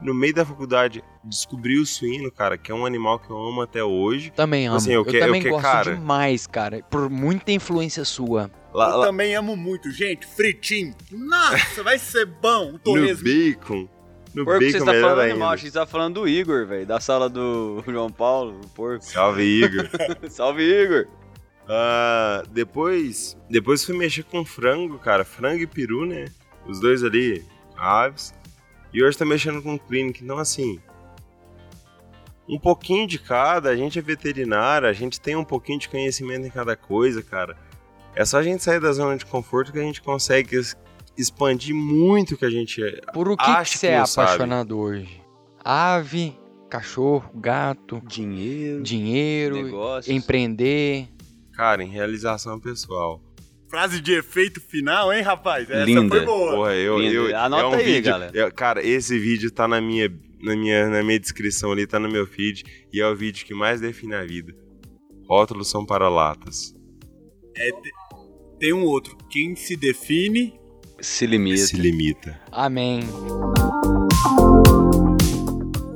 [0.01, 3.61] No meio da faculdade descobri o suíno, cara, que é um animal que eu amo
[3.61, 4.31] até hoje.
[4.35, 4.75] Também amo.
[4.75, 6.83] Assim, eu eu que- também eu que- gosto cara- demais, cara.
[6.91, 8.51] Por muita influência sua.
[8.73, 10.25] Lá, eu lá também amo muito, gente.
[10.27, 10.93] Fritinho.
[11.09, 12.69] Nossa, vai ser bom.
[12.69, 13.23] Um no torresmo.
[13.23, 13.87] bacon.
[14.33, 15.57] No Porco que você bacon tá falando, ainda.
[15.57, 16.85] que você tá falando do Igor, velho.
[16.85, 19.05] Da sala do João Paulo, o porco.
[19.05, 19.89] Salve, Igor.
[20.29, 21.07] Salve, Igor.
[21.67, 25.23] Ah, depois, depois fui mexer com frango, cara.
[25.23, 26.25] Frango e peru, né?
[26.65, 27.45] Os dois ali,
[27.77, 28.33] aves.
[28.91, 30.19] E hoje tá mexendo com clínica.
[30.23, 30.79] Então, assim,
[32.47, 33.69] um pouquinho de cada.
[33.69, 37.55] A gente é veterinário, a gente tem um pouquinho de conhecimento em cada coisa, cara.
[38.15, 40.59] É só a gente sair da zona de conforto que a gente consegue
[41.17, 43.01] expandir muito o que a gente é.
[43.13, 44.27] Por o que, Acho que você que é não sabe.
[44.27, 45.21] apaixonado hoje?
[45.63, 46.37] Ave,
[46.69, 50.13] cachorro, gato, Dinheiro, dinheiro, negócios.
[50.15, 51.07] empreender.
[51.53, 53.21] Cara, em realização pessoal.
[53.69, 55.69] Frase de efeito final, hein, rapaz?
[55.69, 56.15] Essa Linda.
[56.15, 56.51] foi boa.
[56.55, 57.13] Porra, eu, Lindo.
[57.29, 58.31] eu Anota é um aí, vídeo, galera.
[58.37, 60.09] eu- cara, esse vídeo tá na minha,
[60.41, 63.53] na minha, na minha descrição ali, tá no meu feed e é o vídeo que
[63.53, 64.53] mais define a vida.
[65.27, 66.75] Rótulos são para latas.
[68.59, 69.17] Tem um outro.
[69.29, 70.59] Quem se define
[70.99, 71.57] Se limita.
[71.57, 72.39] Se limita.
[72.51, 73.01] Amém.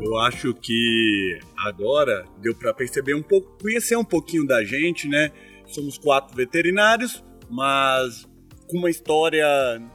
[0.01, 5.31] Eu acho que agora deu pra perceber um pouco, conhecer um pouquinho da gente, né?
[5.67, 8.27] Somos quatro veterinários, mas
[8.67, 9.45] com uma história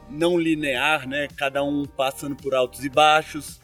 [0.09, 1.27] não linear, né?
[1.37, 3.59] Cada um passando por altos e baixos,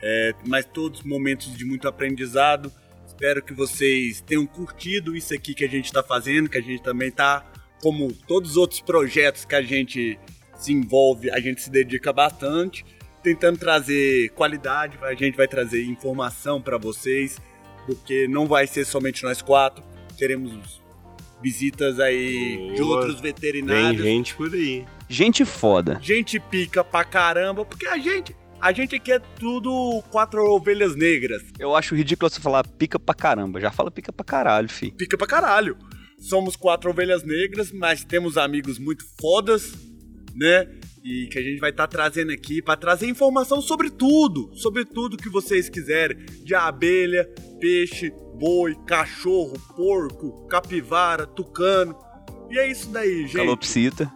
[0.00, 2.72] é, mas todos momentos de muito aprendizado.
[3.06, 6.82] Espero que vocês tenham curtido isso aqui que a gente está fazendo, que a gente
[6.82, 7.44] também tá,
[7.80, 10.18] como todos os outros projetos que a gente
[10.64, 12.84] se envolve, a gente se dedica bastante
[13.22, 17.38] tentando trazer qualidade, a gente vai trazer informação para vocês,
[17.86, 19.82] porque não vai ser somente nós quatro,
[20.18, 20.82] teremos
[21.40, 22.96] visitas aí de Boa.
[22.96, 24.02] outros Vem veterinários.
[24.02, 24.84] gente por aí.
[25.08, 25.98] Gente foda.
[26.02, 31.42] Gente pica pra caramba, porque a gente, a gente aqui é tudo quatro ovelhas negras.
[31.58, 33.60] Eu acho ridículo você falar pica pra caramba.
[33.60, 34.90] Já fala pica pra caralho, fi.
[34.90, 35.76] Pica pra caralho.
[36.18, 39.72] Somos quatro ovelhas negras, mas temos amigos muito fodas,
[40.34, 40.66] né?
[41.04, 45.16] E que a gente vai estar trazendo aqui para trazer informação sobre tudo, sobre tudo
[45.16, 47.28] que vocês quiserem, de abelha,
[47.60, 51.96] peixe, boi, cachorro, porco, capivara, tucano.
[52.50, 53.36] E é isso daí, gente.
[53.36, 54.12] Calopsita.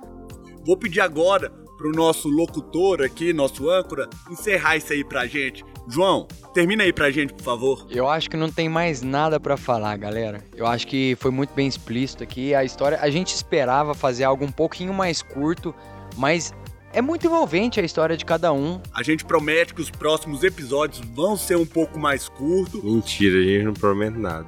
[0.64, 5.64] Vou pedir agora pro nosso locutor aqui, nosso âncora, encerrar isso aí pra gente.
[5.88, 7.86] João, termina aí pra gente, por favor.
[7.90, 10.42] Eu acho que não tem mais nada pra falar, galera.
[10.56, 12.98] Eu acho que foi muito bem explícito aqui a história.
[13.00, 15.72] A gente esperava fazer algo um pouquinho mais curto,
[16.16, 16.52] mas
[16.92, 18.80] é muito envolvente a história de cada um.
[18.92, 22.82] A gente promete que os próximos episódios vão ser um pouco mais curtos.
[22.82, 24.46] Mentira, a gente não promete nada.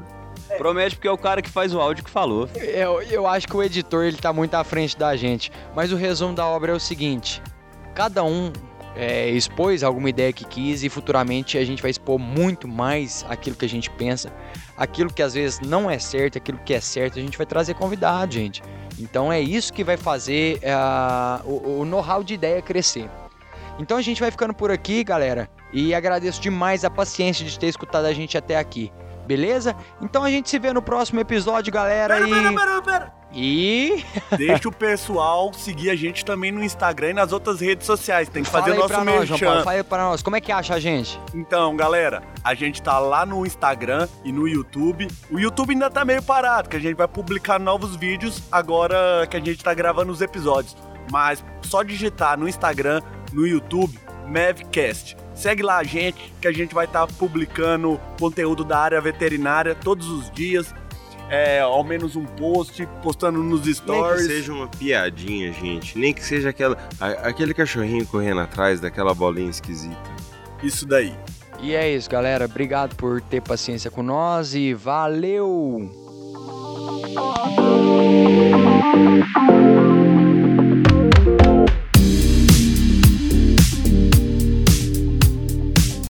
[0.56, 2.48] Promete porque é o cara que faz o áudio que falou.
[2.54, 5.52] Eu, eu acho que o editor ele tá muito à frente da gente.
[5.76, 7.42] Mas o resumo da obra é o seguinte:
[7.94, 8.50] cada um
[8.96, 13.56] é, expôs alguma ideia que quis e futuramente a gente vai expor muito mais aquilo
[13.56, 14.32] que a gente pensa,
[14.76, 17.74] aquilo que às vezes não é certo, aquilo que é certo, a gente vai trazer
[17.74, 18.62] convidado, gente.
[18.98, 23.08] Então é isso que vai fazer uh, o, o know-how de ideia crescer.
[23.78, 27.68] Então a gente vai ficando por aqui, galera, e agradeço demais a paciência de ter
[27.68, 28.92] escutado a gente até aqui.
[29.26, 29.76] Beleza?
[30.00, 32.14] Então a gente se vê no próximo episódio, galera.
[32.14, 32.30] Pera, e...
[32.30, 33.17] pera, pera, pera.
[33.32, 34.04] E.
[34.36, 38.28] Deixa o pessoal seguir a gente também no Instagram e nas outras redes sociais.
[38.28, 39.54] Tem que fazer Fala aí nosso pra nós, João Paulo.
[39.54, 39.64] merchan.
[39.64, 40.22] Fala aí pra nós.
[40.22, 41.20] Como é que acha a gente?
[41.34, 45.08] Então, galera, a gente tá lá no Instagram e no YouTube.
[45.30, 49.36] O YouTube ainda tá meio parado, que a gente vai publicar novos vídeos agora que
[49.36, 50.76] a gente tá gravando os episódios.
[51.10, 53.00] Mas só digitar no Instagram,
[53.32, 55.16] no YouTube, Mavcast.
[55.34, 60.08] Segue lá a gente, que a gente vai estar publicando conteúdo da área veterinária todos
[60.08, 60.74] os dias.
[61.30, 64.26] É, ao menos um post, postando nos Nem que stories.
[64.26, 65.98] seja uma piadinha, gente.
[65.98, 69.96] Nem que seja aquela, a- aquele cachorrinho correndo atrás daquela bolinha esquisita.
[70.62, 71.14] Isso daí.
[71.60, 72.44] E é isso, galera.
[72.46, 75.90] Obrigado por ter paciência com nós e valeu!